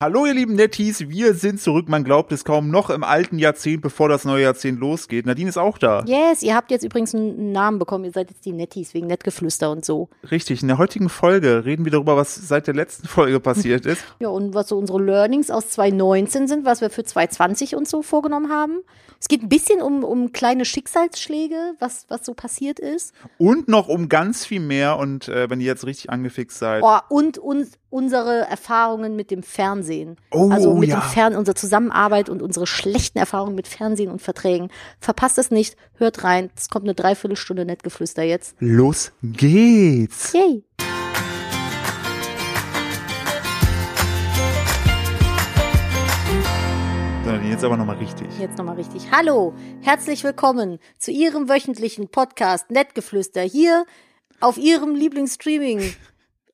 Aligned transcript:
Hallo 0.00 0.26
ihr 0.26 0.34
lieben 0.34 0.54
Netties, 0.54 1.08
wir 1.08 1.34
sind 1.34 1.60
zurück, 1.60 1.88
man 1.88 2.04
glaubt 2.04 2.30
es 2.30 2.44
kaum, 2.44 2.70
noch 2.70 2.88
im 2.88 3.02
alten 3.02 3.40
Jahrzehnt, 3.40 3.82
bevor 3.82 4.08
das 4.08 4.24
neue 4.24 4.44
Jahrzehnt 4.44 4.78
losgeht. 4.78 5.26
Nadine 5.26 5.48
ist 5.48 5.56
auch 5.56 5.76
da. 5.76 6.04
Yes, 6.06 6.44
ihr 6.44 6.54
habt 6.54 6.70
jetzt 6.70 6.84
übrigens 6.84 7.16
einen 7.16 7.50
Namen 7.50 7.80
bekommen, 7.80 8.04
ihr 8.04 8.12
seid 8.12 8.30
jetzt 8.30 8.44
die 8.44 8.52
Netties 8.52 8.94
wegen 8.94 9.08
Nettgeflüster 9.08 9.72
und 9.72 9.84
so. 9.84 10.08
Richtig, 10.30 10.62
in 10.62 10.68
der 10.68 10.78
heutigen 10.78 11.08
Folge 11.08 11.64
reden 11.64 11.84
wir 11.84 11.90
darüber, 11.90 12.16
was 12.16 12.32
seit 12.36 12.68
der 12.68 12.74
letzten 12.74 13.08
Folge 13.08 13.40
passiert 13.40 13.86
ist. 13.86 14.04
Ja, 14.20 14.28
und 14.28 14.54
was 14.54 14.68
so 14.68 14.78
unsere 14.78 15.02
Learnings 15.02 15.50
aus 15.50 15.70
2019 15.70 16.46
sind, 16.46 16.64
was 16.64 16.80
wir 16.80 16.90
für 16.90 17.02
2020 17.02 17.74
uns 17.74 17.90
so 17.90 18.02
vorgenommen 18.02 18.52
haben. 18.52 18.84
Es 19.20 19.26
geht 19.26 19.42
ein 19.42 19.48
bisschen 19.48 19.82
um, 19.82 20.04
um 20.04 20.30
kleine 20.30 20.64
Schicksalsschläge, 20.64 21.74
was, 21.80 22.06
was 22.06 22.24
so 22.24 22.34
passiert 22.34 22.78
ist. 22.78 23.14
Und 23.36 23.66
noch 23.66 23.88
um 23.88 24.08
ganz 24.08 24.46
viel 24.46 24.60
mehr 24.60 24.96
und 24.96 25.26
äh, 25.26 25.50
wenn 25.50 25.58
ihr 25.60 25.66
jetzt 25.66 25.84
richtig 25.86 26.08
angefixt 26.10 26.56
seid. 26.56 26.84
Oh, 26.84 26.98
und 27.08 27.38
uns 27.38 27.72
unsere 27.90 28.40
Erfahrungen 28.42 29.16
mit 29.16 29.30
dem 29.30 29.42
Fernsehen. 29.42 30.16
Oh, 30.30 30.50
also 30.50 30.74
mit 30.74 30.90
ja. 30.90 31.00
dem 31.00 31.02
Fern 31.02 31.34
unsere 31.34 31.54
Zusammenarbeit 31.54 32.28
und 32.28 32.42
unsere 32.42 32.66
schlechten 32.66 33.18
Erfahrungen 33.18 33.54
mit 33.54 33.68
Fernsehen 33.68 34.10
und 34.10 34.20
Verträgen. 34.20 34.68
Verpasst 35.00 35.38
es 35.38 35.50
nicht, 35.50 35.76
hört 35.94 36.24
rein. 36.24 36.50
Es 36.56 36.68
kommt 36.68 36.84
eine 36.84 36.94
Dreiviertelstunde 36.94 37.64
Nettgeflüster 37.64 38.22
jetzt. 38.22 38.56
Los 38.60 39.12
geht's. 39.22 40.32
Yay! 40.32 40.64
Jetzt 47.58 47.64
aber 47.64 47.76
nochmal 47.76 47.96
richtig. 47.96 48.28
Jetzt 48.38 48.56
nochmal 48.56 48.76
richtig. 48.76 49.10
Hallo, 49.10 49.52
herzlich 49.80 50.22
willkommen 50.22 50.78
zu 50.96 51.10
Ihrem 51.10 51.48
wöchentlichen 51.48 52.06
Podcast 52.08 52.70
Nettgeflüster 52.70 53.42
hier 53.42 53.84
auf 54.38 54.58
Ihrem 54.58 54.94
Lieblingsstreaming 54.94 55.92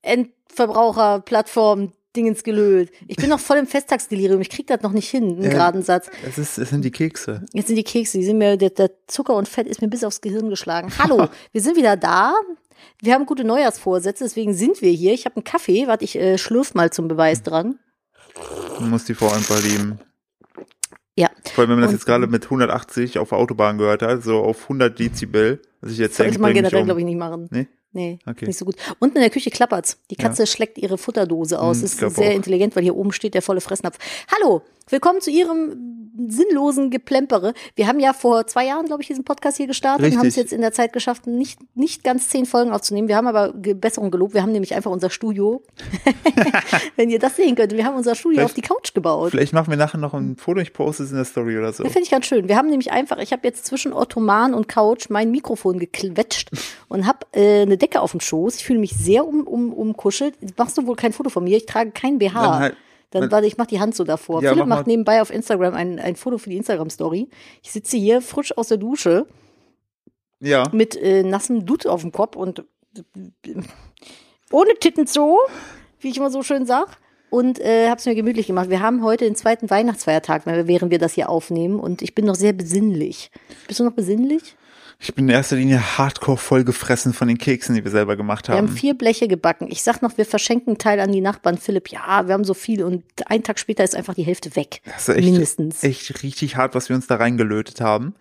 Endverbraucherplattform 0.04 1.92
Dingens 2.16 2.44
gelöt. 2.44 2.92
Ich 3.08 3.16
bin 3.16 3.28
noch 3.28 3.40
voll 3.40 3.56
im 3.56 3.66
Festtagsdelirium. 3.66 4.40
Ich 4.40 4.48
krieg 4.50 4.68
das 4.68 4.82
noch 4.82 4.92
nicht 4.92 5.08
hin, 5.10 5.24
einen 5.24 5.42
Ja. 5.42 5.50
geraden 5.50 5.82
Satz. 5.82 6.08
Es, 6.24 6.38
ist, 6.38 6.58
es 6.58 6.70
sind 6.70 6.84
die 6.84 6.92
Kekse. 6.92 7.44
Jetzt 7.52 7.66
sind 7.66 7.74
die 7.76 7.82
Kekse, 7.82 8.18
die 8.18 8.24
sind 8.24 8.38
mir, 8.38 8.56
der, 8.56 8.70
der 8.70 8.90
Zucker 9.08 9.34
und 9.34 9.48
Fett 9.48 9.66
ist 9.66 9.82
mir 9.82 9.88
bis 9.88 10.04
aufs 10.04 10.20
Gehirn 10.20 10.48
geschlagen. 10.48 10.92
Hallo, 10.98 11.26
wir 11.52 11.60
sind 11.60 11.76
wieder 11.76 11.96
da. 11.96 12.34
Wir 13.00 13.14
haben 13.14 13.26
gute 13.26 13.42
Neujahrsvorsätze, 13.44 14.22
deswegen 14.24 14.54
sind 14.54 14.80
wir 14.80 14.92
hier. 14.92 15.12
Ich 15.12 15.24
habe 15.24 15.36
einen 15.36 15.44
Kaffee, 15.44 15.88
warte, 15.88 16.04
ich 16.04 16.14
äh, 16.16 16.38
schlürf 16.38 16.74
mal 16.74 16.90
zum 16.92 17.08
Beweis 17.08 17.42
dran. 17.42 17.80
Man 18.78 18.90
muss 18.90 19.04
die 19.06 19.14
Frau 19.14 19.32
einfach 19.32 19.60
lieben. 19.64 19.98
Ja, 21.16 21.30
Vor 21.52 21.62
allem, 21.62 21.70
wenn 21.70 21.76
man 21.76 21.82
das 21.82 21.90
Und- 21.90 21.96
jetzt 21.98 22.06
gerade 22.06 22.26
mit 22.28 22.44
180 22.44 23.18
auf 23.18 23.28
der 23.30 23.38
Autobahn 23.38 23.78
gehört 23.78 24.02
hat, 24.02 24.22
so 24.22 24.38
auf 24.38 24.64
100 24.68 24.96
Dezibel. 24.98 25.60
Was 25.80 25.92
ich 25.92 25.98
jetzt 25.98 26.16
sollte 26.16 26.30
denke, 26.32 26.42
man 26.42 26.54
generell, 26.54 26.80
um. 26.80 26.84
glaube 26.86 27.00
ich, 27.00 27.06
nicht 27.06 27.18
machen. 27.18 27.48
Nee? 27.50 27.66
Nee, 27.94 28.18
Okay. 28.26 28.44
nicht 28.46 28.58
so 28.58 28.64
gut. 28.64 28.74
Unten 28.98 29.16
in 29.16 29.22
der 29.22 29.30
Küche 29.30 29.50
klappert's. 29.50 29.98
Die 30.10 30.16
Katze 30.16 30.46
schleckt 30.46 30.78
ihre 30.78 30.98
Futterdose 30.98 31.60
aus. 31.60 31.76
Hm, 31.76 31.82
Das 31.82 31.92
ist 31.94 32.16
sehr 32.16 32.30
auch. 32.30 32.34
intelligent, 32.34 32.74
weil 32.76 32.82
hier 32.82 32.96
oben 32.96 33.12
steht 33.12 33.34
der 33.34 33.40
volle 33.42 33.60
Fressnapf. 33.60 33.98
Hallo, 34.36 34.62
willkommen 34.90 35.20
zu 35.20 35.30
Ihrem 35.30 36.03
sinnlosen 36.16 36.90
Geplempere. 36.90 37.54
Wir 37.74 37.86
haben 37.88 37.98
ja 38.00 38.12
vor 38.12 38.46
zwei 38.46 38.66
Jahren, 38.66 38.86
glaube 38.86 39.02
ich, 39.02 39.08
diesen 39.08 39.24
Podcast 39.24 39.56
hier 39.56 39.66
gestartet 39.66 40.06
und 40.06 40.12
haben 40.12 40.20
es 40.20 40.36
Richtig. 40.36 40.42
jetzt 40.44 40.52
in 40.52 40.60
der 40.60 40.72
Zeit 40.72 40.92
geschafft, 40.92 41.26
nicht, 41.26 41.58
nicht 41.76 42.04
ganz 42.04 42.28
zehn 42.28 42.46
Folgen 42.46 42.70
aufzunehmen. 42.72 43.08
Wir 43.08 43.16
haben 43.16 43.26
aber 43.26 43.52
Besserung 43.52 44.10
gelobt. 44.10 44.34
Wir 44.34 44.42
haben 44.42 44.52
nämlich 44.52 44.74
einfach 44.74 44.90
unser 44.90 45.10
Studio, 45.10 45.62
wenn 46.96 47.10
ihr 47.10 47.18
das 47.18 47.36
sehen 47.36 47.54
könnt, 47.56 47.72
wir 47.72 47.84
haben 47.84 47.96
unser 47.96 48.14
Studio 48.14 48.36
Vielleicht- 48.38 48.50
auf 48.50 48.54
die 48.54 48.60
Couch 48.62 48.94
gebaut. 48.94 49.30
Vielleicht 49.30 49.52
machen 49.52 49.70
wir 49.70 49.76
nachher 49.76 49.98
noch 49.98 50.14
ein 50.14 50.36
Foto, 50.36 50.60
ich 50.60 50.72
poste 50.72 51.02
es 51.02 51.10
in 51.10 51.16
der 51.16 51.24
Story 51.24 51.58
oder 51.58 51.72
so. 51.72 51.82
Das 51.82 51.92
finde 51.92 52.04
ich 52.04 52.10
ganz 52.10 52.26
schön. 52.26 52.48
Wir 52.48 52.56
haben 52.56 52.68
nämlich 52.68 52.92
einfach, 52.92 53.18
ich 53.18 53.32
habe 53.32 53.46
jetzt 53.46 53.66
zwischen 53.66 53.92
Ottoman 53.92 54.54
und 54.54 54.68
Couch 54.68 55.06
mein 55.10 55.30
Mikrofon 55.30 55.78
gequetscht 55.78 56.50
und 56.88 57.06
habe 57.06 57.18
äh, 57.32 57.62
eine 57.62 57.76
Decke 57.76 58.00
auf 58.00 58.12
dem 58.12 58.20
Schoß. 58.20 58.56
Ich 58.56 58.64
fühle 58.64 58.78
mich 58.78 58.92
sehr 58.96 59.26
um, 59.26 59.46
um, 59.46 59.72
umkuschelt. 59.72 60.34
Machst 60.56 60.78
du 60.78 60.86
wohl 60.86 60.96
kein 60.96 61.12
Foto 61.12 61.30
von 61.30 61.44
mir? 61.44 61.56
Ich 61.56 61.66
trage 61.66 61.90
kein 61.90 62.18
BH. 62.18 62.42
Dann 62.42 62.58
halt- 62.60 62.76
Dann 63.14 63.30
warte, 63.30 63.46
ich 63.46 63.56
mache 63.56 63.68
die 63.68 63.80
Hand 63.80 63.94
so 63.94 64.04
davor. 64.04 64.42
Ja, 64.42 64.50
Philipp 64.50 64.66
mach 64.66 64.76
macht 64.78 64.86
nebenbei 64.86 65.22
auf 65.22 65.30
Instagram 65.32 65.74
ein, 65.74 65.98
ein 65.98 66.16
Foto 66.16 66.36
für 66.38 66.50
die 66.50 66.56
Instagram-Story. 66.56 67.28
Ich 67.62 67.70
sitze 67.72 67.96
hier 67.96 68.20
frisch 68.20 68.56
aus 68.58 68.68
der 68.68 68.76
Dusche 68.76 69.26
Ja. 70.40 70.64
mit 70.72 70.96
äh, 70.96 71.22
nassem 71.22 71.64
Dutt 71.64 71.86
auf 71.86 72.02
dem 72.02 72.12
Kopf 72.12 72.36
und 72.36 72.64
ohne 74.50 74.74
Tittenzoo, 74.78 75.38
wie 76.00 76.08
ich 76.08 76.16
immer 76.18 76.30
so 76.30 76.42
schön 76.42 76.66
sag. 76.66 76.98
Und 77.30 77.58
äh, 77.58 77.88
habe 77.88 77.98
es 77.98 78.06
mir 78.06 78.14
gemütlich 78.14 78.46
gemacht. 78.46 78.70
Wir 78.70 78.80
haben 78.80 79.02
heute 79.02 79.24
den 79.24 79.34
zweiten 79.34 79.68
Weihnachtsfeiertag, 79.68 80.42
während 80.46 80.92
wir 80.92 80.98
das 81.00 81.14
hier 81.14 81.28
aufnehmen. 81.28 81.80
Und 81.80 82.00
ich 82.02 82.14
bin 82.14 82.26
noch 82.26 82.36
sehr 82.36 82.52
besinnlich. 82.52 83.32
Bist 83.66 83.80
du 83.80 83.84
noch 83.84 83.92
besinnlich? 83.92 84.54
Ich 85.00 85.14
bin 85.14 85.28
in 85.28 85.34
erster 85.34 85.56
Linie 85.56 85.98
hardcore 85.98 86.38
vollgefressen 86.38 87.12
von 87.12 87.28
den 87.28 87.36
Keksen, 87.36 87.74
die 87.74 87.84
wir 87.84 87.90
selber 87.90 88.16
gemacht 88.16 88.48
Wir 88.48 88.54
haben 88.56 88.68
haben. 88.68 88.76
vier 88.76 88.94
Bleche 88.94 89.28
gebacken. 89.28 89.66
Ich 89.70 89.82
sag 89.82 90.00
noch, 90.02 90.16
wir 90.16 90.24
verschenken 90.24 90.70
einen 90.70 90.78
Teil 90.78 90.98
an 91.00 91.12
die 91.12 91.20
Nachbarn. 91.20 91.58
Philipp, 91.58 91.88
ja, 91.90 92.26
wir 92.26 92.32
haben 92.32 92.44
so 92.44 92.54
viel. 92.54 92.82
Und 92.82 93.04
einen 93.26 93.42
Tag 93.42 93.58
später 93.58 93.84
ist 93.84 93.94
einfach 93.94 94.14
die 94.14 94.22
Hälfte 94.22 94.56
weg. 94.56 94.80
Das 94.86 95.08
ist 95.08 95.16
echt, 95.16 95.24
Mindestens. 95.24 95.82
echt 95.84 96.22
richtig 96.22 96.56
hart, 96.56 96.74
was 96.74 96.88
wir 96.88 96.96
uns 96.96 97.06
da 97.06 97.16
reingelötet 97.16 97.80
haben. 97.80 98.14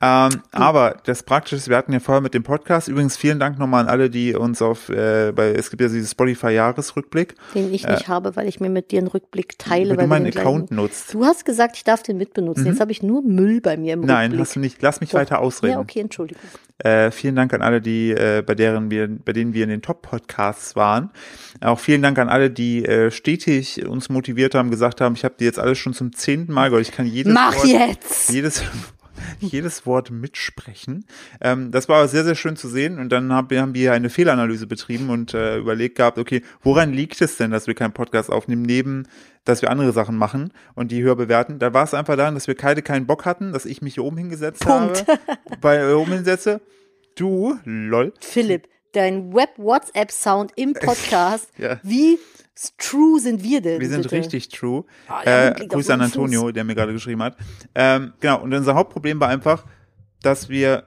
Ähm, 0.00 0.40
aber 0.52 0.96
das 1.04 1.22
Praktische 1.24 1.56
ist, 1.56 1.68
wir 1.68 1.76
hatten 1.76 1.92
ja 1.92 2.00
vorher 2.00 2.22
mit 2.22 2.32
dem 2.32 2.42
Podcast, 2.42 2.88
übrigens 2.88 3.16
vielen 3.18 3.38
Dank 3.38 3.58
nochmal 3.58 3.82
an 3.84 3.88
alle, 3.90 4.08
die 4.08 4.34
uns 4.34 4.62
auf, 4.62 4.88
äh, 4.88 5.32
bei, 5.34 5.50
es 5.50 5.68
gibt 5.68 5.82
ja 5.82 5.88
dieses 5.88 6.12
Spotify-Jahresrückblick, 6.12 7.34
Den 7.54 7.72
ich 7.74 7.86
nicht 7.86 8.08
habe, 8.08 8.36
weil 8.36 8.48
ich 8.48 8.60
mir 8.60 8.70
mit 8.70 8.92
dir 8.92 8.98
einen 9.00 9.08
Rückblick 9.08 9.58
teile. 9.58 9.90
wenn 9.90 9.96
weil 9.98 10.04
du 10.04 10.08
meinen 10.08 10.26
Account 10.26 10.70
nutzt. 10.70 11.12
Du 11.12 11.24
hast 11.24 11.44
gesagt, 11.44 11.76
ich 11.76 11.84
darf 11.84 12.02
den 12.02 12.16
mitbenutzen. 12.16 12.66
Jetzt 12.66 12.80
habe 12.80 12.92
ich 12.92 13.02
nur 13.02 13.22
Müll 13.22 13.60
bei 13.60 13.76
mir 13.76 13.94
im 13.94 14.00
Nein, 14.00 14.30
Rückblick. 14.30 14.40
hast 14.46 14.56
du 14.56 14.60
nicht. 14.60 14.80
Lass 14.80 15.00
mich 15.00 15.10
Doch. 15.10 15.18
weiter 15.18 15.40
ausreden. 15.40 15.72
Ja, 15.74 15.80
okay, 15.80 16.00
Entschuldigung. 16.00 16.19
Äh, 16.78 17.10
vielen 17.10 17.36
Dank 17.36 17.52
an 17.52 17.62
alle, 17.62 17.80
die 17.80 18.10
äh, 18.10 18.42
bei 18.44 18.54
deren 18.54 18.90
wir, 18.90 19.08
bei 19.08 19.32
denen 19.32 19.52
wir 19.52 19.64
in 19.64 19.70
den 19.70 19.82
Top-Podcasts 19.82 20.76
waren. 20.76 21.10
Auch 21.60 21.78
vielen 21.78 22.02
Dank 22.02 22.18
an 22.18 22.28
alle, 22.28 22.50
die 22.50 22.84
äh, 22.84 23.10
stetig 23.10 23.86
uns 23.86 24.08
motiviert 24.08 24.54
haben, 24.54 24.70
gesagt 24.70 25.00
haben, 25.00 25.14
ich 25.14 25.24
habe 25.24 25.34
die 25.38 25.44
jetzt 25.44 25.58
alles 25.58 25.78
schon 25.78 25.92
zum 25.92 26.12
zehnten 26.14 26.52
Mal 26.52 26.70
gehört. 26.70 26.86
Ich 26.86 26.92
kann 26.92 27.06
jedes 27.06 27.32
Mach 27.32 27.54
Wort, 27.56 27.66
jetzt! 27.66 28.30
jedes 28.30 28.62
jedes 29.40 29.86
Wort 29.86 30.10
mitsprechen. 30.10 31.04
Ähm, 31.40 31.70
das 31.70 31.88
war 31.88 31.98
aber 31.98 32.08
sehr, 32.08 32.24
sehr 32.24 32.34
schön 32.34 32.56
zu 32.56 32.68
sehen. 32.68 32.98
Und 32.98 33.10
dann 33.10 33.32
hab, 33.32 33.52
haben 33.52 33.74
wir 33.74 33.92
eine 33.92 34.10
Fehlanalyse 34.10 34.66
betrieben 34.66 35.10
und 35.10 35.34
äh, 35.34 35.58
überlegt 35.58 35.96
gehabt, 35.96 36.18
okay, 36.18 36.42
woran 36.62 36.92
liegt 36.92 37.20
es 37.20 37.36
denn, 37.36 37.50
dass 37.50 37.66
wir 37.66 37.74
keinen 37.74 37.92
Podcast 37.92 38.30
aufnehmen, 38.30 38.62
neben, 38.62 39.06
dass 39.44 39.62
wir 39.62 39.70
andere 39.70 39.92
Sachen 39.92 40.16
machen 40.16 40.52
und 40.74 40.90
die 40.90 41.02
höher 41.02 41.16
bewerten? 41.16 41.58
Da 41.58 41.74
war 41.74 41.84
es 41.84 41.94
einfach 41.94 42.16
daran, 42.16 42.34
dass 42.34 42.46
wir 42.46 42.56
beide 42.56 42.82
keinen 42.82 43.06
Bock 43.06 43.24
hatten, 43.24 43.52
dass 43.52 43.64
ich 43.66 43.82
mich 43.82 43.94
hier 43.94 44.04
oben 44.04 44.16
hingesetzt 44.16 44.62
Punkt. 44.62 45.06
habe, 45.06 45.18
bei 45.60 45.78
äh, 45.78 45.92
oben 45.92 46.12
hinsetze. 46.12 46.60
Du, 47.16 47.58
lol. 47.64 48.12
Philipp, 48.20 48.68
dein 48.92 49.34
Web-WhatsApp-Sound 49.34 50.52
im 50.56 50.72
Podcast. 50.80 51.50
Ja. 51.58 51.80
Wie 51.82 52.18
true 52.78 53.20
sind 53.20 53.42
wir 53.42 53.60
denn? 53.60 53.80
Wir 53.80 53.88
sind 53.88 54.02
bitte? 54.02 54.16
richtig 54.16 54.48
true. 54.48 54.84
Ja, 55.08 55.48
äh, 55.48 55.66
Grüße 55.66 55.92
an 55.92 56.00
meinem 56.00 56.10
Fuß. 56.10 56.16
Antonio, 56.16 56.50
der 56.50 56.64
mir 56.64 56.74
gerade 56.74 56.92
geschrieben 56.92 57.22
hat. 57.22 57.36
Ähm, 57.74 58.12
genau, 58.20 58.42
und 58.42 58.52
unser 58.52 58.74
Hauptproblem 58.74 59.20
war 59.20 59.28
einfach, 59.28 59.64
dass 60.22 60.48
wir 60.48 60.84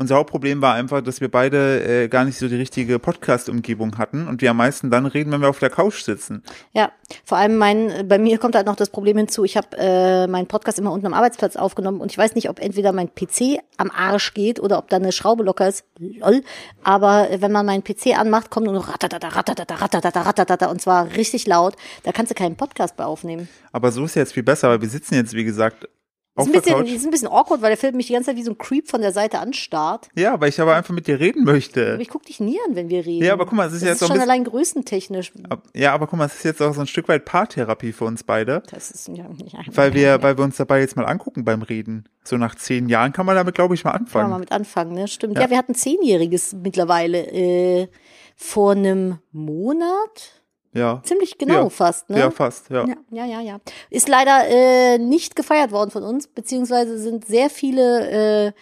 unser 0.00 0.14
Hauptproblem 0.14 0.62
war 0.62 0.74
einfach, 0.74 1.02
dass 1.02 1.20
wir 1.20 1.28
beide 1.28 2.04
äh, 2.04 2.08
gar 2.08 2.24
nicht 2.24 2.38
so 2.38 2.48
die 2.48 2.54
richtige 2.54 3.00
Podcast-Umgebung 3.00 3.98
hatten 3.98 4.28
und 4.28 4.40
wir 4.40 4.52
am 4.52 4.56
meisten 4.56 4.90
dann 4.90 5.06
reden, 5.06 5.32
wenn 5.32 5.40
wir 5.40 5.48
auf 5.48 5.58
der 5.58 5.70
Couch 5.70 6.04
sitzen. 6.04 6.44
Ja, 6.72 6.92
vor 7.24 7.36
allem 7.36 7.56
mein, 7.56 8.06
bei 8.06 8.18
mir 8.18 8.38
kommt 8.38 8.54
halt 8.54 8.66
noch 8.66 8.76
das 8.76 8.90
Problem 8.90 9.16
hinzu, 9.16 9.42
ich 9.44 9.56
habe 9.56 9.76
äh, 9.76 10.28
meinen 10.28 10.46
Podcast 10.46 10.78
immer 10.78 10.92
unten 10.92 11.06
am 11.06 11.14
Arbeitsplatz 11.14 11.56
aufgenommen 11.56 12.00
und 12.00 12.12
ich 12.12 12.18
weiß 12.18 12.36
nicht, 12.36 12.48
ob 12.48 12.60
entweder 12.60 12.92
mein 12.92 13.12
PC 13.12 13.58
am 13.76 13.90
Arsch 13.90 14.34
geht 14.34 14.60
oder 14.60 14.78
ob 14.78 14.88
da 14.88 14.96
eine 14.96 15.10
Schraube 15.10 15.42
locker 15.42 15.66
ist, 15.66 15.84
lol, 15.98 16.42
aber 16.84 17.28
äh, 17.30 17.40
wenn 17.40 17.50
man 17.50 17.66
meinen 17.66 17.82
PC 17.82 18.16
anmacht, 18.16 18.50
kommt 18.50 18.66
nur 18.66 18.74
noch 18.74 18.88
ratatata, 18.88 19.26
ratatata, 19.28 19.74
ratatata, 19.74 20.22
ratatata 20.22 20.66
und 20.70 20.80
zwar 20.80 21.10
richtig 21.16 21.48
laut, 21.48 21.74
da 22.04 22.12
kannst 22.12 22.30
du 22.30 22.36
keinen 22.36 22.54
Podcast 22.54 22.96
bei 22.96 23.04
aufnehmen. 23.04 23.48
Aber 23.72 23.90
so 23.90 24.04
ist 24.04 24.14
ja 24.14 24.22
jetzt 24.22 24.34
viel 24.34 24.44
besser, 24.44 24.68
weil 24.68 24.80
wir 24.80 24.88
sitzen 24.88 25.14
jetzt, 25.14 25.34
wie 25.34 25.44
gesagt, 25.44 25.88
auf 26.38 26.46
Ist 26.46 26.54
ein, 26.54 26.60
bisschen, 26.62 26.78
Couch. 26.78 26.90
ist 26.92 27.04
ein 27.04 27.10
bisschen 27.10 27.28
awkward, 27.28 27.60
weil 27.62 27.70
der 27.70 27.76
Philipp 27.76 27.96
mich 27.96 28.06
die 28.06 28.12
ganze 28.12 28.26
Zeit 28.30 28.36
wie 28.36 28.42
so 28.42 28.52
ein 28.52 28.58
Creep 28.58 28.88
von 28.88 29.00
der 29.00 29.12
Seite 29.12 29.38
anstarrt. 29.40 30.08
Ja, 30.14 30.40
weil 30.40 30.48
ich 30.48 30.60
aber 30.60 30.76
einfach 30.76 30.94
mit 30.94 31.06
dir 31.06 31.18
reden 31.20 31.44
möchte. 31.44 31.94
Aber 31.94 32.00
ich 32.02 32.08
guck 32.08 32.24
dich 32.24 32.40
nie 32.40 32.58
an, 32.66 32.76
wenn 32.76 32.88
wir 32.88 33.04
reden. 33.04 33.24
Ja, 33.24 33.32
aber 33.32 33.44
guck 33.44 33.54
mal, 33.54 33.66
es 33.66 33.72
ist 33.74 33.82
das 33.82 33.88
jetzt 33.88 33.96
ist 33.96 34.02
ein 34.02 34.06
schon 34.08 34.16
bisschen- 34.18 34.30
allein 34.30 34.44
größentechnisch. 34.44 35.32
Ja, 35.74 35.92
aber 35.94 36.06
guck 36.06 36.18
mal, 36.18 36.26
es 36.26 36.34
ist 36.36 36.44
jetzt 36.44 36.62
auch 36.62 36.72
so 36.74 36.80
ein 36.80 36.86
Stück 36.86 37.08
weit 37.08 37.24
Paartherapie 37.24 37.92
für 37.92 38.04
uns 38.04 38.22
beide. 38.22 38.62
Das 38.70 38.90
ist 38.90 39.08
ja, 39.08 39.24
ja 39.46 39.60
Weil 39.74 39.94
wir, 39.94 40.22
weil 40.22 40.38
wir 40.38 40.44
uns 40.44 40.56
dabei 40.56 40.80
jetzt 40.80 40.96
mal 40.96 41.04
angucken 41.06 41.44
beim 41.44 41.62
Reden. 41.62 42.04
So 42.24 42.36
nach 42.36 42.54
zehn 42.54 42.88
Jahren 42.88 43.12
kann 43.12 43.26
man 43.26 43.34
damit, 43.36 43.54
glaube 43.54 43.74
ich, 43.74 43.84
mal 43.84 43.92
Kann 43.92 44.00
man 44.02 44.06
anfangen. 44.06 44.30
mal 44.30 44.38
mit 44.38 44.52
anfangen, 44.52 44.92
ne? 44.94 45.08
Stimmt. 45.08 45.34
Ja. 45.36 45.42
Ja, 45.42 45.50
wir 45.50 45.58
hatten 45.58 45.74
Zehnjähriges 45.74 46.54
mittlerweile 46.62 47.26
äh, 47.32 47.88
vor 48.36 48.72
einem 48.72 49.18
Monat. 49.32 50.37
Ja. 50.72 51.00
Ziemlich 51.04 51.38
genau 51.38 51.64
Ja. 51.64 51.70
fast, 51.70 52.10
ne? 52.10 52.18
Ja, 52.20 52.30
fast, 52.30 52.70
ja. 52.70 52.86
Ja, 52.86 52.96
ja, 53.10 53.24
ja, 53.24 53.40
ja. 53.40 53.60
Ist 53.90 54.08
leider 54.08 54.46
äh, 54.48 54.98
nicht 54.98 55.34
gefeiert 55.36 55.72
worden 55.72 55.90
von 55.90 56.02
uns, 56.02 56.26
beziehungsweise 56.28 56.98
sind 56.98 57.26
sehr 57.26 57.50
viele 57.50 58.46
äh, 58.48 58.52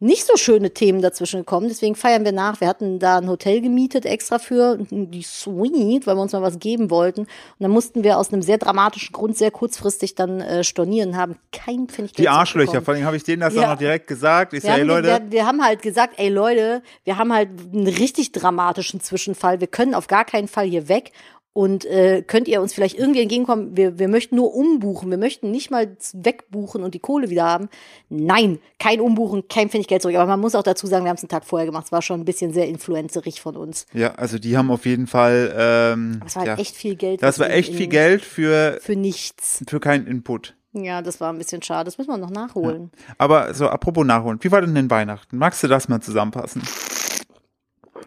nicht 0.00 0.26
so 0.26 0.36
schöne 0.36 0.74
Themen 0.74 1.00
dazwischen 1.00 1.40
gekommen. 1.40 1.68
Deswegen 1.68 1.94
feiern 1.94 2.24
wir 2.24 2.32
nach. 2.32 2.60
Wir 2.60 2.66
hatten 2.66 2.98
da 2.98 3.18
ein 3.18 3.28
Hotel 3.28 3.60
gemietet 3.60 4.04
extra 4.04 4.40
für 4.40 4.76
die 4.90 5.22
Suite, 5.22 6.08
weil 6.08 6.16
wir 6.16 6.22
uns 6.22 6.32
mal 6.32 6.42
was 6.42 6.58
geben 6.58 6.90
wollten. 6.90 7.20
Und 7.20 7.28
dann 7.60 7.70
mussten 7.70 8.02
wir 8.02 8.18
aus 8.18 8.32
einem 8.32 8.42
sehr 8.42 8.58
dramatischen 8.58 9.12
Grund 9.12 9.36
sehr 9.38 9.52
kurzfristig 9.52 10.16
dann 10.16 10.40
äh, 10.40 10.64
stornieren 10.64 11.16
haben 11.16 11.36
kein 11.52 11.86
Pfennig 11.86 12.14
Die 12.14 12.28
Arschlöcher, 12.28 12.82
vor 12.82 12.94
allem 12.94 13.04
habe 13.04 13.16
ich 13.16 13.22
denen 13.22 13.42
das 13.42 13.54
Ja. 13.54 13.60
dann 13.60 13.70
noch 13.70 13.78
direkt 13.78 14.08
gesagt. 14.08 14.54
Ich 14.54 14.64
Wir 14.64 14.70
sage, 14.70 14.80
haben, 14.80 14.88
Leute, 14.88 15.06
wir, 15.06 15.30
wir 15.30 15.46
haben 15.46 15.64
halt 15.64 15.82
gesagt, 15.82 16.14
ey 16.16 16.30
Leute, 16.30 16.82
wir 17.04 17.16
haben 17.16 17.32
halt 17.32 17.50
einen 17.72 17.86
richtig 17.86 18.32
dramatischen 18.32 18.98
Zwischenfall. 19.00 19.60
Wir 19.60 19.68
können 19.68 19.94
auf 19.94 20.08
gar 20.08 20.24
keinen 20.24 20.48
Fall 20.48 20.66
hier 20.66 20.88
weg. 20.88 21.12
Und 21.54 21.84
äh, 21.84 22.22
könnt 22.26 22.48
ihr 22.48 22.62
uns 22.62 22.72
vielleicht 22.72 22.98
irgendwie 22.98 23.20
entgegenkommen? 23.20 23.76
Wir, 23.76 23.98
wir 23.98 24.08
möchten 24.08 24.36
nur 24.36 24.54
umbuchen. 24.54 25.10
Wir 25.10 25.18
möchten 25.18 25.50
nicht 25.50 25.70
mal 25.70 25.96
wegbuchen 26.14 26.82
und 26.82 26.94
die 26.94 26.98
Kohle 26.98 27.28
wieder 27.28 27.44
haben. 27.44 27.68
Nein, 28.08 28.58
kein 28.78 29.02
Umbuchen, 29.02 29.46
kein 29.48 29.68
Pfennig 29.68 29.88
zurück. 30.00 30.16
Aber 30.16 30.26
man 30.26 30.40
muss 30.40 30.54
auch 30.54 30.62
dazu 30.62 30.86
sagen, 30.86 31.04
wir 31.04 31.10
haben 31.10 31.16
es 31.18 31.22
einen 31.22 31.28
Tag 31.28 31.44
vorher 31.44 31.66
gemacht. 31.66 31.84
Es 31.86 31.92
war 31.92 32.00
schon 32.00 32.20
ein 32.20 32.24
bisschen 32.24 32.54
sehr 32.54 32.68
influencerig 32.68 33.42
von 33.42 33.56
uns. 33.56 33.84
Ja, 33.92 34.14
also 34.14 34.38
die 34.38 34.56
haben 34.56 34.70
auf 34.70 34.86
jeden 34.86 35.06
Fall. 35.06 35.52
Ähm, 35.54 36.20
Das 36.24 36.36
war 36.36 36.46
ja, 36.46 36.54
echt 36.56 36.74
viel 36.74 36.96
Geld. 36.96 37.22
das 37.22 37.38
war 37.38 37.50
echt 37.50 37.68
in- 37.72 37.76
viel 37.76 37.88
Geld 37.88 38.22
für, 38.24 38.78
Für 38.80 38.96
nichts. 38.96 39.62
für 39.68 39.78
keinen 39.78 40.06
Input. 40.06 40.56
Ja, 40.72 41.02
das 41.02 41.20
war 41.20 41.30
ein 41.30 41.36
bisschen 41.36 41.60
schade. 41.60 41.84
Das 41.84 41.98
müssen 41.98 42.08
wir 42.12 42.16
noch 42.16 42.30
nachholen. 42.30 42.90
Aber 43.18 43.52
so, 43.52 43.68
apropos 43.68 44.06
nachholen. 44.06 44.38
Wie 44.40 44.50
war 44.50 44.62
denn 44.62 44.74
denn 44.74 44.90
Weihnachten? 44.90 45.36
Magst 45.36 45.62
du 45.62 45.68
das 45.68 45.86
mal 45.90 46.00
zusammenfassen? 46.00 46.62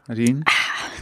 Nadine? 0.08 0.44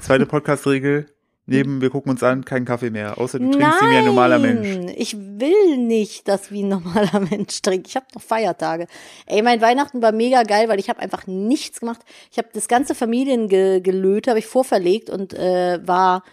Zweite 0.01 0.25
Podcast-Regel. 0.25 1.05
Neben, 1.45 1.81
wir 1.81 1.89
gucken 1.89 2.09
uns 2.09 2.23
an, 2.23 2.45
kein 2.45 2.63
Kaffee 2.63 2.89
mehr. 2.89 3.17
Außer 3.17 3.37
du 3.37 3.51
trinkst 3.51 3.81
ihn 3.81 3.89
wie 3.89 3.97
ein 3.97 4.05
normaler 4.05 4.39
Mensch. 4.39 4.95
Ich 4.95 5.17
will 5.17 5.77
nicht, 5.77 6.29
dass 6.29 6.51
wie 6.51 6.63
ein 6.63 6.69
normaler 6.69 7.19
Mensch 7.29 7.61
trinkt. 7.61 7.87
Ich 7.87 7.97
habe 7.97 8.05
noch 8.15 8.21
Feiertage. 8.21 8.87
Ey, 9.25 9.41
mein 9.41 9.59
Weihnachten 9.59 10.01
war 10.01 10.13
mega 10.13 10.43
geil, 10.43 10.69
weil 10.69 10.79
ich 10.79 10.89
habe 10.89 10.99
einfach 10.99 11.27
nichts 11.27 11.81
gemacht. 11.81 11.99
Ich 12.31 12.37
habe 12.37 12.47
das 12.53 12.69
ganze 12.69 12.95
Familiengelöte 12.95 14.29
habe 14.29 14.39
ich 14.39 14.45
vorverlegt 14.45 15.09
und 15.09 15.33
äh, 15.33 15.85
war 15.85 16.23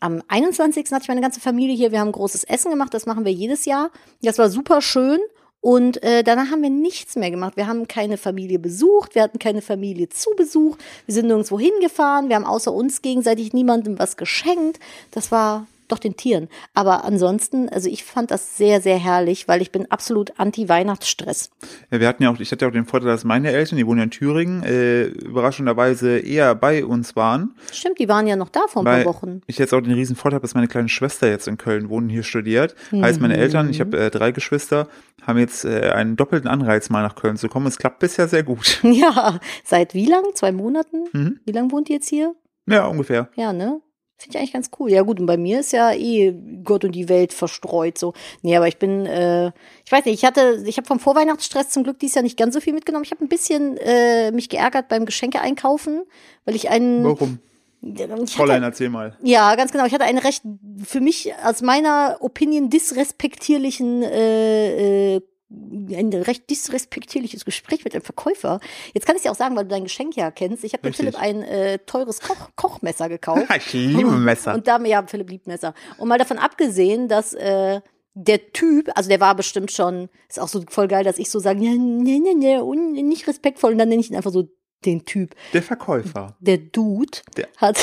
am 0.00 0.22
21. 0.26 0.90
hatte 0.90 1.02
ich 1.02 1.08
meine 1.08 1.20
ganze 1.20 1.40
Familie 1.40 1.76
hier. 1.76 1.92
Wir 1.92 2.00
haben 2.00 2.10
großes 2.10 2.42
Essen 2.42 2.72
gemacht. 2.72 2.92
Das 2.94 3.06
machen 3.06 3.24
wir 3.24 3.32
jedes 3.32 3.64
Jahr. 3.64 3.90
Das 4.22 4.38
war 4.38 4.50
super 4.50 4.82
schön. 4.82 5.20
Und 5.60 6.02
äh, 6.02 6.22
danach 6.22 6.50
haben 6.50 6.62
wir 6.62 6.70
nichts 6.70 7.16
mehr 7.16 7.30
gemacht. 7.30 7.56
Wir 7.56 7.66
haben 7.66 7.88
keine 7.88 8.16
Familie 8.16 8.58
besucht, 8.58 9.14
wir 9.14 9.22
hatten 9.22 9.38
keine 9.38 9.60
Familie 9.60 10.08
zu 10.08 10.30
Besuch, 10.36 10.76
wir 11.06 11.14
sind 11.14 11.26
nirgendwo 11.26 11.58
hingefahren, 11.58 12.28
wir 12.28 12.36
haben 12.36 12.44
außer 12.44 12.72
uns 12.72 13.02
gegenseitig 13.02 13.52
niemandem 13.52 13.98
was 13.98 14.16
geschenkt. 14.16 14.78
Das 15.10 15.32
war 15.32 15.66
doch 15.88 15.98
den 15.98 16.16
Tieren. 16.16 16.48
Aber 16.74 17.04
ansonsten, 17.04 17.68
also 17.68 17.88
ich 17.88 18.04
fand 18.04 18.30
das 18.30 18.56
sehr, 18.56 18.80
sehr 18.80 18.98
herrlich, 18.98 19.48
weil 19.48 19.62
ich 19.62 19.72
bin 19.72 19.90
absolut 19.90 20.38
anti-Weihnachtsstress. 20.38 21.50
Ja, 21.90 22.00
wir 22.00 22.08
hatten 22.08 22.22
ja 22.22 22.30
auch, 22.30 22.40
ich 22.40 22.50
hatte 22.52 22.64
ja 22.64 22.68
auch 22.68 22.72
den 22.72 22.86
Vorteil, 22.86 23.08
dass 23.08 23.24
meine 23.24 23.50
Eltern, 23.50 23.76
die 23.76 23.86
wohnen 23.86 23.98
ja 23.98 24.04
in 24.04 24.10
Thüringen, 24.10 24.62
äh, 24.62 25.04
überraschenderweise 25.04 26.18
eher 26.18 26.54
bei 26.54 26.84
uns 26.84 27.16
waren. 27.16 27.54
Stimmt, 27.72 27.98
die 27.98 28.08
waren 28.08 28.26
ja 28.26 28.36
noch 28.36 28.48
da 28.48 28.60
vor 28.68 28.82
ein 28.82 28.84
paar 28.84 29.04
Wochen. 29.04 29.42
ich 29.46 29.58
jetzt 29.58 29.74
auch 29.74 29.80
den 29.80 29.92
riesen 29.92 30.16
Vorteil 30.16 30.38
dass 30.40 30.54
meine 30.54 30.68
kleine 30.68 30.88
Schwester 30.88 31.28
jetzt 31.28 31.48
in 31.48 31.56
Köln 31.56 31.88
wohnt 31.88 32.04
und 32.04 32.10
hier 32.10 32.22
studiert. 32.22 32.74
Heißt, 32.92 33.20
meine 33.20 33.36
Eltern, 33.36 33.70
ich 33.70 33.80
habe 33.80 33.98
äh, 33.98 34.10
drei 34.10 34.30
Geschwister, 34.30 34.88
haben 35.26 35.38
jetzt 35.38 35.64
äh, 35.64 35.90
einen 35.90 36.16
doppelten 36.16 36.48
Anreiz, 36.48 36.90
mal 36.90 37.02
nach 37.02 37.16
Köln 37.16 37.36
zu 37.36 37.48
kommen. 37.48 37.66
Es 37.66 37.78
klappt 37.78 37.98
bisher 37.98 38.28
sehr 38.28 38.42
gut. 38.42 38.80
Ja, 38.88 39.38
seit 39.64 39.94
wie 39.94 40.06
lang? 40.06 40.24
Zwei 40.34 40.50
Monaten? 40.50 41.04
Mhm. 41.12 41.40
Wie 41.44 41.52
lange 41.52 41.70
wohnt 41.70 41.88
ihr 41.88 41.96
jetzt 41.96 42.08
hier? 42.08 42.34
Ja, 42.66 42.86
ungefähr. 42.86 43.28
Ja, 43.36 43.52
ne? 43.52 43.80
Finde 44.20 44.36
ich 44.36 44.40
eigentlich 44.40 44.52
ganz 44.52 44.70
cool. 44.80 44.90
Ja, 44.90 45.02
gut, 45.02 45.20
und 45.20 45.26
bei 45.26 45.36
mir 45.36 45.60
ist 45.60 45.72
ja 45.72 45.92
eh 45.92 46.34
Gott 46.64 46.84
und 46.84 46.90
die 46.90 47.08
Welt 47.08 47.32
verstreut 47.32 47.98
so. 47.98 48.14
Nee, 48.42 48.56
aber 48.56 48.66
ich 48.66 48.78
bin, 48.78 49.06
äh, 49.06 49.52
ich 49.84 49.92
weiß 49.92 50.04
nicht, 50.04 50.14
ich 50.14 50.24
hatte, 50.24 50.64
ich 50.66 50.76
habe 50.76 50.88
vom 50.88 50.98
Vorweihnachtsstress 50.98 51.68
zum 51.68 51.84
Glück 51.84 52.00
dieses 52.00 52.16
Jahr 52.16 52.24
nicht 52.24 52.36
ganz 52.36 52.52
so 52.52 52.60
viel 52.60 52.72
mitgenommen. 52.72 53.04
Ich 53.04 53.12
habe 53.12 53.24
ein 53.24 53.28
bisschen 53.28 53.76
äh, 53.76 54.32
mich 54.32 54.48
geärgert 54.48 54.88
beim 54.88 55.06
Geschenke 55.06 55.40
einkaufen, 55.40 56.02
weil 56.44 56.56
ich 56.56 56.68
einen. 56.68 57.04
Warum? 57.04 57.38
Ich 57.80 58.34
Fräulein, 58.34 58.64
erzähl 58.64 58.88
mal. 58.88 59.16
ja, 59.22 59.54
ganz 59.54 59.70
genau. 59.70 59.86
Ich 59.86 59.94
hatte 59.94 60.04
einen 60.04 60.18
recht, 60.18 60.42
für 60.84 61.00
mich 61.00 61.32
aus 61.44 61.62
meiner 61.62 62.16
Opinion 62.18 62.70
disrespektierlichen, 62.70 64.02
äh, 64.02 65.14
äh, 65.16 65.20
ein 65.50 66.12
recht 66.12 66.50
disrespektierliches 66.50 67.44
Gespräch 67.44 67.84
mit 67.84 67.94
einem 67.94 68.04
Verkäufer. 68.04 68.60
Jetzt 68.92 69.06
kann 69.06 69.16
ich 69.16 69.22
dir 69.22 69.30
auch 69.30 69.36
sagen, 69.36 69.56
weil 69.56 69.64
du 69.64 69.70
dein 69.70 69.84
Geschenk 69.84 70.14
ja 70.16 70.30
kennst. 70.30 70.62
Ich 70.64 70.74
habe 70.74 70.82
dem. 70.82 70.92
Philipp 70.92 71.18
ein 71.18 71.42
äh, 71.42 71.78
teures 71.86 72.20
Koch 72.20 72.50
Kochmesser 72.56 73.08
gekauft. 73.08 73.46
Ich 73.56 73.72
liebe 73.72 74.10
Messer. 74.10 74.54
Und 74.54 74.66
da, 74.68 74.78
ja, 74.84 75.04
Philipp 75.06 75.30
liebt 75.30 75.46
Messer. 75.46 75.74
Und 75.96 76.08
mal 76.08 76.18
davon 76.18 76.38
abgesehen, 76.38 77.08
dass 77.08 77.32
äh, 77.32 77.80
der 78.14 78.52
Typ, 78.52 78.90
also 78.94 79.08
der 79.08 79.20
war 79.20 79.34
bestimmt 79.34 79.70
schon, 79.72 80.08
ist 80.28 80.40
auch 80.40 80.48
so 80.48 80.62
voll 80.68 80.88
geil, 80.88 81.04
dass 81.04 81.18
ich 81.18 81.30
so 81.30 81.38
sage, 81.38 81.60
ja, 81.64 81.70
nee, 81.70 82.18
nee, 82.18 82.34
nee, 82.34 83.02
nicht 83.02 83.26
respektvoll. 83.26 83.72
Und 83.72 83.78
dann 83.78 83.88
nenne 83.88 84.00
ich 84.00 84.10
ihn 84.10 84.16
einfach 84.16 84.32
so 84.32 84.48
den 84.84 85.04
Typ. 85.04 85.34
Der 85.52 85.62
Verkäufer. 85.62 86.36
Der 86.40 86.58
Dude 86.58 87.18
Der- 87.36 87.48
hat, 87.56 87.78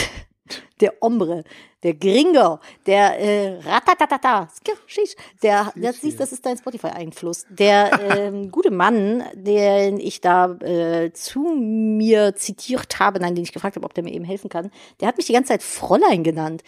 der 0.81 0.94
Hombre, 1.01 1.44
der 1.83 1.94
Gringo, 1.94 2.59
der 2.86 3.19
äh, 3.19 3.59
Ratatatata, 3.59 4.50
der, 5.44 5.71
das, 5.75 6.01
siehst, 6.01 6.19
das 6.19 6.31
ist 6.31 6.45
dein 6.45 6.57
Spotify-Einfluss. 6.57 7.45
Der 7.50 8.18
ähm, 8.18 8.51
gute 8.51 8.71
Mann, 8.71 9.24
den 9.33 10.00
ich 10.00 10.21
da 10.21 10.51
äh, 10.53 11.12
zu 11.13 11.42
mir 11.42 12.36
zitiert 12.36 13.00
habe, 13.00 13.19
nein, 13.19 13.36
den 13.36 13.44
ich 13.44 13.53
gefragt 13.53 13.75
habe, 13.75 13.86
ob 13.86 13.94
der 13.94 14.03
mir 14.03 14.13
eben 14.13 14.25
helfen 14.25 14.50
kann, 14.50 14.71
der 15.00 15.07
hat 15.07 15.18
mich 15.18 15.27
die 15.27 15.33
ganze 15.33 15.50
Zeit 15.50 15.63
Fräulein 15.63 16.24
genannt. 16.24 16.63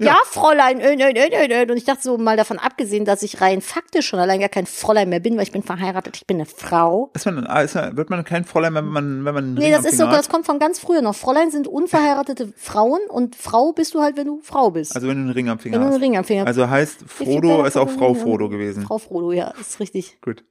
Ja, 0.00 0.16
Fräulein, 0.24 0.80
äh, 0.80 0.94
äh, 0.94 1.10
äh, 1.12 1.62
äh, 1.64 1.70
und 1.70 1.76
ich 1.76 1.84
dachte 1.84 2.02
so 2.02 2.18
mal 2.18 2.36
davon 2.36 2.58
abgesehen, 2.58 3.04
dass 3.04 3.22
ich 3.24 3.40
rein 3.40 3.60
faktisch 3.60 4.06
schon 4.06 4.20
allein 4.20 4.38
gar 4.40 4.48
kein 4.48 4.66
Fräulein 4.66 5.08
mehr 5.08 5.18
bin, 5.20 5.36
weil 5.36 5.42
ich 5.42 5.50
bin 5.52 5.62
verheiratet, 5.64 6.16
ich 6.16 6.26
bin 6.26 6.36
eine 6.36 6.46
Frau. 6.46 7.10
Ist 7.14 7.26
man, 7.26 7.44
ist 7.44 7.74
man, 7.74 7.96
wird 7.96 8.08
man 8.08 8.24
kein 8.24 8.44
Fräulein, 8.44 8.74
wenn 8.74 8.84
man, 8.86 9.24
wenn 9.24 9.34
man 9.34 9.54
Nee, 9.54 9.70
das 9.72 9.84
ist 9.84 9.98
so, 9.98 10.04
das 10.06 10.28
kommt 10.28 10.46
von 10.46 10.58
ganz 10.60 10.78
früher 10.78 11.02
noch. 11.02 11.14
Fräulein 11.16 11.50
sind 11.50 11.66
unverheiratete 11.66 12.52
Frauen 12.56 13.00
und 13.08 13.34
Frau 13.34 13.72
bist 13.72 13.94
du 13.94 14.00
halt, 14.00 14.16
wenn 14.16 14.28
du 14.28 14.40
Frau 14.42 14.70
bist. 14.70 14.94
Also 14.94 15.08
wenn 15.08 15.16
du 15.16 15.22
einen 15.22 15.30
Ring 15.32 15.48
am 15.48 15.58
Finger 15.58 15.74
wenn 15.74 15.80
du 15.80 15.86
einen 15.86 15.94
hast. 15.94 16.02
Ring 16.02 16.16
am 16.16 16.24
Finger 16.24 16.46
Also 16.46 16.68
heißt, 16.70 17.00
Frodo 17.06 17.64
ist 17.64 17.76
auch 17.76 17.90
Frau 17.90 18.10
on- 18.10 18.16
Frodo 18.16 18.48
gewesen. 18.48 18.84
Frau 18.84 18.98
Frodo, 18.98 19.32
ja, 19.32 19.52
ist 19.60 19.80
richtig. 19.80 20.18
Gut. 20.20 20.44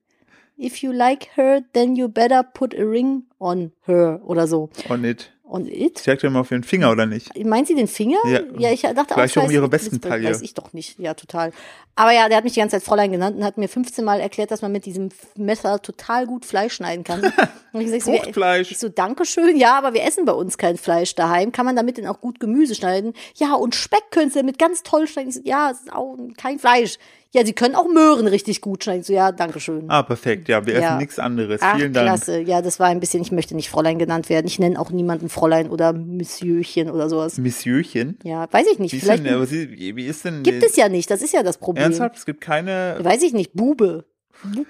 If 0.60 0.78
you 0.78 0.92
like 0.92 1.28
her, 1.38 1.62
then 1.74 1.96
you 1.96 2.10
better 2.10 2.42
put 2.44 2.74
a 2.74 2.82
ring 2.84 3.24
on 3.40 3.72
her 3.86 4.20
oder 4.26 4.48
so. 4.48 4.70
Und 4.90 5.02
nicht. 5.04 5.32
Und 5.48 5.70
it? 5.70 6.00
Zeigt 6.00 6.24
dir 6.24 6.30
mal 6.30 6.42
auf 6.42 6.50
den 6.50 6.64
Finger, 6.64 6.92
oder 6.92 7.06
nicht? 7.06 7.32
Meint 7.46 7.68
sie 7.68 7.76
den 7.76 7.88
Finger? 7.88 8.18
Ja. 8.26 8.70
ich 8.70 8.82
dachte 8.82 9.00
auch, 9.00 9.06
Vielleicht 9.14 9.38
das 9.38 9.46
um 9.46 9.50
ihre 9.50 9.72
Westentaille. 9.72 10.24
Das 10.28 10.38
weiß 10.38 10.42
ich 10.42 10.54
doch 10.54 10.74
nicht. 10.74 11.00
Ja, 11.00 11.14
total. 11.14 11.54
Aber 11.96 12.12
ja, 12.12 12.28
der 12.28 12.38
hat 12.38 12.44
mich 12.44 12.54
die 12.54 12.60
ganze 12.60 12.76
Zeit 12.76 12.84
Fräulein 12.84 13.14
genannt 13.14 13.38
und 13.38 13.46
hat 13.46 13.58
mir 13.58 13.70
15 13.70 14.04
Mal 14.04 14.20
erklärt, 14.20 14.52
dass 14.52 14.62
man 14.62 14.74
mit 14.74 14.86
diesem 14.86 15.08
Messer 15.36 15.82
total 15.82 16.28
gut 16.28 16.46
Fleisch 16.46 16.74
schneiden 16.74 17.04
kann. 17.06 17.22
Und 17.74 17.82
ich, 17.82 17.90
sag 17.90 18.02
so, 18.02 18.12
wir- 18.12 18.20
Fruchtfleisch. 18.20 18.72
ich 18.72 18.80
so, 18.80 18.90
Dankeschön, 18.90 19.56
ja, 19.56 19.78
aber 19.78 19.94
wir 19.94 20.04
essen 20.04 20.26
bei 20.26 20.32
uns 20.34 20.58
kein 20.58 20.78
Fleisch 20.78 21.16
daheim. 21.16 21.52
Kann 21.52 21.66
man 21.66 21.76
damit 21.76 21.98
denn 21.98 22.08
auch 22.08 22.20
gut 22.22 22.40
Gemüse 22.40 22.76
schneiden? 22.76 23.14
Ja, 23.36 23.54
und 23.54 23.74
Speck 23.76 24.12
können 24.12 24.30
sie 24.30 24.40
damit 24.40 24.60
ganz 24.60 24.84
toll 24.84 25.08
schneiden. 25.08 25.30
Ich 25.30 25.36
so, 25.36 25.42
ja, 25.44 25.72
es 25.72 25.82
ist 25.82 25.94
auch 25.94 26.18
kein 26.38 26.60
Fleisch. 26.60 26.98
Ja, 27.34 27.46
sie 27.46 27.54
können 27.54 27.76
auch 27.76 27.88
Möhren 27.88 28.26
richtig 28.28 28.62
gut 28.62 28.84
schneiden. 28.84 29.02
Ich 29.02 29.08
so, 29.08 29.14
ja, 29.14 29.32
Dankeschön. 29.32 29.86
Ah, 29.90 30.02
perfekt. 30.04 30.48
Ja, 30.48 30.66
wir 30.66 30.74
Ja. 30.76 30.80
essen 30.80 30.98
nichts 31.00 31.20
anderes. 31.20 31.62
Ach, 31.62 31.76
Vielen 31.78 31.92
Dank. 31.94 32.06
klasse. 32.08 32.40
Ja, 32.40 32.62
das 32.62 32.80
war 32.80 32.88
ein 32.88 33.00
bisschen, 33.00 33.22
ich 33.22 33.32
möchte 33.34 33.54
nicht 33.56 33.70
Fräulein 33.70 34.00
genannt 34.00 34.30
werden. 34.30 34.48
Ich 34.48 34.60
nenne 34.60 34.80
auch 34.80 34.92
niemanden 34.92 35.28
Fräulein 35.30 35.70
oder 35.70 35.92
Monsieurchen 35.94 36.90
oder 36.90 37.10
sowas. 37.10 37.38
Monsieurchen. 37.38 38.18
Ja, 38.24 38.48
weiß 38.52 38.68
ich 38.72 38.80
nicht. 38.80 38.94
Wie 38.94 38.98
ist, 38.98 39.04
Vielleicht 39.04 39.26
denn, 39.26 39.34
aber 39.34 39.46
sie, 39.46 39.70
wie 39.96 40.06
ist 40.06 40.24
denn 40.26 40.44
gibt 40.44 40.64
es 40.64 40.76
ja 40.78 40.88
nicht. 40.90 41.12
Das 41.12 41.22
ist 41.22 41.34
ja 41.34 41.44
das 41.44 41.58
Problem. 41.58 41.84
ernsthaft? 41.84 42.16
Es 42.18 42.26
gibt 42.26 42.42
keine 42.42 42.98
Weiß 43.02 43.22
ich 43.24 43.34
nicht. 43.34 43.54
Bube. 43.54 44.06
Bub. 44.44 44.68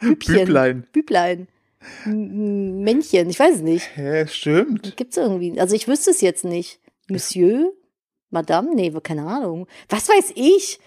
Bübchen. 0.00 0.34
Büblein. 0.36 0.86
Büblein. 0.92 1.48
Männchen. 2.06 3.28
Ich 3.30 3.38
weiß 3.38 3.56
es 3.56 3.60
nicht. 3.62 3.96
Hä, 3.96 4.26
stimmt. 4.26 4.96
Gibt's 4.96 5.16
irgendwie. 5.16 5.58
Also 5.60 5.74
ich 5.76 5.88
wüsste 5.88 6.10
es 6.10 6.20
jetzt 6.20 6.44
nicht. 6.44 6.80
Monsieur? 7.08 7.72
Madame? 8.30 8.74
Nee, 8.74 8.92
keine 9.02 9.26
Ahnung. 9.26 9.66
Was 9.88 10.08
weiß 10.08 10.32
ich? 10.34 10.78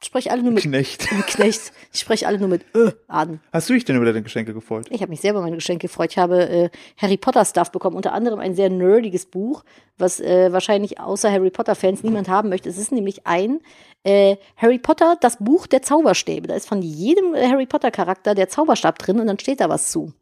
Ich 0.00 0.08
spreche 0.08 0.30
alle 0.30 0.42
nur 0.42 0.52
mit 0.52 0.64
Knecht. 0.64 1.08
Knecht. 1.26 1.72
Ich 1.92 2.00
spreche 2.00 2.26
alle 2.26 2.38
nur 2.38 2.48
mit 2.48 2.64
Ö 2.74 2.90
an. 3.08 3.40
Hast 3.52 3.70
du 3.70 3.74
dich 3.74 3.84
denn 3.84 3.96
über 3.96 4.04
deine 4.04 4.22
Geschenke 4.22 4.52
gefreut? 4.52 4.86
Ich 4.90 5.00
habe 5.00 5.10
mich 5.10 5.20
selber 5.22 5.40
meine 5.40 5.56
Geschenke 5.56 5.86
gefreut. 5.86 6.10
Ich 6.12 6.18
habe 6.18 6.48
äh, 6.48 6.70
Harry 6.98 7.16
Potter 7.16 7.44
Stuff 7.44 7.72
bekommen, 7.72 7.96
unter 7.96 8.12
anderem 8.12 8.38
ein 8.38 8.54
sehr 8.54 8.68
nerdiges 8.68 9.26
Buch, 9.26 9.64
was 9.96 10.20
äh, 10.20 10.52
wahrscheinlich 10.52 11.00
außer 11.00 11.30
Harry 11.30 11.50
Potter 11.50 11.74
Fans 11.74 12.02
niemand 12.02 12.28
haben 12.28 12.50
möchte. 12.50 12.68
Es 12.68 12.76
ist 12.76 12.92
nämlich 12.92 13.26
ein 13.26 13.60
äh, 14.02 14.36
Harry 14.56 14.78
Potter, 14.78 15.16
das 15.20 15.38
Buch 15.38 15.66
der 15.66 15.82
Zauberstäbe. 15.82 16.48
Da 16.48 16.54
ist 16.54 16.68
von 16.68 16.82
jedem 16.82 17.34
äh, 17.34 17.48
Harry 17.48 17.66
Potter 17.66 17.90
Charakter 17.90 18.34
der 18.34 18.48
Zauberstab 18.48 18.98
drin 18.98 19.20
und 19.20 19.26
dann 19.26 19.38
steht 19.38 19.60
da 19.60 19.68
was 19.70 19.90
zu. 19.90 20.12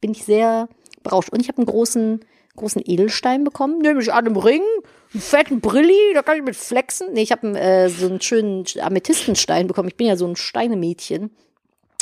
Bin 0.00 0.12
ich 0.12 0.24
sehr 0.24 0.68
berauscht. 1.02 1.30
Und 1.30 1.40
ich 1.40 1.48
habe 1.48 1.58
einen 1.58 1.66
großen 1.66 2.24
großen 2.56 2.82
Edelstein 2.84 3.44
bekommen, 3.44 3.78
nämlich 3.78 4.12
an 4.12 4.26
einem 4.26 4.36
Ring, 4.36 4.62
einen 5.12 5.20
fetten 5.22 5.60
Brilli, 5.60 6.12
da 6.14 6.22
kann 6.22 6.36
ich 6.36 6.42
mit 6.42 6.56
flexen. 6.56 7.12
Nee, 7.12 7.22
ich 7.22 7.32
habe 7.32 7.58
äh, 7.58 7.88
so 7.88 8.06
einen 8.06 8.20
schönen 8.20 8.64
Amethystenstein 8.80 9.66
bekommen. 9.66 9.88
Ich 9.88 9.96
bin 9.96 10.06
ja 10.06 10.16
so 10.16 10.26
ein 10.26 10.36
Steinemädchen. 10.36 11.30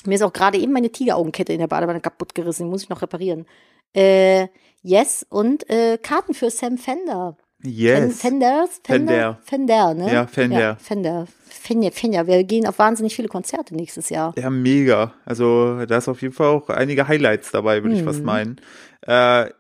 Mir 0.04 0.14
ist 0.14 0.23
auch 0.23 0.32
gerade 0.32 0.59
eben 0.59 0.73
meine 0.73 0.90
Tigeraugenkette 0.90 1.52
in 1.52 1.61
der 1.61 1.68
Badewanne 1.68 2.00
kaputt 2.00 2.35
gerissen. 2.35 2.64
Die 2.64 2.71
muss 2.71 2.82
ich 2.82 2.88
noch 2.88 3.02
reparieren. 3.02 3.47
Äh, 3.94 4.49
yes, 4.82 5.25
und 5.28 5.68
äh, 5.71 5.99
Karten 5.99 6.35
für 6.35 6.50
Sam 6.50 6.78
Fender. 6.78 7.37
Yes. 7.64 8.21
Fenders? 8.21 8.80
Fender. 8.82 9.38
Fender, 9.44 9.94
ne? 9.94 10.12
Ja, 10.12 10.26
Fender. 10.26 10.61
Ja, 10.61 10.75
Fender. 10.76 11.26
Fender, 11.47 11.92
Fender. 11.92 12.26
Wir 12.26 12.42
gehen 12.42 12.66
auf 12.66 12.80
wahnsinnig 12.80 13.14
viele 13.14 13.28
Konzerte 13.28 13.76
nächstes 13.76 14.09
Jahr. 14.11 14.35
Ja, 14.37 14.50
mega. 14.50 15.12
Also 15.25 15.85
da 15.87 15.99
ist 15.99 16.09
auf 16.09 16.21
jeden 16.23 16.35
Fall 16.35 16.49
auch 16.49 16.68
einige 16.71 17.06
Highlights 17.06 17.52
dabei, 17.52 17.85
würde 17.85 17.94
ich 17.94 18.02
Mhm. 18.02 18.06
fast 18.06 18.25
meinen. 18.25 18.61
Äh, 19.02 19.50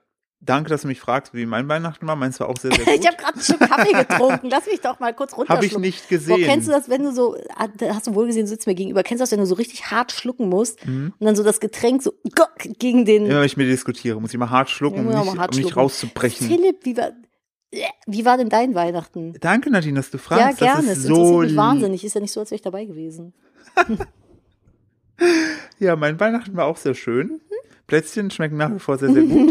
danke, 0.44 0.68
dass 0.70 0.82
du 0.82 0.88
mich 0.88 1.00
fragst, 1.00 1.32
wie 1.34 1.46
mein 1.46 1.68
Weihnachten 1.68 2.06
war. 2.06 2.16
Meins 2.16 2.38
war 2.40 2.48
auch 2.48 2.56
sehr, 2.58 2.72
sehr 2.74 2.84
gut. 2.84 2.94
Ich 3.00 3.06
habe 3.06 3.16
gerade 3.16 3.34
einen 3.34 3.42
Schluck 3.42 3.60
Kaffee 3.60 3.92
getrunken. 4.08 4.48
Lass 4.50 4.66
mich 4.66 4.80
doch 4.80 5.00
mal 5.00 5.14
kurz 5.14 5.36
Habe 5.36 5.64
ich 5.64 5.78
nicht 5.78 6.02
Boah, 6.08 6.16
gesehen. 6.16 6.44
kennst 6.44 6.68
du 6.68 6.72
das, 6.72 6.88
wenn 6.88 7.02
du 7.02 7.12
so, 7.12 7.36
ah, 7.56 7.68
hast 7.88 8.06
du 8.06 8.14
wohl 8.14 8.26
gesehen, 8.26 8.42
du 8.42 8.48
sitzt 8.48 8.66
mir 8.66 8.74
gegenüber, 8.74 9.02
kennst 9.02 9.20
du 9.20 9.22
das, 9.22 9.32
wenn 9.32 9.38
du 9.40 9.46
so 9.46 9.54
richtig 9.54 9.90
hart 9.90 10.12
schlucken 10.12 10.48
musst 10.48 10.84
und 10.86 11.14
dann 11.20 11.36
so 11.36 11.42
das 11.42 11.60
Getränk 11.60 12.02
so 12.02 12.12
gegen 12.78 13.04
den 13.04 13.26
Immer 13.26 13.38
wenn 13.40 13.46
ich 13.46 13.56
mir 13.56 13.66
diskutiere, 13.66 14.20
muss 14.20 14.32
ich 14.32 14.38
mal 14.38 14.50
hart 14.50 14.68
schlucken, 14.70 15.00
um 15.06 15.10
Ja, 15.10 15.20
nicht, 15.24 15.38
hart 15.38 15.54
um 15.54 15.60
nicht 15.60 15.76
rauszubrechen. 15.76 16.46
Philipp, 16.46 16.84
wie 16.84 16.96
war, 16.96 17.12
Wie 18.06 18.24
war 18.24 18.36
denn 18.36 18.48
dein 18.48 18.74
Weihnachten? 18.74 19.34
Danke, 19.40 19.70
Nadine, 19.70 19.94
dass 19.96 20.10
du 20.10 20.18
Ja, 20.18 20.22
fragst. 20.22 20.58
gerne. 20.58 20.88
Das 20.88 20.98
ist 20.98 21.06
so 21.06 21.38
mich 21.40 21.56
wahnsinnig. 21.56 22.04
Ist 22.04 22.14
ja 22.14 22.20
nicht 22.20 22.32
so, 22.32 22.40
als 22.40 22.50
wäre 22.50 22.56
ich 22.56 22.62
dabei 22.62 22.84
gewesen. 22.84 23.32
Ja, 25.78 25.96
mein 25.96 26.18
Weihnachten 26.18 26.56
war 26.56 26.66
auch 26.66 26.76
sehr 26.76 26.94
schön. 26.94 27.40
Plätzchen 27.86 28.30
schmecken 28.30 28.56
nach 28.56 28.72
wie 28.72 28.78
vor 28.78 28.98
sehr, 28.98 29.12
sehr 29.12 29.22
gut. 29.22 29.50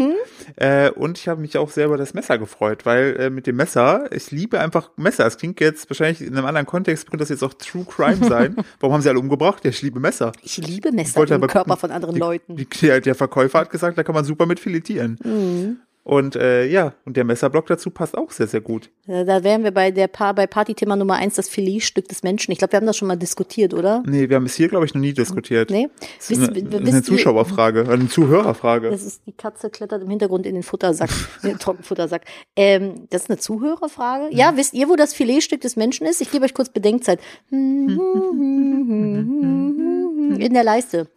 äh, 0.56 0.90
und 0.92 1.18
ich 1.18 1.28
habe 1.28 1.42
mich 1.42 1.58
auch 1.58 1.70
sehr 1.70 1.86
über 1.86 1.98
das 1.98 2.14
Messer 2.14 2.38
gefreut, 2.38 2.86
weil 2.86 3.16
äh, 3.20 3.30
mit 3.30 3.48
dem 3.48 3.56
Messer, 3.56 4.12
ich 4.12 4.32
liebe 4.32 4.60
einfach 4.60 4.90
Messer. 4.98 5.26
Es 5.26 5.38
klingt 5.38 5.60
jetzt 5.60 5.90
wahrscheinlich 5.90 6.22
in 6.22 6.36
einem 6.36 6.46
anderen 6.46 6.66
Kontext, 6.66 7.10
könnte 7.10 7.22
das 7.22 7.30
jetzt 7.30 7.44
auch 7.44 7.54
True 7.54 7.86
Crime 7.86 8.28
sein. 8.28 8.56
Warum 8.80 8.94
haben 8.94 9.02
sie 9.02 9.10
alle 9.10 9.20
umgebracht? 9.20 9.64
Ja, 9.64 9.70
ich 9.70 9.82
liebe 9.82 10.00
Messer. 10.00 10.32
Ich 10.44 10.58
liebe 10.58 10.92
Messer 10.92 11.18
wollte 11.18 11.36
im 11.36 11.42
aber 11.42 11.52
Körper 11.52 11.78
von 11.78 11.92
anderen 11.92 12.16
die, 12.16 12.20
Leuten. 12.20 12.56
Die, 12.56 12.66
der, 12.66 13.02
der 13.02 13.16
Verkäufer 13.16 13.60
hat 13.60 13.70
gesagt, 13.70 13.98
da 13.98 14.04
kann 14.04 14.16
man 14.16 14.26
super 14.26 14.46
mit 14.46 14.60
filetieren. 14.60 15.18
Mhm. 15.24 15.78
Und 16.04 16.36
äh, 16.36 16.66
ja, 16.66 16.96
und 17.06 17.16
der 17.16 17.24
Messerblock 17.24 17.68
dazu 17.68 17.92
passt 17.92 18.18
auch 18.18 18.32
sehr, 18.32 18.48
sehr 18.48 18.62
gut. 18.62 18.90
Da 19.06 19.44
wären 19.44 19.64
wir 19.64 19.72
bei 19.72 19.92
der 19.92 20.08
pa 20.08 20.32
bei 20.32 20.48
Partythema 20.48 20.96
Nummer 20.96 21.16
eins, 21.16 21.36
das 21.36 21.48
Filetstück 21.48 22.08
des 22.08 22.24
Menschen. 22.24 22.52
Ich 22.52 22.58
glaube, 22.58 22.74
wir 22.74 22.78
haben 22.78 22.88
das 22.88 22.98
schon 22.98 23.08
mal 23.08 23.18
diskutiert, 23.18 23.76
oder? 23.76 24.02
Nee, 24.08 24.28
wir 24.28 24.38
haben 24.38 24.46
es 24.46 24.56
hier, 24.56 24.68
glaube 24.68 24.86
ich, 24.86 24.96
noch 24.96 25.02
nie 25.02 25.14
diskutiert. 25.14 25.70
Nee? 25.70 25.90
Das 26.18 26.32
ist 26.32 26.50
eine, 26.50 26.64
das 26.64 26.82
ist 26.82 26.94
eine 26.94 27.04
Zuschauerfrage, 27.04 27.88
eine 27.88 28.08
Zuhörerfrage. 28.08 28.90
Das 28.90 29.04
ist 29.04 29.22
die 29.28 29.32
Katze 29.32 29.70
klettert 29.70 30.02
im 30.02 30.10
Hintergrund 30.10 30.48
in 30.48 30.56
den 30.56 30.64
Futtersack, 30.64 31.12
in 31.44 31.50
den 31.50 31.60
Trockenfuttersack. 31.60 32.24
Ähm, 32.56 33.08
das 33.12 33.24
ist 33.24 33.30
eine 33.30 33.38
Zuhörerfrage. 33.38 34.32
Mhm. 34.32 34.38
Ja, 34.38 34.54
wisst 34.56 34.74
ihr, 34.74 34.90
wo 34.90 34.96
das 34.96 35.14
Filetstück 35.14 35.62
des 35.62 35.76
Menschen 35.76 36.08
ist? 36.08 36.20
Ich 36.20 36.32
gebe 36.32 36.46
euch 36.46 36.56
kurz 36.56 36.70
Bedenkzeit. 36.70 37.20
In 40.30 40.54
der 40.54 40.64
Leiste. 40.64 41.08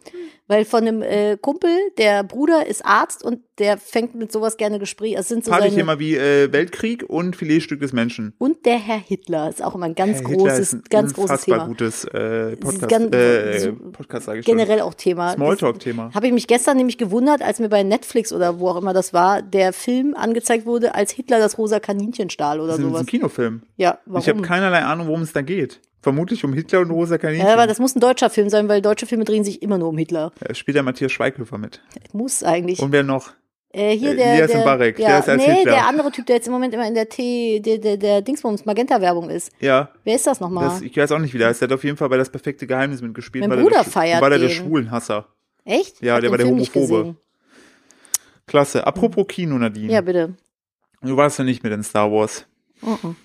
Weil 0.47 0.63
von 0.63 0.81
einem 0.87 1.01
äh, 1.01 1.37
Kumpel, 1.41 1.71
der 1.97 2.23
Bruder 2.23 2.67
ist 2.67 2.85
Arzt 2.85 3.23
und 3.25 3.39
der 3.57 3.79
fängt 3.79 4.13
mit 4.13 4.31
sowas 4.31 4.57
gerne 4.57 4.77
Gespräche. 4.77 5.17
Es 5.17 5.27
sind 5.27 5.43
so 5.43 5.49
seine, 5.49 5.63
Partythema 5.63 5.97
wie 5.97 6.15
äh, 6.15 6.51
Weltkrieg 6.53 7.03
und 7.07 7.35
Filetstück 7.35 7.79
des 7.79 7.93
Menschen. 7.93 8.33
und 8.37 8.63
der 8.67 8.77
Herr 8.77 8.99
Hitler 8.99 9.49
ist 9.49 9.63
auch 9.63 9.73
immer 9.73 9.87
ein 9.87 9.95
ganz 9.95 10.17
Herr 10.19 10.23
großes, 10.35 10.73
ein 10.73 10.83
ganz 10.87 11.15
großes 11.15 11.45
Thema. 11.45 11.65
gutes 11.65 12.03
äh, 12.05 12.55
Podcast, 12.57 12.89
ganz- 12.89 13.15
äh, 13.15 13.71
Podcast 13.91 14.25
sage 14.27 14.39
ich 14.41 14.45
schon. 14.45 14.55
Generell 14.55 14.81
auch 14.81 14.93
Thema. 14.93 15.33
Smalltalk-Thema. 15.33 16.11
Habe 16.13 16.27
ich 16.27 16.33
mich 16.33 16.45
gestern 16.45 16.77
nämlich 16.77 16.99
gewundert, 16.99 17.41
als 17.41 17.57
mir 17.59 17.69
bei 17.69 17.81
Netflix 17.81 18.31
oder 18.31 18.59
wo 18.59 18.69
auch 18.69 18.77
immer 18.77 18.93
das 18.93 19.13
war, 19.13 19.41
der 19.41 19.73
Film 19.73 20.13
angezeigt 20.15 20.67
wurde, 20.67 20.93
als 20.93 21.11
Hitler 21.11 21.39
das 21.39 21.57
rosa 21.57 21.79
Kaninchen 21.79 22.29
stahl 22.29 22.59
oder 22.59 22.73
Das 22.73 22.77
ein, 22.77 22.81
das 22.83 22.85
ist 22.85 22.91
sowas. 22.91 23.01
ein 23.01 23.07
Kinofilm. 23.07 23.61
Ja, 23.77 23.97
warum? 24.05 24.21
Ich 24.21 24.29
habe 24.29 24.41
keinerlei 24.43 24.81
Ahnung, 24.83 25.07
worum 25.07 25.21
es 25.23 25.33
da 25.33 25.41
geht. 25.41 25.81
Vermutlich 26.05 26.45
um 26.45 26.53
Hitler 26.53 26.81
und 26.81 26.91
rosa 26.91 27.17
Kaninchen. 27.17 27.47
ja, 27.47 27.53
aber 27.53 27.65
das 27.65 27.79
muss 27.79 27.95
ein 27.95 27.99
deutscher 27.99 28.29
Film 28.29 28.47
sein, 28.49 28.69
weil 28.69 28.79
deutsche 28.79 29.07
Filme 29.07 29.25
drehen 29.25 29.43
sich 29.43 29.63
immer 29.63 29.79
nur 29.79 29.89
um 29.89 29.97
Hitler. 29.97 30.31
Äh, 30.39 30.53
spielt 30.53 30.75
der 30.75 30.83
Matthias 30.83 31.11
Schweighöfer 31.11 31.57
mit. 31.57 31.81
Muss 32.13 32.43
eigentlich. 32.43 32.79
Und 32.79 32.91
wer 32.91 33.01
noch? 33.01 33.31
äh, 33.73 33.97
hier 33.97 34.11
äh, 34.11 34.15
der, 34.15 34.33
Elias 34.33 34.51
der, 34.51 34.61
Mbarek, 34.61 34.99
ja, 34.99 35.07
der 35.07 35.19
ist 35.21 35.29
als 35.29 35.41
nee, 35.43 35.51
Hitler. 35.51 35.71
der 35.71 35.87
andere 35.87 36.11
Typ, 36.11 36.27
der 36.27 36.35
jetzt 36.35 36.45
im 36.45 36.53
Moment 36.53 36.75
immer 36.75 36.87
in 36.87 36.93
der 36.93 37.09
T, 37.09 37.59
der, 37.59 37.79
der, 37.79 37.97
der 37.97 38.21
Dingsbums 38.21 38.65
Magenta-Werbung 38.65 39.31
ist. 39.31 39.51
Ja, 39.59 39.89
Wer 40.03 40.15
ist 40.15 40.27
das 40.27 40.39
nochmal? 40.39 40.65
das, 40.65 40.81
ich 40.81 40.95
weiß 40.95 41.11
auch 41.11 41.17
nicht, 41.17 41.33
wie 41.33 41.39
der 41.39 41.47
heißt. 41.47 41.61
Der 41.61 41.69
hat 41.69 41.73
auf 41.73 41.83
jeden 41.83 41.97
Fall 41.97 42.09
bei 42.09 42.17
Das 42.17 42.29
perfekte 42.29 42.67
Geheimnis 42.67 43.01
mitgespielt. 43.01 43.41
Mein 43.41 43.57
war 43.57 43.63
Bruder 43.63 43.81
der, 43.81 43.91
feiert 43.91 44.21
War 44.21 44.29
der 44.29 44.37
der. 44.37 44.49
Schwulenhasser. 44.49 45.25
Echt? 45.63 46.03
Ja, 46.03 46.21
der 46.21 46.29
war 46.29 46.37
der 46.37 46.45
Film 46.45 46.59
Homophobe. 46.59 47.15
Klasse. 48.45 48.85
Apropos 48.85 49.25
Kino, 49.27 49.57
Nadine. 49.57 49.91
Ja, 49.91 50.01
bitte. 50.01 50.35
Du 51.01 51.17
warst 51.17 51.39
ja 51.39 51.45
nicht 51.45 51.63
mit 51.63 51.73
in 51.73 51.81
Star 51.81 52.11
Wars. 52.11 52.45
Mhm. 52.83 53.15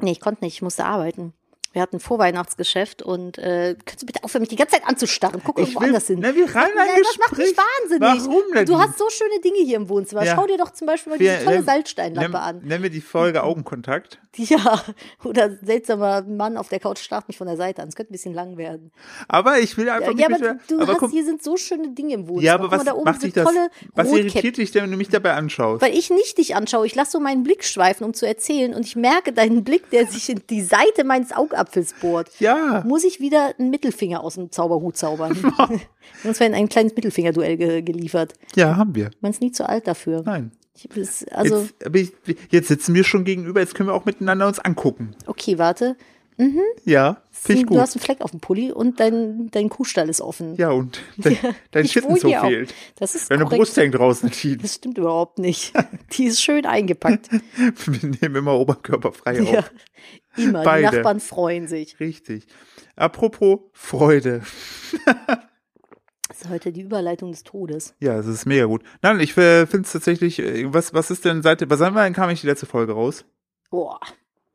Nee, 0.00 0.12
ich 0.12 0.20
konnte 0.20 0.42
nicht, 0.42 0.54
ich 0.54 0.62
musste 0.62 0.86
arbeiten. 0.86 1.34
Wir 1.72 1.82
hatten 1.82 2.00
Vorweihnachtsgeschäft 2.00 3.00
und 3.02 3.38
äh, 3.38 3.76
kannst 3.84 4.02
du 4.02 4.06
bitte 4.06 4.24
aufhören, 4.24 4.40
mich 4.42 4.48
die 4.48 4.56
ganze 4.56 4.74
Zeit 4.76 4.88
anzustarren? 4.88 5.40
Guck 5.44 5.58
irgendwo 5.58 5.78
anders 5.80 6.06
hin. 6.08 6.18
Na, 6.20 6.34
wir 6.34 6.46
rein 6.52 6.64
ein 6.64 6.70
Nein, 6.74 7.02
das 7.04 7.18
macht 7.18 7.38
mich 7.38 7.54
wahnsinnig. 7.56 8.26
Warum 8.26 8.42
denn? 8.54 8.66
Du 8.66 8.76
hast 8.78 8.98
so 8.98 9.08
schöne 9.08 9.40
Dinge 9.40 9.58
hier 9.64 9.76
im 9.76 9.88
Wohnzimmer. 9.88 10.24
Ja. 10.24 10.34
Schau 10.34 10.46
dir 10.48 10.58
doch 10.58 10.70
zum 10.72 10.88
Beispiel 10.88 11.12
mal 11.12 11.18
diese 11.18 11.44
tolle 11.44 11.58
nenn- 11.58 11.64
Salzsteinlampe 11.64 12.30
nenn, 12.32 12.40
an. 12.40 12.58
Nennen 12.64 12.82
wir 12.82 12.90
die 12.90 13.00
Folge 13.00 13.42
Augenkontakt. 13.44 14.18
Ja, 14.36 14.82
oder 15.24 15.56
seltsamer 15.62 16.22
Mann 16.22 16.56
auf 16.56 16.68
der 16.68 16.78
Couch 16.80 16.98
starrt 16.98 17.26
mich 17.28 17.36
von 17.36 17.46
der 17.48 17.56
Seite 17.56 17.82
an. 17.82 17.88
Es 17.88 17.96
könnte 17.96 18.12
ein 18.12 18.14
bisschen 18.14 18.34
lang 18.34 18.56
werden. 18.56 18.90
Aber 19.28 19.58
ich 19.58 19.76
will 19.76 19.88
einfach 19.88 20.08
Ja, 20.08 20.14
nicht 20.14 20.24
aber 20.26 20.52
mit, 20.54 20.70
du 20.70 20.80
aber 20.80 20.92
hast, 20.92 20.98
guck, 20.98 21.10
hier 21.10 21.24
sind 21.24 21.42
so 21.42 21.56
schöne 21.56 21.88
Dinge 21.90 22.14
im 22.14 22.28
Wohnzimmer. 22.28 22.42
Ja, 22.46 22.54
aber 22.54 22.70
was 22.70 22.84
da 22.84 22.94
oben 22.94 23.04
macht 23.04 23.22
dich 23.22 23.32
das? 23.32 23.48
Was 23.94 24.10
irritiert 24.12 24.56
dich 24.56 24.70
denn, 24.72 24.84
wenn 24.84 24.90
du 24.92 24.96
mich 24.96 25.08
dabei 25.08 25.34
anschaust? 25.34 25.82
Weil 25.82 25.96
ich 25.96 26.10
nicht 26.10 26.38
dich 26.38 26.54
anschaue. 26.56 26.86
Ich 26.86 26.94
lasse 26.94 27.12
so 27.12 27.20
meinen 27.20 27.42
Blick 27.42 27.64
schweifen, 27.64 28.04
um 28.04 28.14
zu 28.14 28.26
erzählen. 28.26 28.72
Und 28.74 28.86
ich 28.86 28.94
merke 28.96 29.32
deinen 29.32 29.64
Blick, 29.64 29.88
der 29.90 30.06
sich 30.06 30.28
in 30.30 30.42
die 30.48 30.62
Seite 30.62 31.02
meines 31.04 31.32
Augapfels 31.60 31.92
bohrt. 32.00 32.30
Ja. 32.40 32.82
Muss 32.86 33.04
ich 33.04 33.20
wieder 33.20 33.54
einen 33.58 33.70
Mittelfinger 33.70 34.22
aus 34.24 34.34
dem 34.34 34.50
Zauberhut 34.50 34.96
zaubern. 34.96 35.36
Uns 36.24 36.40
werden 36.40 36.54
ein 36.54 36.68
kleines 36.68 36.94
Mittelfingerduell 36.96 37.56
ge 37.56 37.82
geliefert. 37.82 38.32
Ja, 38.56 38.76
haben 38.76 38.94
wir. 38.94 39.10
Man 39.20 39.30
ist 39.32 39.40
nie 39.42 39.52
zu 39.52 39.68
alt 39.68 39.86
dafür. 39.86 40.22
Nein. 40.24 40.52
Bis- 40.94 41.26
also, 41.28 41.68
jetzt, 41.92 42.12
jetzt 42.50 42.68
sitzen 42.68 42.94
wir 42.94 43.04
schon 43.04 43.24
gegenüber, 43.24 43.60
jetzt 43.60 43.74
können 43.74 43.90
wir 43.90 43.94
auch 43.94 44.06
miteinander 44.06 44.46
uns 44.46 44.58
angucken. 44.58 45.14
okay, 45.26 45.58
warte. 45.58 45.96
Ja, 46.84 47.22
finde 47.30 47.60
ich 47.60 47.66
Du 47.66 47.74
gut. 47.74 47.80
hast 47.80 47.94
einen 47.96 48.02
Fleck 48.02 48.20
auf 48.22 48.30
dem 48.30 48.40
Pulli 48.40 48.72
und 48.72 48.98
dein, 49.00 49.48
dein 49.50 49.68
Kuhstall 49.68 50.08
ist 50.08 50.20
offen. 50.20 50.54
Ja, 50.56 50.70
und 50.70 51.00
dein, 51.18 51.36
dein 51.70 51.86
Schitten 51.88 52.16
so 52.16 52.28
fehlt. 52.30 52.74
Das 52.96 53.14
ist 53.14 53.30
Deine 53.30 53.44
korrekt. 53.44 53.58
Brust 53.60 53.76
hängt 53.76 53.94
Nadine. 53.94 54.56
Das 54.58 54.74
stimmt 54.74 54.98
überhaupt 54.98 55.38
nicht. 55.38 55.72
Die 56.12 56.24
ist 56.24 56.42
schön 56.42 56.66
eingepackt. 56.66 57.28
Wir 57.86 58.08
nehmen 58.20 58.36
immer 58.36 58.54
oberkörperfrei 58.58 59.40
Ja, 59.40 59.58
auf. 59.60 59.70
immer. 60.36 60.62
Beide. 60.62 60.90
Die 60.90 60.96
Nachbarn 60.96 61.20
freuen 61.20 61.68
sich. 61.68 62.00
Richtig. 62.00 62.46
Apropos 62.96 63.60
Freude. 63.72 64.42
Das 66.28 66.42
ist 66.42 66.48
heute 66.48 66.72
die 66.72 66.82
Überleitung 66.82 67.32
des 67.32 67.42
Todes. 67.42 67.94
Ja, 68.00 68.16
das 68.16 68.26
ist 68.26 68.46
mega 68.46 68.64
gut. 68.66 68.82
Nein, 69.02 69.20
ich 69.20 69.36
äh, 69.36 69.66
finde 69.66 69.86
es 69.86 69.92
tatsächlich, 69.92 70.38
äh, 70.38 70.72
was, 70.72 70.94
was 70.94 71.10
ist 71.10 71.24
denn 71.24 71.42
seit, 71.42 71.68
was 71.68 71.80
haben 71.80 71.94
wir, 71.94 72.08
kam 72.12 72.30
ich 72.30 72.40
die 72.42 72.46
letzte 72.46 72.66
Folge 72.66 72.92
raus? 72.92 73.24
Boah, 73.70 73.98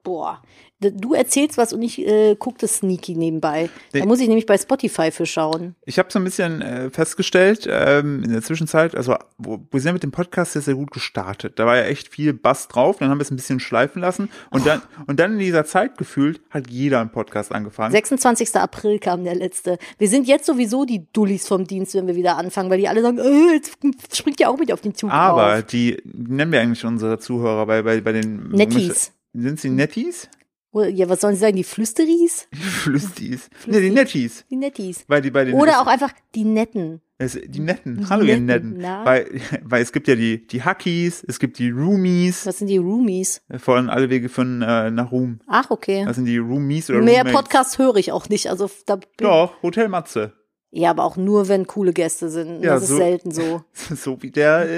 boah. 0.06 0.42
Du 0.82 1.14
erzählst 1.14 1.58
was 1.58 1.72
und 1.72 1.82
ich 1.82 2.06
äh, 2.06 2.36
gucke 2.36 2.58
das 2.60 2.76
sneaky 2.76 3.16
nebenbei. 3.16 3.70
Da 3.94 4.06
muss 4.06 4.20
ich 4.20 4.28
nämlich 4.28 4.46
bei 4.46 4.58
Spotify 4.58 5.10
für 5.10 5.26
schauen. 5.26 5.74
Ich 5.86 5.98
habe 5.98 6.12
so 6.12 6.20
ein 6.20 6.26
bisschen 6.26 6.62
äh, 6.62 6.90
festgestellt, 6.90 7.66
ähm, 7.70 8.24
in 8.24 8.34
der 8.34 8.42
Zwischenzeit, 8.42 8.94
also 8.94 9.16
wo, 9.38 9.60
wir 9.72 9.80
sind 9.80 9.88
ja 9.88 9.94
mit 9.94 10.04
dem 10.04 10.12
Podcast 10.12 10.52
sehr, 10.52 10.62
sehr 10.62 10.76
gut 10.76 10.92
gestartet. 10.92 11.60
Da 11.60 11.66
war 11.66 11.78
ja 11.78 11.84
echt 11.84 12.10
viel 12.10 12.34
Bass 12.34 12.68
drauf, 12.68 12.98
dann 13.00 13.10
haben 13.10 13.18
wir 13.18 13.24
es 13.24 13.32
ein 13.32 13.38
bisschen 13.38 13.62
schleifen 13.62 14.02
lassen 14.02 14.30
und 14.52 14.68
dann, 14.68 14.82
und 15.08 15.20
dann 15.20 15.34
in 15.34 15.40
dieser 15.40 15.64
Zeit 15.64 15.98
gefühlt 15.98 16.42
hat 16.50 16.70
jeder 16.70 17.00
einen 17.00 17.10
Podcast 17.10 17.54
angefangen. 17.54 17.94
26. 17.94 18.56
April 18.56 19.00
kam 19.00 19.24
der 19.24 19.36
letzte. 19.36 19.78
Wir 19.98 20.10
sind 20.10 20.28
jetzt 20.28 20.46
sowieso 20.46 20.84
die 20.84 21.08
Dullis 21.14 21.48
vom 21.48 21.66
Dienst, 21.66 21.96
wenn 21.96 22.06
wir 22.06 22.18
wieder 22.18 22.38
anfangen, 22.38 22.70
weil 22.70 22.80
die 22.80 22.90
alle 22.90 23.02
sagen, 23.02 23.18
äh, 23.18 23.54
jetzt 23.54 23.78
springt 24.16 24.42
ja 24.42 24.50
auch 24.50 24.58
mit 24.58 24.74
auf 24.74 24.82
den 24.82 24.94
Zug 24.94 25.10
Aber 25.10 25.60
auf. 25.60 25.64
die 25.64 25.98
nennen 26.04 26.52
wir 26.52 26.60
eigentlich 26.60 26.86
unsere 26.86 27.18
Zuhörer 27.18 27.66
bei, 27.66 27.82
bei, 27.82 28.02
bei 28.02 28.12
den 28.12 28.50
Netties. 28.50 29.15
Sind 29.38 29.60
sie 29.60 29.70
Netties? 29.70 30.30
Ja, 30.74 31.08
was 31.08 31.22
sollen 31.22 31.36
sie 31.36 31.42
sagen? 31.42 31.56
Die 31.56 31.64
Flüsteris? 31.64 32.48
Flüstis. 32.54 33.50
Ne, 33.66 33.80
die 33.80 33.90
Netties. 33.90 34.46
Die 34.50 34.58
Nettis. 34.58 35.06
Weil 35.08 35.22
die 35.22 35.32
bei 35.32 35.46
den 35.46 35.56
Oder 35.56 35.82
auch 35.82 35.88
einfach 35.88 36.12
die 36.36 36.44
Netten. 36.44 37.02
Es, 37.18 37.40
die 37.42 37.60
Netten. 37.62 38.00
Die 38.00 38.06
Hallo, 38.10 38.26
ihr 38.26 38.40
Netten, 38.40 38.72
Netten. 38.72 38.82
na? 38.82 39.06
Weil, 39.06 39.30
weil 39.64 39.82
es 39.82 39.94
gibt 39.94 40.08
ja 40.10 40.16
die, 40.16 40.46
die 40.46 40.64
Hackies, 40.64 41.24
es 41.26 41.40
gibt 41.40 41.60
die 41.60 41.70
Roomies, 41.70 42.46
Was 42.46 42.58
sind 42.60 42.68
die 42.68 42.78
Roomies? 42.78 43.42
von 43.58 43.90
alle 43.90 44.10
Wege 44.10 44.28
von 44.28 44.62
äh, 44.62 44.92
nach 44.92 45.12
Ruhm. 45.14 45.40
Ach, 45.48 45.70
okay. 45.70 46.04
Das 46.06 46.18
sind 46.18 46.26
die 46.26 46.38
Roomies 46.38 46.90
oder 46.90 47.00
Mehr 47.02 47.20
Roommates. 47.20 47.34
Podcasts 47.34 47.78
höre 47.78 47.96
ich 47.96 48.12
auch 48.12 48.28
nicht. 48.28 48.50
Also 48.50 48.70
da 48.86 49.00
Doch, 49.18 49.62
Hotel 49.64 49.88
Matze. 49.88 50.34
Ja, 50.78 50.90
aber 50.90 51.06
auch 51.06 51.16
nur, 51.16 51.48
wenn 51.48 51.68
coole 51.68 51.94
Gäste 51.94 52.30
sind. 52.30 52.62
Ja, 52.62 52.74
das 52.74 52.84
ist 52.84 52.90
so- 52.90 52.98
selten 52.98 53.32
so. 53.32 53.64
So 53.96 54.22
wie 54.22 54.30
der 54.30 54.70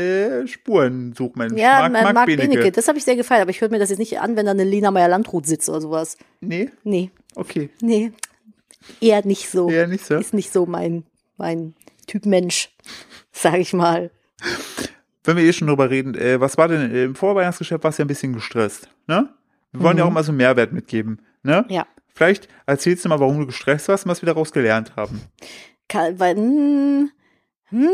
äh, 0.42 0.48
Spurensuchmensch. 0.48 1.60
Ja, 1.60 1.90
Marc, 1.90 2.14
Marc, 2.14 2.26
Benecke. 2.28 2.50
Benecke. 2.50 2.72
Das 2.72 2.88
habe 2.88 3.00
ich 3.00 3.04
sehr 3.04 3.16
gefeiert, 3.16 3.42
aber 3.42 3.50
ich 3.50 3.62
höre 3.62 3.70
mir 3.70 3.80
das 3.80 3.90
jetzt 3.90 3.98
nicht 3.98 4.20
an, 4.20 4.36
wenn 4.36 4.46
da 4.46 4.52
eine 4.52 4.64
Lena 4.64 4.92
Meyer-Landrut 4.92 5.48
sitzt 5.48 5.68
oder 5.70 5.82
sowas. 5.82 6.16
Nee? 6.40 6.70
Nee, 6.84 7.10
Okay. 7.36 7.70
nee. 7.82 8.12
Eher 9.02 9.26
nicht 9.26 9.50
so. 9.50 9.70
Eher 9.70 9.88
nicht 9.88 10.06
so. 10.06 10.16
Ist 10.16 10.34
nicht 10.36 10.54
so 10.54 10.66
mein, 10.68 11.04
mein 11.38 11.74
Typ 12.06 12.26
Mensch, 12.28 12.70
sag 13.32 13.56
ich 13.58 13.74
mal. 13.74 14.12
Wenn 15.24 15.36
wir 15.38 15.44
eh 15.46 15.52
schon 15.52 15.68
drüber 15.68 15.90
reden, 15.90 16.14
äh, 16.16 16.40
was 16.40 16.58
war 16.60 16.68
denn 16.68 16.92
äh, 16.94 17.06
im 17.06 17.16
Vorweihnachtsgeschäft, 17.16 17.84
warst 17.84 17.98
du 17.98 18.02
ja 18.04 18.06
ein 18.06 18.08
bisschen 18.08 18.34
gestresst, 18.34 18.88
ne? 19.08 19.30
Wir 19.74 19.82
wollen 19.82 19.98
ja 19.98 20.06
auch 20.06 20.12
mal 20.12 20.24
so 20.24 20.30
einen 20.32 20.38
Mehrwert 20.38 20.72
mitgeben, 20.74 21.22
ne? 21.44 21.66
Mhm. 21.68 21.74
Ja. 21.74 21.88
Vielleicht 22.14 22.48
erzählst 22.68 23.04
du 23.04 23.10
mal, 23.10 23.20
warum 23.20 23.40
du 23.40 23.46
gestresst 23.48 23.88
warst 23.90 24.06
und 24.06 24.12
was 24.12 24.22
wir 24.22 24.28
daraus 24.28 24.52
gelernt 24.52 24.96
haben. 24.96 25.22
Ka- 25.88 26.18
Weil, 26.20 26.36
hm, 26.36 27.12
hm, 27.70 27.90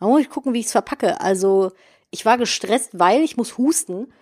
da 0.00 0.06
muss 0.06 0.20
ich 0.22 0.30
gucken, 0.30 0.52
wie 0.54 0.60
ich 0.60 0.66
es 0.66 0.72
verpacke. 0.72 1.20
Also, 1.20 1.72
ich 2.10 2.24
war 2.26 2.38
gestresst, 2.38 2.98
weil 2.98 3.22
ich 3.22 3.36
muss 3.36 3.58
husten. 3.58 4.12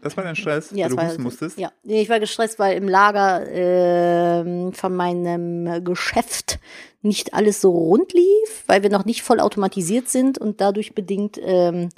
Das 0.00 0.16
war 0.16 0.24
dein 0.24 0.36
Stress, 0.36 0.70
Ja, 0.74 0.86
weil 0.92 0.96
du 0.96 1.06
husten 1.10 1.22
musstest? 1.22 1.58
Ja, 1.58 1.70
ich 1.82 2.08
war 2.08 2.18
gestresst, 2.18 2.58
weil 2.58 2.78
im 2.78 2.88
Lager 2.88 3.46
ähm, 3.50 4.72
von 4.72 4.96
meinem 4.96 5.84
Geschäft 5.84 6.58
nicht 7.02 7.34
alles 7.34 7.60
so 7.60 7.70
rund 7.70 8.12
lief, 8.14 8.64
weil 8.66 8.82
wir 8.82 8.88
noch 8.90 9.04
nicht 9.04 9.22
voll 9.22 9.38
automatisiert 9.38 10.08
sind 10.08 10.38
und 10.38 10.62
dadurch 10.62 10.94
bedingt 10.94 11.38
ähm, 11.42 11.90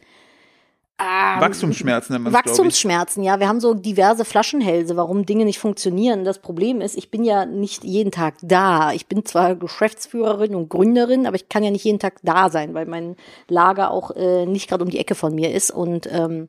ähm, 1.02 1.40
Wachstumsschmerzen 1.40 2.12
nennt 2.12 2.25
man. 2.25 2.32
Wachstumsschmerzen, 2.32 3.23
ja. 3.23 3.40
Wir 3.40 3.49
haben 3.49 3.61
so 3.61 3.75
diverse 3.75 4.25
Flaschenhälse, 4.25 4.97
warum 4.97 5.26
Dinge 5.26 5.44
nicht 5.44 5.59
funktionieren. 5.59 6.25
Das 6.25 6.38
Problem 6.38 6.80
ist, 6.80 6.97
ich 6.97 7.11
bin 7.11 7.25
ja 7.25 7.44
nicht 7.44 7.85
jeden 7.85 8.12
Tag 8.12 8.35
da. 8.42 8.92
Ich 8.92 9.06
bin 9.06 9.25
zwar 9.25 9.56
Geschäftsführerin 9.56 10.54
und 10.54 10.68
Gründerin, 10.68 11.26
aber 11.26 11.37
ich 11.37 11.49
kann 11.49 11.64
ja 11.64 11.71
nicht 11.71 11.85
jeden 11.85 11.99
Tag 11.99 12.21
da 12.23 12.50
sein, 12.50 12.75
weil 12.75 12.87
mein 12.87 13.16
Lager 13.49 13.90
auch 13.90 14.12
äh, 14.12 14.47
nicht 14.47 14.68
gerade 14.68 14.85
um 14.85 14.90
die 14.90 14.99
Ecke 14.99 15.14
von 15.14 15.35
mir 15.35 15.52
ist. 15.52 15.71
Und 15.71 16.09
ähm, 16.11 16.49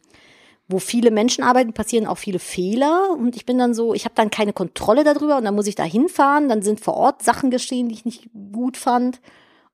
wo 0.68 0.80
viele 0.80 1.12
Menschen 1.12 1.44
arbeiten, 1.44 1.74
passieren 1.74 2.08
auch 2.08 2.18
viele 2.18 2.40
Fehler 2.40 3.10
und 3.18 3.36
ich 3.36 3.46
bin 3.46 3.58
dann 3.58 3.74
so, 3.74 3.94
ich 3.94 4.06
habe 4.06 4.16
dann 4.16 4.30
keine 4.30 4.54
Kontrolle 4.54 5.04
darüber 5.04 5.38
und 5.38 5.44
dann 5.44 5.56
muss 5.56 5.68
ich 5.68 5.76
da 5.76 5.84
hinfahren, 5.84 6.48
dann 6.48 6.62
sind 6.62 6.80
vor 6.80 6.96
Ort 6.96 7.22
Sachen 7.22 7.52
geschehen, 7.52 7.90
die 7.90 7.96
ich 7.96 8.06
nicht 8.06 8.30
gut 8.54 8.78
fand. 8.78 9.20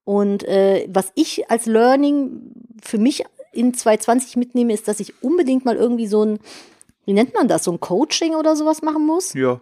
Und 0.04 0.44
äh, 0.44 0.88
was 0.90 1.12
ich 1.14 1.52
als 1.52 1.68
Learning 1.68 2.54
für 2.82 2.98
mich 2.98 3.24
in 3.52 3.74
2020 3.74 4.36
mitnehme, 4.38 4.74
ist, 4.74 4.88
dass 4.88 5.00
ich 5.00 5.24
unbedingt 5.24 5.66
mal 5.66 5.76
irgendwie 5.76 6.08
so 6.08 6.24
ein, 6.24 6.40
wie 7.06 7.14
nennt 7.14 7.34
man 7.34 7.48
das, 7.48 7.64
so 7.64 7.72
ein 7.72 7.80
Coaching 7.80 8.36
oder 8.36 8.56
sowas 8.56 8.82
machen 8.82 9.06
muss. 9.06 9.34
Ja. 9.34 9.62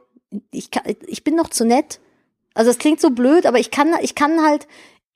Ich, 0.51 0.71
kann, 0.71 0.83
ich 1.07 1.23
bin 1.23 1.35
noch 1.35 1.49
zu 1.49 1.65
nett. 1.65 1.99
Also 2.53 2.71
es 2.71 2.79
klingt 2.79 2.99
so 2.99 3.11
blöd, 3.11 3.45
aber 3.45 3.59
ich 3.59 3.71
kann, 3.71 3.89
ich 4.01 4.15
kann 4.15 4.43
halt, 4.43 4.67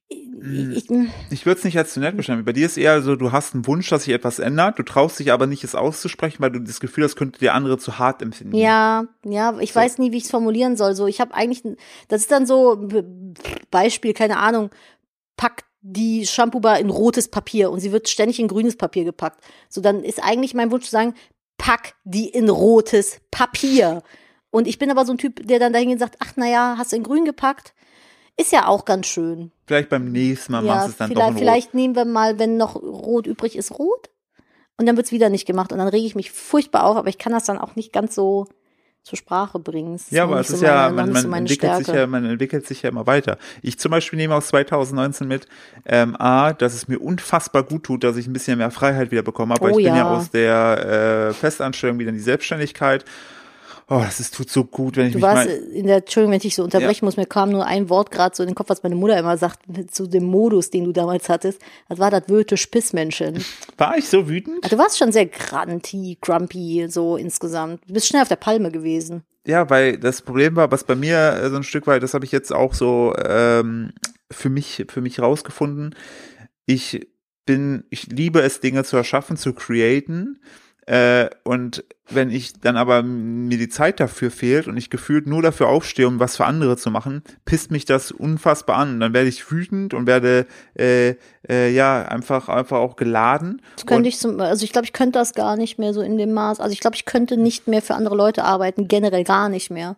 ich, 0.09 0.89
Ich 1.29 1.45
würde 1.45 1.59
es 1.59 1.63
nicht 1.63 1.77
als 1.77 1.93
zu 1.93 1.99
nett 2.01 2.17
beschreiben. 2.17 2.43
Bei 2.43 2.51
dir 2.51 2.65
ist 2.65 2.77
eher 2.77 3.01
so, 3.01 3.15
du 3.15 3.31
hast 3.31 3.53
einen 3.53 3.65
Wunsch, 3.67 3.89
dass 3.89 4.03
sich 4.03 4.13
etwas 4.13 4.39
ändert, 4.39 4.77
du 4.77 4.83
traust 4.83 5.19
dich 5.19 5.31
aber 5.31 5.47
nicht, 5.47 5.63
es 5.63 5.73
auszusprechen, 5.75 6.37
weil 6.41 6.51
du 6.51 6.59
das 6.59 6.79
Gefühl 6.79 7.05
hast, 7.05 7.15
könnte 7.15 7.39
der 7.39 7.53
andere 7.53 7.77
zu 7.77 7.97
hart 7.97 8.21
empfinden. 8.21 8.55
Ja, 8.55 9.05
ja, 9.23 9.57
ich 9.59 9.71
So. 9.71 9.79
weiß 9.79 9.99
nie, 9.99 10.11
wie 10.11 10.17
ich 10.17 10.25
es 10.25 10.31
formulieren 10.31 10.75
soll. 10.75 10.95
So, 10.95 11.07
ich 11.07 11.21
habe 11.21 11.33
eigentlich, 11.33 11.63
das 12.09 12.21
ist 12.21 12.31
dann 12.31 12.45
so 12.45 12.87
Beispiel, 13.69 14.13
keine 14.13 14.37
Ahnung, 14.37 14.69
packt 15.37 15.65
die 15.81 16.25
Shampoo-Bar 16.25 16.79
in 16.79 16.89
rotes 16.89 17.27
Papier 17.27 17.71
und 17.71 17.79
sie 17.79 17.91
wird 17.91 18.07
ständig 18.07 18.39
in 18.39 18.47
grünes 18.47 18.77
Papier 18.77 19.03
gepackt. 19.03 19.43
So, 19.67 19.81
dann 19.81 20.03
ist 20.03 20.23
eigentlich 20.23 20.53
mein 20.53 20.71
Wunsch 20.71 20.85
zu 20.85 20.91
sagen, 20.91 21.15
pack 21.57 21.95
die 22.03 22.29
in 22.29 22.49
rotes 22.49 23.19
Papier. 23.31 24.03
Und 24.51 24.67
ich 24.67 24.77
bin 24.77 24.91
aber 24.91 25.05
so 25.05 25.13
ein 25.13 25.17
Typ, 25.17 25.45
der 25.47 25.59
dann 25.59 25.73
dahin 25.73 25.97
sagt, 25.97 26.17
ach 26.19 26.35
naja, 26.35 26.75
hast 26.77 26.91
du 26.91 26.97
in 26.97 27.03
grün 27.03 27.25
gepackt? 27.25 27.73
Ist 28.37 28.51
ja 28.51 28.67
auch 28.67 28.85
ganz 28.85 29.07
schön. 29.07 29.51
Vielleicht 29.65 29.89
beim 29.89 30.11
nächsten 30.11 30.51
Mal 30.51 30.65
ja, 30.65 30.75
machst 30.75 30.87
du 30.87 30.91
es 30.91 30.97
dann 30.97 31.07
vielleicht, 31.09 31.21
doch 31.21 31.27
in 31.27 31.33
Rot. 31.33 31.39
vielleicht 31.39 31.73
nehmen 31.73 31.95
wir 31.95 32.05
mal, 32.05 32.39
wenn 32.39 32.57
noch 32.57 32.75
rot 32.75 33.27
übrig 33.27 33.55
ist, 33.55 33.77
rot. 33.77 34.09
Und 34.77 34.85
dann 34.87 34.97
wird's 34.97 35.11
wieder 35.11 35.29
nicht 35.29 35.45
gemacht. 35.45 35.71
Und 35.71 35.79
dann 35.79 35.87
rege 35.87 36.05
ich 36.05 36.15
mich 36.15 36.31
furchtbar 36.31 36.85
auf, 36.85 36.97
aber 36.97 37.09
ich 37.09 37.17
kann 37.17 37.33
das 37.33 37.45
dann 37.45 37.57
auch 37.57 37.75
nicht 37.75 37.93
ganz 37.93 38.15
so 38.15 38.47
zur 39.03 39.17
Sprache 39.17 39.57
bringen. 39.59 39.93
Das 39.93 40.11
Ja, 40.11 40.23
aber 40.23 40.39
es 40.39 40.49
ist 40.51 40.61
ja, 40.61 40.89
meine- 40.89 41.11
noch 41.11 41.21
man, 41.21 41.29
man 41.31 41.39
entwickelt 41.39 41.77
sich 41.77 41.87
ja, 41.87 42.05
man 42.07 42.23
entwickelt 42.25 42.67
sich 42.67 42.81
ja 42.83 42.89
immer 42.89 43.07
weiter. 43.07 43.37
Ich 43.61 43.79
zum 43.79 43.89
Beispiel 43.91 44.17
nehme 44.17 44.35
aus 44.35 44.47
2019 44.47 45.27
mit, 45.27 45.47
ähm, 45.85 46.15
A, 46.19 46.53
dass 46.53 46.73
es 46.75 46.87
mir 46.87 46.99
unfassbar 46.99 47.63
gut 47.63 47.83
tut, 47.83 48.03
dass 48.03 48.15
ich 48.17 48.27
ein 48.27 48.33
bisschen 48.33 48.59
mehr 48.59 48.69
Freiheit 48.71 49.09
wieder 49.11 49.23
bekommen 49.23 49.53
habe, 49.53 49.61
weil 49.65 49.73
Oh 49.73 49.79
ich 49.79 49.85
bin 49.85 49.95
ja 49.95 50.01
ja. 50.05 50.15
aus 50.17 50.29
der 50.29 51.29
äh, 51.29 51.33
Festanstellung 51.33 51.97
wieder 51.99 52.09
in 52.09 52.15
die 52.15 52.21
Selbstständigkeit. 52.21 53.03
Oh, 53.93 53.99
das 53.99 54.21
ist, 54.21 54.33
tut 54.33 54.49
so 54.49 54.63
gut, 54.63 54.95
wenn 54.95 55.07
ich 55.07 55.11
Du 55.11 55.17
mich 55.17 55.23
warst 55.23 55.49
mal, 55.49 55.53
in 55.53 55.85
der, 55.85 55.97
Entschuldigung, 55.97 56.31
wenn 56.31 56.37
ich 56.37 56.43
dich 56.43 56.55
so 56.55 56.63
unterbrechen 56.63 57.03
muss, 57.03 57.17
mir 57.17 57.25
kam 57.25 57.49
nur 57.49 57.65
ein 57.65 57.89
Wort 57.89 58.09
gerade 58.09 58.33
so 58.33 58.41
in 58.41 58.47
den 58.47 58.55
Kopf, 58.55 58.69
was 58.69 58.83
meine 58.83 58.95
Mutter 58.95 59.19
immer 59.19 59.37
sagt, 59.37 59.59
zu 59.91 60.07
dem 60.07 60.23
Modus, 60.23 60.69
den 60.69 60.85
du 60.85 60.93
damals 60.93 61.27
hattest. 61.27 61.61
Das 61.89 61.99
war 61.99 62.09
das 62.09 62.29
Wöte 62.29 62.55
Spissmenschen. 62.55 63.43
war 63.77 63.97
ich 63.97 64.07
so 64.07 64.29
wütend? 64.29 64.63
Also 64.63 64.77
du 64.77 64.81
warst 64.81 64.97
schon 64.97 65.11
sehr 65.11 65.25
granty, 65.25 66.17
grumpy, 66.21 66.85
so 66.87 67.17
insgesamt. 67.17 67.81
Du 67.85 67.93
bist 67.93 68.07
schnell 68.07 68.21
auf 68.21 68.29
der 68.29 68.37
Palme 68.37 68.71
gewesen. 68.71 69.23
Ja, 69.45 69.69
weil 69.69 69.97
das 69.97 70.21
Problem 70.21 70.55
war, 70.55 70.71
was 70.71 70.85
bei 70.85 70.95
mir 70.95 71.17
äh, 71.17 71.49
so 71.49 71.57
ein 71.57 71.63
Stück 71.63 71.85
weit, 71.85 72.01
das 72.01 72.13
habe 72.13 72.23
ich 72.23 72.31
jetzt 72.31 72.53
auch 72.53 72.73
so 72.73 73.13
ähm, 73.21 73.91
für 74.31 74.49
mich 74.49 74.85
für 74.87 75.01
mich 75.01 75.19
rausgefunden. 75.19 75.95
Ich 76.65 77.09
bin, 77.45 77.83
ich 77.89 78.07
liebe 78.07 78.39
es, 78.41 78.61
Dinge 78.61 78.85
zu 78.85 78.95
erschaffen, 78.95 79.35
zu 79.35 79.51
createn. 79.51 80.39
Äh, 80.87 81.29
und 81.43 81.83
wenn 82.09 82.29
ich 82.29 82.59
dann 82.59 82.75
aber 82.75 83.03
mir 83.03 83.57
die 83.57 83.69
Zeit 83.69 83.99
dafür 83.99 84.31
fehlt 84.31 84.67
und 84.67 84.77
ich 84.77 84.89
gefühlt 84.89 85.27
nur 85.27 85.41
dafür 85.41 85.67
aufstehe, 85.67 86.07
um 86.07 86.19
was 86.19 86.37
für 86.37 86.45
andere 86.45 86.75
zu 86.75 86.91
machen, 86.91 87.23
pisst 87.45 87.71
mich 87.71 87.85
das 87.85 88.11
unfassbar 88.11 88.77
an. 88.77 88.99
Dann 88.99 89.13
werde 89.13 89.29
ich 89.29 89.51
wütend 89.51 89.93
und 89.93 90.07
werde 90.07 90.47
äh, 90.77 91.15
äh, 91.47 91.71
ja 91.71 92.03
einfach 92.03 92.49
einfach 92.49 92.79
auch 92.79 92.95
geladen. 92.95 93.61
Das 93.75 93.85
könnte 93.85 93.99
und, 93.99 94.05
ich 94.07 94.17
zum, 94.17 94.39
also 94.39 94.63
ich 94.63 94.71
glaube, 94.71 94.85
ich 94.85 94.93
könnte 94.93 95.19
das 95.19 95.33
gar 95.33 95.55
nicht 95.55 95.77
mehr 95.77 95.93
so 95.93 96.01
in 96.01 96.17
dem 96.17 96.33
Maß. 96.33 96.59
Also 96.59 96.73
ich 96.73 96.79
glaube, 96.79 96.95
ich 96.95 97.05
könnte 97.05 97.37
nicht 97.37 97.67
mehr 97.67 97.81
für 97.81 97.95
andere 97.95 98.15
Leute 98.15 98.43
arbeiten, 98.43 98.87
generell 98.87 99.23
gar 99.23 99.49
nicht 99.49 99.69
mehr. 99.69 99.95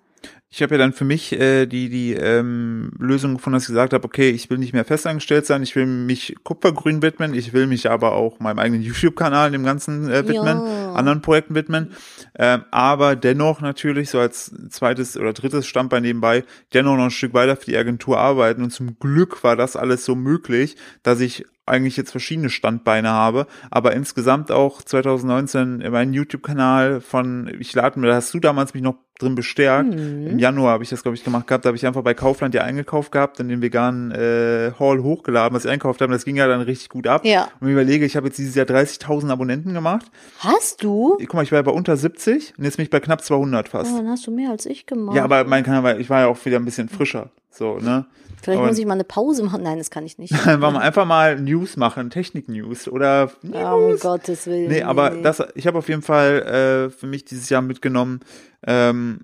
Ich 0.56 0.62
habe 0.62 0.76
ja 0.76 0.78
dann 0.78 0.94
für 0.94 1.04
mich 1.04 1.32
äh, 1.34 1.66
die 1.66 1.90
die 1.90 2.14
ähm, 2.14 2.92
Lösung 3.00 3.34
gefunden, 3.34 3.56
dass 3.56 3.64
ich 3.64 3.70
gesagt 3.70 3.92
habe, 3.92 4.06
okay, 4.06 4.30
ich 4.30 4.52
will 4.52 4.60
nicht 4.60 4.72
mehr 4.72 4.86
festangestellt 4.86 5.48
sein, 5.48 5.64
ich 5.64 5.76
will 5.76 5.88
mich 5.88 6.36
Kupfergrün 6.44 7.02
widmen, 7.02 7.34
ich 7.34 7.54
will 7.54 7.66
mich 7.66 7.90
aber 7.90 8.12
auch 8.12 8.40
meinem 8.40 8.60
eigenen 8.60 8.84
YouTube-Kanal 8.84 9.50
dem 9.50 9.64
Ganzen 9.64 10.12
äh, 10.12 10.28
widmen, 10.28 10.60
Ja. 10.64 10.94
anderen 10.94 11.24
Projekten 11.24 11.56
widmen, 11.56 11.94
ähm, 12.38 12.66
aber 12.70 13.16
dennoch 13.16 13.62
natürlich 13.62 14.12
so 14.12 14.20
als 14.20 14.54
zweites 14.70 15.18
oder 15.18 15.34
drittes 15.34 15.66
Standbein 15.66 16.04
nebenbei 16.04 16.44
dennoch 16.72 16.98
noch 16.98 17.06
ein 17.06 17.12
Stück 17.12 17.34
weiter 17.34 17.56
für 17.56 17.66
die 17.66 17.78
Agentur 17.78 18.20
arbeiten 18.20 18.62
und 18.62 18.70
zum 18.70 19.00
Glück 19.00 19.44
war 19.44 19.56
das 19.56 19.76
alles 19.76 20.06
so 20.06 20.14
möglich, 20.14 20.76
dass 21.02 21.20
ich 21.20 21.46
eigentlich 21.66 21.96
jetzt 21.96 22.12
verschiedene 22.12 22.50
Standbeine 22.50 23.10
habe, 23.10 23.48
aber 23.72 23.94
insgesamt 23.94 24.52
auch 24.52 24.82
2019 24.82 25.78
meinen 25.92 26.14
YouTube-Kanal 26.14 27.00
von, 27.00 27.50
ich 27.58 27.74
lade 27.74 28.00
mir, 28.00 28.08
da 28.08 28.16
hast 28.16 28.34
du 28.34 28.40
damals 28.42 28.74
mich 28.74 28.84
noch 28.84 28.98
drin 29.18 29.36
bestärkt. 29.36 29.94
Im 29.94 30.40
Januar 30.44 30.74
habe 30.74 30.84
ich 30.84 30.90
das, 30.90 31.02
glaube 31.04 31.16
ich, 31.16 31.24
gemacht 31.24 31.48
gehabt. 31.48 31.64
Da 31.66 31.70
habe 31.70 31.78
ich 31.78 31.86
einfach 31.88 32.02
bei 32.04 32.14
Kaufland 32.14 32.54
ja 32.54 32.62
eingekauft 32.64 33.12
gehabt 33.12 33.40
und 33.40 33.48
den 33.48 33.62
veganen 33.62 34.12
äh, 34.12 34.72
Haul 34.78 35.02
hochgeladen, 35.02 35.56
was 35.56 35.64
ich 35.66 35.72
einkauft 35.72 36.02
habe. 36.02 36.12
Das 36.12 36.26
ging 36.26 36.36
ja 36.36 36.48
dann 36.48 36.62
richtig 36.62 36.90
gut 36.90 37.08
ab. 37.08 37.24
Ja. 37.26 37.48
Und 37.62 37.68
ich 37.68 37.74
überlege, 37.74 38.06
ich 38.06 38.16
habe 38.18 38.28
jetzt 38.28 38.38
dieses 38.38 38.56
Jahr 38.56 38.66
30.000 38.66 39.30
Abonnenten 39.32 39.74
gemacht. 39.74 40.06
Hast 40.40 40.84
du? 40.84 41.16
Guck 41.20 41.34
mal, 41.34 41.44
ich 41.44 41.52
war 41.52 41.60
ja 41.60 41.64
bei 41.64 41.72
unter 41.72 41.96
70 41.98 42.54
und 42.58 42.66
jetzt 42.66 42.76
bin 42.78 42.84
ich 42.84 42.90
bei 42.90 43.00
knapp 43.00 43.24
200 43.24 43.70
fast. 43.70 43.92
Oh, 43.94 43.98
dann 43.98 44.10
hast 44.10 44.28
du 44.28 44.32
mehr 44.32 44.52
als 44.52 44.66
ich 44.66 44.86
gemacht. 44.86 45.16
Ja, 45.16 45.24
aber 45.24 45.46
mein 45.46 45.64
Kanal 45.64 45.84
war, 45.84 45.98
ich 45.98 46.10
war 46.10 46.22
ja 46.22 46.28
auch 46.28 46.46
wieder 46.46 46.58
ein 46.58 46.66
bisschen 46.66 46.90
frischer. 46.90 47.30
So, 47.50 47.78
ne? 47.78 48.06
Vielleicht 48.42 48.60
Und- 48.60 48.68
muss 48.68 48.78
ich 48.78 48.86
mal 48.86 48.96
eine 48.96 49.06
Pause 49.06 49.42
machen. 49.44 49.64
Nein, 49.64 49.78
das 49.78 49.90
kann 49.90 50.06
ich 50.06 50.18
nicht. 50.18 50.34
Einfach 50.48 50.72
mal, 50.74 50.80
einfach 50.82 51.06
mal 51.06 51.40
News 51.40 51.78
machen, 51.78 52.10
Technik-News 52.10 52.90
oder 52.90 53.32
Oh, 53.54 53.92
um 53.92 53.98
Gottes 53.98 54.48
Willen. 54.48 54.68
Nee, 54.70 54.82
aber 54.82 55.12
nee. 55.12 55.22
das, 55.22 55.42
ich 55.56 55.66
habe 55.66 55.78
auf 55.78 55.88
jeden 55.88 56.02
Fall 56.02 56.42
äh, 56.42 56.90
für 56.90 57.08
mich 57.08 57.24
dieses 57.24 57.48
Jahr 57.50 57.62
mitgenommen, 57.62 58.20
ähm, 58.68 59.20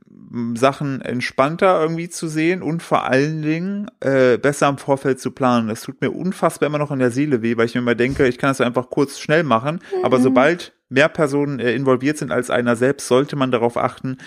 Sachen 0.56 1.02
entspannter 1.02 1.82
irgendwie 1.82 2.10
zu 2.10 2.28
sehen 2.28 2.62
und 2.62 2.84
vor 2.84 3.06
allen 3.06 3.42
Dingen 3.42 3.89
äh, 4.00 4.38
besser 4.38 4.70
im 4.70 4.78
Vorfeld 4.78 5.20
zu 5.20 5.32
planen. 5.32 5.68
Das 5.70 5.82
tut 5.82 6.02
mir 6.02 6.12
unfassbar 6.12 6.68
immer 6.68 6.78
noch 6.78 6.92
in 6.92 7.00
der 7.00 7.12
Seele 7.12 7.42
weh, 7.42 7.58
weil 7.58 7.65
ich 7.65 7.76
mir 7.76 7.82
immer 7.82 7.96
denke, 7.96 8.28
ich 8.28 8.38
kann 8.38 8.52
das 8.52 8.62
einfach 8.62 8.89
kurz 8.89 9.20
schnell 9.20 9.44
machen, 9.44 9.80
aber 10.04 10.20
sobald 10.20 10.74
mehr 10.89 11.10
Personen 11.10 11.60
äh, 11.60 11.74
involviert 11.74 12.18
sind 12.18 12.32
als 12.32 12.50
einer 12.50 12.76
selbst, 12.76 13.08
sollte 13.08 13.36
man 13.36 13.52
darauf 13.52 13.78
achten, 13.78 14.18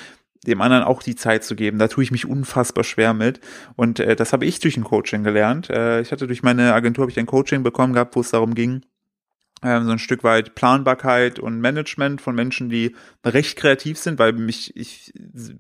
dem 0.46 0.60
anderen 0.60 0.82
auch 0.82 1.02
die 1.02 1.14
Zeit 1.14 1.44
zu 1.44 1.54
geben. 1.54 1.78
Da 1.78 1.88
tue 1.88 2.02
ich 2.02 2.10
mich 2.10 2.26
unfassbar 2.26 2.84
schwer 2.84 3.14
mit. 3.14 3.40
Und 3.76 4.00
äh, 4.00 4.16
das 4.16 4.32
habe 4.32 4.44
ich 4.44 4.58
durch 4.58 4.76
ein 4.76 4.84
Coaching 4.84 5.22
gelernt. 5.22 5.70
Äh, 5.70 6.00
ich 6.00 6.10
hatte 6.10 6.26
durch 6.26 6.42
meine 6.42 6.74
Agentur 6.74 7.02
habe 7.02 7.12
ich 7.12 7.18
ein 7.18 7.26
Coaching 7.26 7.62
bekommen 7.62 7.92
gehabt, 7.92 8.16
wo 8.16 8.20
es 8.20 8.30
darum 8.30 8.54
ging, 8.54 8.82
ähm, 9.62 9.84
so 9.84 9.92
ein 9.92 9.98
Stück 9.98 10.24
weit 10.24 10.54
Planbarkeit 10.54 11.38
und 11.38 11.60
Management 11.60 12.20
von 12.20 12.34
Menschen, 12.34 12.68
die 12.68 12.94
recht 13.24 13.56
kreativ 13.56 13.98
sind, 13.98 14.18
weil 14.18 14.32
mich, 14.32 14.76
ich 14.76 15.12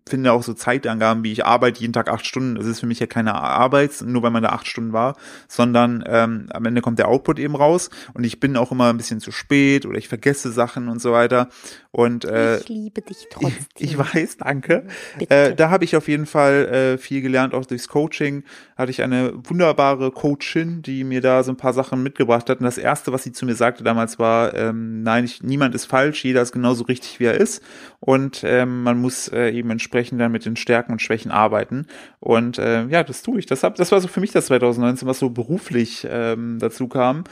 finde 0.08 0.32
auch 0.32 0.42
so 0.42 0.54
Zeitangaben, 0.54 1.22
wie 1.22 1.32
ich 1.32 1.46
arbeite 1.46 1.80
jeden 1.80 1.92
Tag 1.92 2.08
acht 2.08 2.26
Stunden, 2.26 2.56
das 2.56 2.66
ist 2.66 2.80
für 2.80 2.86
mich 2.86 3.00
ja 3.00 3.06
keine 3.06 3.34
Arbeit, 3.34 4.02
nur 4.04 4.22
weil 4.22 4.30
man 4.30 4.42
da 4.42 4.50
acht 4.50 4.66
Stunden 4.66 4.92
war, 4.92 5.16
sondern 5.48 6.02
ähm, 6.06 6.48
am 6.52 6.64
Ende 6.64 6.80
kommt 6.80 6.98
der 6.98 7.08
Output 7.08 7.38
eben 7.38 7.54
raus 7.54 7.90
und 8.14 8.24
ich 8.24 8.40
bin 8.40 8.56
auch 8.56 8.72
immer 8.72 8.90
ein 8.90 8.96
bisschen 8.96 9.20
zu 9.20 9.30
spät 9.30 9.86
oder 9.86 9.98
ich 9.98 10.08
vergesse 10.08 10.50
Sachen 10.50 10.88
und 10.88 11.00
so 11.00 11.12
weiter. 11.12 11.48
Und 11.92 12.24
äh, 12.24 12.58
ich 12.58 12.68
liebe 12.68 13.02
dich 13.02 13.28
trotzdem. 13.30 13.66
ich 13.78 13.98
weiß, 13.98 14.38
danke. 14.38 14.86
Äh, 15.28 15.54
da 15.54 15.70
habe 15.70 15.84
ich 15.84 15.94
auf 15.94 16.08
jeden 16.08 16.26
Fall 16.26 16.94
äh, 16.94 16.98
viel 16.98 17.20
gelernt, 17.20 17.54
auch 17.54 17.66
durchs 17.66 17.86
Coaching. 17.88 18.44
Hatte 18.76 18.90
ich 18.90 19.02
eine 19.02 19.32
wunderbare 19.44 20.10
Coachin, 20.10 20.80
die 20.80 21.04
mir 21.04 21.20
da 21.20 21.42
so 21.42 21.52
ein 21.52 21.58
paar 21.58 21.74
Sachen 21.74 22.02
mitgebracht 22.02 22.48
hat. 22.48 22.60
Und 22.60 22.64
das 22.64 22.78
Erste, 22.78 23.12
was 23.12 23.22
sie 23.22 23.32
zu 23.32 23.44
mir 23.44 23.54
sagte 23.54 23.84
damals 23.92 24.18
war, 24.18 24.54
ähm, 24.54 25.02
nein, 25.02 25.24
ich, 25.24 25.42
niemand 25.42 25.74
ist 25.74 25.84
falsch, 25.84 26.24
jeder 26.24 26.40
ist 26.40 26.52
genauso 26.52 26.84
richtig, 26.84 27.20
wie 27.20 27.24
er 27.24 27.34
ist. 27.34 27.62
Und 28.00 28.42
ähm, 28.42 28.82
man 28.82 28.98
muss 28.98 29.28
äh, 29.28 29.50
eben 29.50 29.70
entsprechend 29.70 30.18
dann 30.18 30.32
mit 30.32 30.46
den 30.46 30.56
Stärken 30.56 30.92
und 30.92 31.02
Schwächen 31.02 31.30
arbeiten. 31.30 31.86
Und 32.20 32.58
äh, 32.58 32.86
ja, 32.86 33.04
das 33.04 33.22
tue 33.22 33.38
ich. 33.38 33.46
Das, 33.46 33.62
hab, 33.62 33.74
das 33.74 33.92
war 33.92 34.00
so 34.00 34.08
für 34.08 34.20
mich 34.20 34.32
das 34.32 34.46
2019, 34.46 35.06
was 35.06 35.18
so 35.18 35.28
beruflich 35.28 36.06
ähm, 36.10 36.58
dazu 36.58 36.88
kam. 36.88 37.24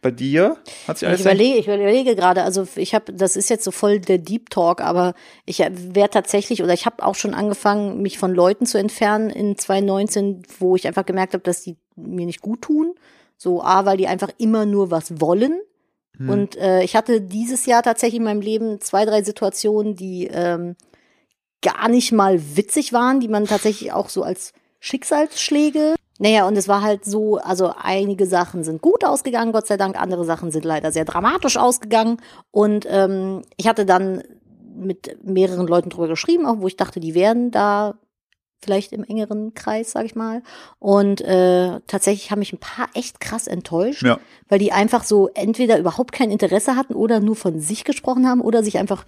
Bei 0.00 0.10
dir 0.10 0.56
hat 0.86 0.98
sich 0.98 1.08
alles 1.08 1.20
Ich 1.20 1.26
überlege, 1.26 1.58
ich 1.58 1.66
überlege 1.66 2.16
gerade, 2.16 2.42
also 2.42 2.66
ich 2.76 2.94
habe, 2.94 3.12
das 3.12 3.36
ist 3.36 3.50
jetzt 3.50 3.64
so 3.64 3.70
voll 3.70 4.00
der 4.00 4.18
Deep 4.18 4.50
Talk, 4.50 4.80
aber 4.80 5.14
ich 5.44 5.58
wäre 5.58 6.10
tatsächlich 6.10 6.62
oder 6.62 6.72
ich 6.72 6.86
habe 6.86 7.04
auch 7.04 7.16
schon 7.16 7.34
angefangen, 7.34 8.00
mich 8.02 8.18
von 8.18 8.32
Leuten 8.32 8.66
zu 8.66 8.78
entfernen 8.78 9.30
in 9.30 9.56
2019, 9.56 10.42
wo 10.58 10.76
ich 10.76 10.86
einfach 10.86 11.06
gemerkt 11.06 11.34
habe, 11.34 11.42
dass 11.42 11.62
die 11.62 11.76
mir 11.96 12.26
nicht 12.26 12.42
gut 12.42 12.62
tun. 12.62 12.94
So 13.36 13.62
A, 13.62 13.86
weil 13.86 13.96
die 13.96 14.08
einfach 14.08 14.30
immer 14.38 14.66
nur 14.66 14.90
was 14.90 15.20
wollen. 15.20 15.60
Hm. 16.18 16.28
Und 16.28 16.56
äh, 16.56 16.82
ich 16.82 16.94
hatte 16.94 17.20
dieses 17.20 17.66
Jahr 17.66 17.82
tatsächlich 17.82 18.18
in 18.18 18.24
meinem 18.24 18.40
Leben 18.40 18.80
zwei, 18.80 19.04
drei 19.04 19.22
Situationen, 19.22 19.96
die 19.96 20.26
ähm, 20.26 20.76
gar 21.62 21.88
nicht 21.88 22.12
mal 22.12 22.40
witzig 22.56 22.92
waren, 22.92 23.20
die 23.20 23.28
man 23.28 23.46
tatsächlich 23.46 23.92
auch 23.92 24.08
so 24.08 24.22
als 24.22 24.52
Schicksalsschläge. 24.80 25.94
Naja, 26.20 26.46
und 26.48 26.56
es 26.56 26.66
war 26.66 26.82
halt 26.82 27.04
so, 27.04 27.36
also 27.36 27.72
einige 27.80 28.26
Sachen 28.26 28.64
sind 28.64 28.82
gut 28.82 29.04
ausgegangen, 29.04 29.52
Gott 29.52 29.68
sei 29.68 29.76
Dank, 29.76 30.00
andere 30.00 30.24
Sachen 30.24 30.50
sind 30.50 30.64
leider 30.64 30.90
sehr 30.90 31.04
dramatisch 31.04 31.56
ausgegangen. 31.56 32.20
Und 32.50 32.86
ähm, 32.88 33.42
ich 33.56 33.68
hatte 33.68 33.86
dann 33.86 34.22
mit 34.76 35.24
mehreren 35.24 35.66
Leuten 35.66 35.90
drüber 35.90 36.08
geschrieben, 36.08 36.46
auch 36.46 36.60
wo 36.60 36.66
ich 36.66 36.76
dachte, 36.76 37.00
die 37.00 37.14
wären 37.14 37.50
da 37.50 37.94
vielleicht 38.60 38.92
im 38.92 39.04
engeren 39.04 39.54
Kreis, 39.54 39.92
sag 39.92 40.04
ich 40.04 40.14
mal. 40.14 40.42
Und 40.78 41.20
äh, 41.20 41.80
tatsächlich 41.86 42.30
haben 42.30 42.40
mich 42.40 42.52
ein 42.52 42.58
paar 42.58 42.88
echt 42.94 43.20
krass 43.20 43.46
enttäuscht, 43.46 44.02
Ja. 44.02 44.18
weil 44.48 44.58
die 44.58 44.72
einfach 44.72 45.04
so 45.04 45.28
entweder 45.34 45.78
überhaupt 45.78 46.12
kein 46.12 46.30
Interesse 46.30 46.76
hatten 46.76 46.94
oder 46.94 47.20
nur 47.20 47.36
von 47.36 47.60
sich 47.60 47.84
gesprochen 47.84 48.28
haben 48.28 48.40
oder 48.40 48.62
sich 48.62 48.78
einfach 48.78 49.04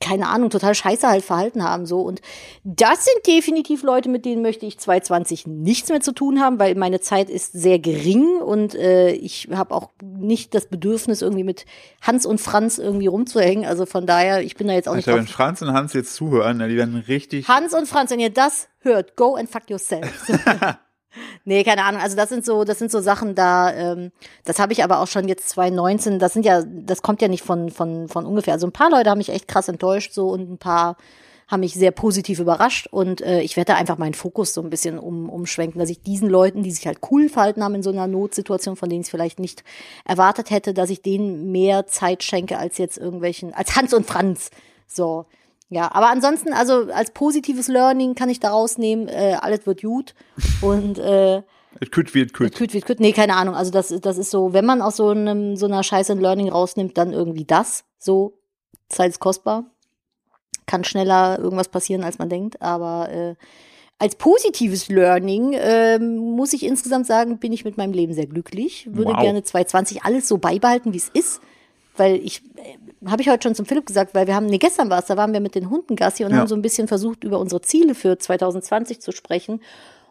keine 0.00 0.28
Ahnung, 0.28 0.48
total 0.50 0.74
scheiße 0.74 1.06
halt 1.06 1.22
verhalten 1.22 1.62
haben 1.62 1.84
so 1.84 2.00
und 2.00 2.22
das 2.64 3.04
sind 3.04 3.26
definitiv 3.26 3.82
Leute, 3.82 4.08
mit 4.08 4.24
denen 4.24 4.40
möchte 4.40 4.64
ich 4.64 4.78
2020 4.78 5.46
nichts 5.46 5.90
mehr 5.90 6.00
zu 6.00 6.12
tun 6.12 6.40
haben, 6.40 6.58
weil 6.58 6.74
meine 6.76 7.00
Zeit 7.00 7.28
ist 7.28 7.52
sehr 7.52 7.78
gering 7.78 8.38
und 8.38 8.74
äh, 8.74 9.10
ich 9.10 9.48
habe 9.52 9.74
auch 9.74 9.90
nicht 10.02 10.54
das 10.54 10.68
Bedürfnis 10.68 11.20
irgendwie 11.20 11.44
mit 11.44 11.66
Hans 12.00 12.24
und 12.24 12.40
Franz 12.40 12.78
irgendwie 12.78 13.06
rumzuhängen, 13.06 13.66
also 13.66 13.84
von 13.84 14.06
daher, 14.06 14.42
ich 14.42 14.56
bin 14.56 14.68
da 14.68 14.74
jetzt 14.74 14.88
auch 14.88 14.94
nicht 14.94 15.08
Alter, 15.08 15.20
wenn. 15.20 15.26
Franz 15.26 15.60
und 15.60 15.72
Hans 15.72 15.92
jetzt 15.92 16.14
zuhören, 16.14 16.58
die 16.58 16.76
werden 16.76 16.96
richtig. 16.96 17.46
Hans 17.46 17.74
und 17.74 17.86
Franz, 17.86 18.10
wenn 18.10 18.20
ihr 18.20 18.30
das 18.30 18.68
hört, 18.80 19.16
go 19.16 19.34
and 19.34 19.50
fuck 19.50 19.68
yourself. 19.68 20.30
nee, 21.44 21.64
keine 21.64 21.84
Ahnung. 21.84 22.00
Also 22.00 22.16
das 22.16 22.28
sind 22.28 22.44
so, 22.44 22.64
das 22.64 22.78
sind 22.78 22.90
so 22.90 23.00
Sachen 23.00 23.34
da. 23.34 23.72
Ähm, 23.72 24.12
das 24.44 24.58
habe 24.58 24.72
ich 24.72 24.84
aber 24.84 25.00
auch 25.00 25.08
schon 25.08 25.28
jetzt 25.28 25.48
2019. 25.50 26.18
Das 26.18 26.32
sind 26.32 26.44
ja, 26.44 26.62
das 26.64 27.02
kommt 27.02 27.22
ja 27.22 27.28
nicht 27.28 27.42
von 27.42 27.70
von 27.70 28.08
von 28.08 28.26
ungefähr. 28.26 28.54
Also 28.54 28.66
ein 28.66 28.72
paar 28.72 28.90
Leute 28.90 29.10
haben 29.10 29.18
mich 29.18 29.30
echt 29.30 29.48
krass 29.48 29.68
enttäuscht 29.68 30.12
so 30.12 30.28
und 30.28 30.50
ein 30.50 30.58
paar 30.58 30.96
haben 31.48 31.60
mich 31.60 31.74
sehr 31.74 31.92
positiv 31.92 32.40
überrascht 32.40 32.88
und 32.90 33.20
äh, 33.20 33.40
ich 33.40 33.56
werde 33.56 33.72
da 33.72 33.78
einfach 33.78 33.98
meinen 33.98 34.14
Fokus 34.14 34.52
so 34.52 34.60
ein 34.62 34.70
bisschen 34.70 34.98
um, 34.98 35.28
umschwenken, 35.28 35.78
dass 35.78 35.90
ich 35.90 36.02
diesen 36.02 36.28
Leuten, 36.28 36.64
die 36.64 36.72
sich 36.72 36.86
halt 36.86 36.98
cool 37.10 37.28
verhalten 37.28 37.62
haben 37.62 37.76
in 37.76 37.84
so 37.84 37.90
einer 37.90 38.08
Notsituation, 38.08 38.74
von 38.74 38.88
denen 38.88 39.02
ich 39.02 39.10
vielleicht 39.10 39.38
nicht 39.38 39.62
erwartet 40.04 40.50
hätte, 40.50 40.74
dass 40.74 40.90
ich 40.90 41.02
denen 41.02 41.52
mehr 41.52 41.86
Zeit 41.86 42.24
schenke 42.24 42.58
als 42.58 42.78
jetzt 42.78 42.98
irgendwelchen, 42.98 43.54
als 43.54 43.76
Hans 43.76 43.94
und 43.94 44.06
Franz. 44.06 44.50
So. 44.88 45.26
Ja, 45.68 45.90
aber 45.92 46.10
ansonsten, 46.10 46.52
also 46.52 46.92
als 46.92 47.10
positives 47.10 47.66
Learning 47.68 48.14
kann 48.14 48.28
ich 48.28 48.38
daraus 48.38 48.78
nehmen, 48.78 49.08
äh, 49.08 49.36
alles 49.40 49.66
wird 49.66 49.82
gut 49.82 50.14
und 50.62 50.98
äh, 50.98 51.42
Es 51.80 51.90
kütt 51.90 52.14
wird 52.14 52.32
kütt. 52.32 52.54
Küt 52.54 52.72
wie 52.72 52.80
Küt. 52.80 53.00
Nee, 53.00 53.12
keine 53.12 53.34
Ahnung. 53.34 53.54
Also 53.54 53.70
das, 53.70 53.88
das 54.00 54.16
ist 54.16 54.30
so, 54.30 54.54
wenn 54.54 54.64
man 54.64 54.80
aus 54.80 54.96
so 54.96 55.08
einem 55.10 55.56
so 55.56 55.66
einer 55.66 55.82
Scheiße 55.82 56.12
ein 56.12 56.20
Learning 56.20 56.48
rausnimmt, 56.48 56.96
dann 56.96 57.12
irgendwie 57.12 57.44
das. 57.44 57.84
So, 57.98 58.38
Zeit 58.88 59.10
ist 59.10 59.20
kostbar. 59.20 59.64
Kann 60.66 60.84
schneller 60.84 61.38
irgendwas 61.38 61.68
passieren, 61.68 62.02
als 62.02 62.18
man 62.18 62.30
denkt. 62.30 62.62
Aber 62.62 63.10
äh, 63.10 63.34
als 63.98 64.14
positives 64.16 64.88
Learning 64.88 65.54
ähm, 65.58 66.16
muss 66.16 66.54
ich 66.54 66.64
insgesamt 66.64 67.06
sagen, 67.06 67.38
bin 67.38 67.52
ich 67.52 67.66
mit 67.66 67.76
meinem 67.76 67.92
Leben 67.92 68.14
sehr 68.14 68.26
glücklich. 68.26 68.88
Würde 68.90 69.12
Wow. 69.12 69.20
gerne 69.20 69.42
2020 69.42 70.02
alles 70.02 70.28
so 70.28 70.38
beibehalten, 70.38 70.94
wie 70.94 70.98
es 70.98 71.10
ist. 71.10 71.42
Weil 71.96 72.16
ich, 72.16 72.42
äh, 72.56 73.08
habe 73.10 73.22
ich 73.22 73.28
heute 73.28 73.44
schon 73.48 73.54
zum 73.54 73.66
Philipp 73.66 73.86
gesagt, 73.86 74.14
weil 74.14 74.26
wir 74.26 74.34
haben, 74.34 74.46
nee, 74.46 74.58
gestern 74.58 74.90
war 74.90 74.98
es, 75.00 75.06
da 75.06 75.16
waren 75.16 75.32
wir 75.32 75.40
mit 75.40 75.54
den 75.54 75.70
Hunden 75.70 75.96
Gassi 75.96 76.24
und 76.24 76.32
Ja. 76.32 76.38
haben 76.38 76.46
so 76.48 76.54
ein 76.54 76.62
bisschen 76.62 76.88
versucht, 76.88 77.24
über 77.24 77.38
unsere 77.38 77.62
Ziele 77.62 77.94
für 77.94 78.18
2020 78.18 79.00
zu 79.00 79.12
sprechen. 79.12 79.60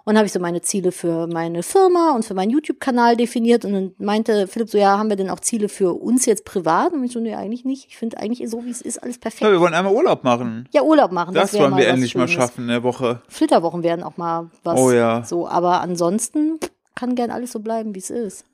Und 0.07 0.17
habe 0.17 0.27
ich 0.27 0.33
so 0.33 0.39
meine 0.39 0.61
Ziele 0.61 0.91
für 0.91 1.25
meine 1.25 1.63
Firma 1.63 2.13
und 2.15 2.23
für 2.23 2.35
meinen 2.35 2.51
YouTube-Kanal 2.51 3.17
definiert. 3.17 3.65
Und 3.65 3.73
dann 3.73 3.95
meinte 3.97 4.45
Philipp 4.47 4.69
so, 4.69 4.77
ja, 4.77 4.99
haben 4.99 5.09
wir 5.09 5.15
denn 5.15 5.31
auch 5.31 5.39
Ziele 5.39 5.67
für 5.67 5.93
uns 5.95 6.27
jetzt 6.27 6.45
privat? 6.45 6.93
Und 6.93 7.03
ich 7.03 7.11
so, 7.11 7.19
nee, 7.19 7.33
eigentlich 7.33 7.65
nicht. 7.65 7.87
Ich 7.89 7.97
finde 7.97 8.19
eigentlich 8.19 8.47
so, 8.47 8.63
wie 8.65 8.69
es 8.69 8.81
ist, 8.81 9.01
alles 9.01 9.15
Ja, 9.15 9.21
perfekt. 9.21 9.51
wir 9.51 9.59
wollen 9.59 9.73
einmal 9.73 9.91
Urlaub 9.95 10.23
machen. 10.23 10.69
Ja, 10.71 10.83
Urlaub 10.83 11.11
machen. 11.11 11.33
Das, 11.33 11.53
wär 11.53 11.61
wollen 11.61 11.77
wir 11.77 11.87
endlich 11.87 12.13
mal 12.13 12.27
schaffen 12.27 12.61
in 12.65 12.67
der 12.67 12.83
Woche. 12.83 13.23
Flitterwochen 13.29 13.81
werden 13.81 14.03
auch 14.03 14.15
mal 14.15 14.51
was. 14.63 14.79
Oh 14.79 14.91
ja. 14.91 15.23
So, 15.23 15.47
aber 15.47 15.81
ansonsten 15.81 16.59
kann 16.93 17.15
gern 17.15 17.31
alles 17.31 17.51
so 17.51 17.59
bleiben, 17.59 17.95
wie 17.95 17.99
es 17.99 18.11
ist. 18.11 18.45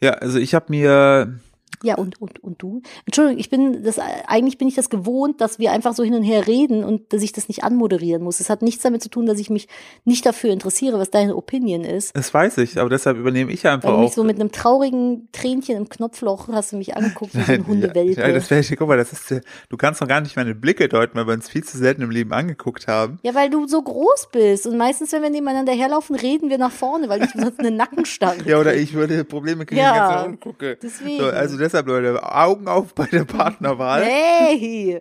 Ja, 0.00 0.12
also 0.12 0.38
ich 0.38 0.54
habe 0.54 0.64
mir 0.70 1.38
Ja, 1.82 1.96
und, 1.96 2.20
und, 2.20 2.42
und 2.42 2.62
du? 2.62 2.82
Entschuldigung, 3.04 3.38
ich 3.38 3.50
bin 3.50 3.82
das, 3.84 3.98
eigentlich 4.26 4.58
bin 4.58 4.68
ich 4.68 4.74
das 4.74 4.90
gewohnt, 4.90 5.40
dass 5.40 5.58
wir 5.58 5.72
einfach 5.72 5.94
so 5.94 6.02
hin 6.02 6.14
und 6.14 6.22
her 6.22 6.46
reden 6.46 6.84
und 6.84 7.12
dass 7.12 7.22
ich 7.22 7.32
das 7.32 7.48
nicht 7.48 7.64
anmoderieren 7.64 8.22
muss. 8.22 8.40
Es 8.40 8.50
hat 8.50 8.62
nichts 8.62 8.82
damit 8.82 9.02
zu 9.02 9.08
tun, 9.10 9.26
dass 9.26 9.38
ich 9.38 9.50
mich 9.50 9.68
nicht 10.04 10.24
dafür 10.26 10.50
interessiere, 10.52 10.98
was 10.98 11.10
deine 11.10 11.36
Opinion 11.36 11.84
ist. 11.84 12.16
Das 12.16 12.32
weiß 12.32 12.58
ich, 12.58 12.78
aber 12.78 12.88
deshalb 12.90 13.16
übernehme 13.18 13.52
ich 13.52 13.66
einfach 13.66 13.88
Weil 13.88 13.96
du 13.96 14.00
mich 14.02 14.10
auch. 14.10 14.14
so 14.14 14.24
mit 14.24 14.40
einem 14.40 14.52
traurigen 14.52 15.28
Tränchen 15.32 15.76
im 15.76 15.88
Knopfloch 15.88 16.48
hast 16.48 16.72
du 16.72 16.76
mich 16.76 16.96
angeguckt 16.96 17.34
wie 17.34 17.42
so 17.42 17.52
ein 17.52 17.66
Hundewelpe. 17.66 18.20
Ja, 18.20 18.32
das 18.32 18.50
wäre 18.50 18.62
guck 18.76 18.88
mal, 18.88 18.96
das 18.96 19.12
ist, 19.12 19.42
du 19.68 19.76
kannst 19.76 20.00
noch 20.00 20.08
gar 20.08 20.20
nicht 20.20 20.36
meine 20.36 20.54
Blicke 20.54 20.88
deuten, 20.88 21.16
weil 21.18 21.26
wir 21.26 21.34
uns 21.34 21.48
viel 21.48 21.64
zu 21.64 21.78
selten 21.78 22.02
im 22.02 22.10
Leben 22.10 22.32
angeguckt 22.32 22.86
haben. 22.88 23.18
Ja, 23.22 23.34
weil 23.34 23.50
du 23.50 23.66
so 23.66 23.80
groß 23.82 24.28
bist. 24.32 24.66
Und 24.66 24.76
meistens, 24.76 25.12
wenn 25.12 25.22
wir 25.22 25.30
nebeneinander 25.30 25.72
herlaufen, 25.72 26.16
reden 26.16 26.50
wir 26.50 26.58
nach 26.58 26.72
vorne, 26.72 27.08
weil 27.08 27.22
ich 27.24 27.30
sonst 27.30 27.58
eine 27.58 27.70
Nackenstarre 27.70 28.36
Ja, 28.46 28.58
oder 28.58 28.74
ich 28.74 28.94
würde 28.94 29.24
Probleme 29.24 29.66
kriegen, 29.66 29.80
Ja, 29.80 29.90
wenn 29.90 29.94
ich 29.94 29.98
ganz 30.00 30.14
nach 30.14 30.24
unten 30.26 30.40
gucke. 30.40 30.78
deswegen. 30.82 31.18
So, 31.20 31.26
also 31.26 31.58
deshalb, 31.66 31.86
Leute, 31.86 32.22
Augen 32.22 32.68
auf 32.68 32.94
bei 32.94 33.06
der 33.06 33.24
Partnerwahl. 33.24 34.04
Hey! 34.04 35.00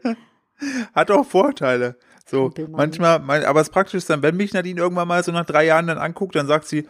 Hat 0.94 1.12
auch 1.12 1.26
Vorteile. 1.26 1.98
So, 2.26 2.52
manchmal, 2.70 3.20
mein, 3.20 3.46
aber 3.46 3.60
das 3.60 3.70
Praktische 3.70 3.98
ist 3.98 4.10
dann, 4.10 4.24
wenn 4.24 4.36
mich 4.36 4.54
Nadine 4.54 4.82
irgendwann 4.82 5.08
mal 5.08 5.24
so 5.24 5.32
nach 5.32 5.46
drei 5.46 5.66
Jahren 5.66 5.88
dann 5.88 6.00
anguckt, 6.00 6.36
dann 6.36 6.48
sagt 6.48 6.66
sie, 6.66 6.88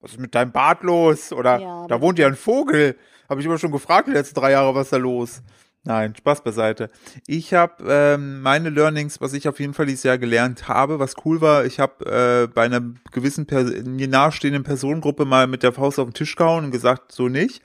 was 0.00 0.12
ist 0.12 0.20
mit 0.20 0.34
deinem 0.34 0.52
Bart 0.52 0.82
los? 0.82 1.32
Oder 1.32 1.60
Ja, 1.60 1.86
da 1.86 2.00
wohnt 2.00 2.18
ja 2.18 2.26
ein 2.26 2.36
Vogel. 2.36 2.96
Habe 3.28 3.40
ich 3.40 3.46
aber 3.46 3.58
schon 3.58 3.72
gefragt 3.72 4.08
die 4.08 4.12
letzten 4.12 4.40
drei 4.40 4.52
Jahre, 4.52 4.74
was 4.74 4.86
ist 4.86 4.92
da 4.92 4.96
los? 4.96 5.42
Nein, 5.84 6.14
Spaß 6.16 6.42
beiseite. 6.42 6.90
Ich 7.26 7.54
habe 7.54 7.84
ähm, 7.88 8.42
meine 8.42 8.68
Learnings, 8.68 9.20
was 9.20 9.32
ich 9.32 9.48
auf 9.48 9.60
jeden 9.60 9.74
Fall 9.74 9.86
dieses 9.86 10.02
Jahr 10.02 10.18
gelernt 10.18 10.68
habe, 10.68 10.98
was 10.98 11.14
cool 11.24 11.40
war, 11.40 11.64
ich 11.64 11.78
habe 11.78 12.04
äh, 12.04 12.52
bei 12.52 12.64
einer 12.64 12.82
gewissen 13.12 13.46
mir 13.86 14.08
nahestehenden 14.08 14.64
Personengruppe 14.64 15.24
mal 15.24 15.46
mit 15.46 15.62
der 15.62 15.72
Faust 15.72 15.98
auf 15.98 16.08
den 16.08 16.14
Tisch 16.14 16.36
gehauen 16.36 16.64
und 16.64 16.70
gesagt, 16.72 17.12
so 17.12 17.28
nicht. 17.28 17.62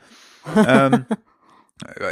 Ähm, 0.56 1.06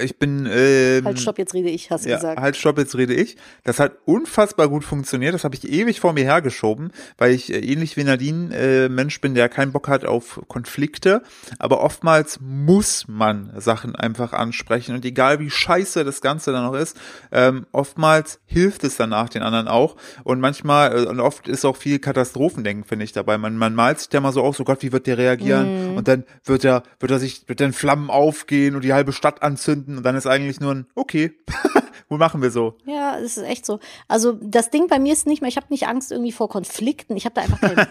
ich 0.02 0.18
bin 0.18 0.50
ähm, 0.52 1.06
Halt, 1.06 1.20
stopp, 1.20 1.38
jetzt 1.38 1.54
rede 1.54 1.70
ich, 1.70 1.92
hast 1.92 2.06
du 2.06 2.10
ja, 2.10 2.16
gesagt. 2.16 2.42
halt, 2.42 2.58
stopp, 2.58 2.78
jetzt 2.80 2.96
rede 2.98 3.14
ich. 3.14 3.38
Das 3.64 3.80
hat 3.80 3.94
unfassbar 4.06 4.68
gut 4.68 4.84
funktioniert. 4.84 5.34
Das 5.34 5.44
habe 5.44 5.56
ich 5.56 5.70
ewig 5.70 6.00
vor 6.00 6.14
mir 6.14 6.24
hergeschoben, 6.24 6.92
weil 7.18 7.32
ich 7.32 7.54
äh, 7.54 7.60
ähnlich 7.60 7.96
wie 7.96 8.04
Nadine 8.04 8.56
äh, 8.56 8.90
Mensch 8.90 9.22
bin, 9.22 9.36
der 9.36 9.50
keinen 9.50 9.72
Bock 9.72 9.88
hat 9.88 10.04
auf 10.04 10.42
Konflikte. 10.48 11.22
Aber 11.60 11.82
oftmals 11.82 12.40
muss 12.42 13.08
man 13.08 13.52
Sachen 13.58 13.96
einfach 13.96 14.34
ansprechen. 14.34 14.96
Und 14.96 15.06
egal 15.06 15.40
wie 15.40 15.52
scheiße 15.52 16.04
das 16.04 16.22
Ganze 16.22 16.52
dann 16.52 16.66
noch 16.66 16.76
ist, 16.76 16.98
ähm, 17.32 17.68
oftmals 17.72 18.40
hilft 18.46 18.84
es 18.84 18.98
danach 18.98 19.30
den 19.30 19.44
anderen 19.44 19.68
auch. 19.68 19.96
Und 20.24 20.40
manchmal, 20.40 21.06
äh, 21.06 21.08
und 21.08 21.20
oft 21.20 21.48
ist 21.48 21.66
auch 21.66 21.78
viel 21.78 22.00
Katastrophendenken, 22.00 22.84
finde 22.84 23.06
ich, 23.06 23.14
dabei. 23.14 23.38
Man, 23.38 23.58
man 23.58 23.76
malt 23.76 24.00
sich 24.00 24.10
da 24.10 24.22
mal 24.22 24.34
so 24.34 24.42
aus, 24.42 24.58
so 24.58 24.64
Gott, 24.64 24.82
wie 24.82 24.92
wird 24.92 25.06
der 25.06 25.20
reagieren? 25.20 25.96
Und 25.96 26.08
dann 26.08 26.26
wird 26.46 26.66
er, 26.66 26.84
wird 27.00 27.12
er 27.12 27.20
sich, 27.20 27.48
wird 27.48 27.60
dann 27.60 27.74
Flammen 27.74 28.10
aufgehen 28.10 28.76
und 28.76 28.84
die 28.84 28.94
halbe 28.94 29.14
Stadt 29.14 29.44
anzünden 29.52 29.98
und 29.98 30.04
dann 30.04 30.16
ist 30.16 30.28
eigentlich 30.28 30.60
nur 30.60 30.74
ein, 30.74 30.88
okay, 30.96 31.32
wo 32.10 32.18
machen 32.18 32.42
wir 32.42 32.52
so? 32.52 32.78
Ja, 32.86 33.18
es 33.18 33.38
ist 33.38 33.44
echt 33.44 33.66
so. 33.66 33.80
Also 34.08 34.34
das 34.34 34.70
Ding 34.70 34.88
bei 34.88 35.00
mir 35.00 35.14
ist 35.14 35.28
nicht 35.28 35.42
mehr, 35.42 35.48
ich 35.48 35.56
habe 35.56 35.68
nicht 35.70 35.88
Angst 35.88 36.12
irgendwie 36.12 36.34
vor 36.34 36.50
Konflikten. 36.50 37.16
Ich 37.16 37.26
habe 37.26 37.36
da 37.36 37.42
einfach 37.42 37.62
keine. 37.62 37.88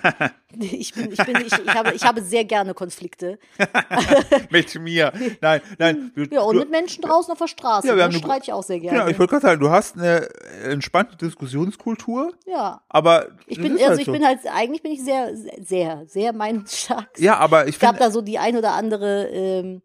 ich 0.60 0.92
bin, 0.92 1.10
ich 1.10 1.24
bin, 1.24 1.36
ich, 1.36 1.52
ich 1.52 1.74
habe, 1.74 1.92
ich 1.94 2.04
habe 2.04 2.20
sehr 2.20 2.44
gerne 2.44 2.74
Konflikte. 2.74 3.38
Mit 4.50 4.78
mir. 4.78 5.12
Nein, 5.40 5.62
nein. 5.78 6.12
Du, 6.14 6.24
Ja, 6.24 6.42
und 6.42 6.54
du, 6.54 6.60
mit 6.60 6.70
Menschen 6.70 7.02
draußen 7.02 7.32
auf 7.32 7.38
der 7.38 7.46
Straße. 7.46 7.88
Ja, 7.88 7.96
wir 7.96 8.04
haben 8.04 8.12
streite 8.12 8.44
ich 8.44 8.52
auch 8.52 8.62
sehr 8.62 8.80
gerne. 8.80 8.98
genau, 8.98 9.10
ich 9.10 9.18
wollte 9.18 9.30
gerade 9.30 9.46
sagen, 9.46 9.60
du 9.60 9.70
hast 9.70 9.96
eine 9.96 10.28
entspannte 10.64 11.16
Diskussionskultur, 11.16 12.34
ja. 12.46 12.82
aber 12.88 13.28
Ich 13.46 13.58
bin, 13.58 13.72
also 13.72 13.86
halt 13.86 14.00
ich 14.00 14.06
so. 14.06 14.12
bin 14.12 14.24
halt, 14.24 14.40
eigentlich 14.52 14.82
bin 14.82 14.92
ich 14.92 15.02
sehr, 15.02 15.34
sehr, 15.62 16.04
sehr 16.06 16.32
meinungsstark. 16.32 17.08
ja, 17.18 17.38
aber 17.38 17.68
ich 17.68 17.76
Es 17.76 17.80
gab 17.80 17.96
finde, 17.96 18.04
da 18.04 18.10
so 18.10 18.20
die 18.20 18.38
ein 18.38 18.56
oder 18.56 18.72
andere 18.72 19.28
ähm, 19.28 19.82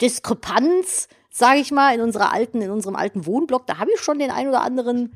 Diskrepanz, 0.00 1.08
sage 1.30 1.60
ich 1.60 1.70
mal, 1.70 1.94
in 1.94 2.00
unserer 2.00 2.32
alten, 2.32 2.60
in 2.62 2.70
unserem 2.70 2.96
alten 2.96 3.26
Wohnblock. 3.26 3.66
Da 3.66 3.78
habe 3.78 3.90
ich 3.94 4.00
schon 4.00 4.18
den 4.18 4.30
ein 4.30 4.48
oder 4.48 4.62
anderen 4.62 5.12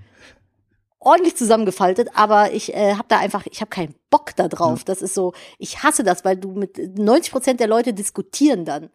ordentlich 0.98 1.36
zusammengefaltet, 1.36 2.10
aber 2.14 2.52
ich 2.52 2.74
äh, 2.74 2.92
habe 2.94 3.06
da 3.08 3.18
einfach, 3.18 3.46
ich 3.50 3.60
habe 3.60 3.70
keinen 3.70 3.94
Bock 4.10 4.36
da 4.36 4.48
drauf. 4.48 4.84
Das 4.84 5.00
ist 5.02 5.14
so, 5.14 5.32
ich 5.58 5.82
hasse 5.82 6.04
das, 6.04 6.24
weil 6.24 6.36
du 6.36 6.52
mit 6.52 6.98
90 6.98 7.32
Prozent 7.32 7.60
der 7.60 7.68
Leute 7.68 7.94
diskutieren 7.94 8.64
dann. 8.64 8.90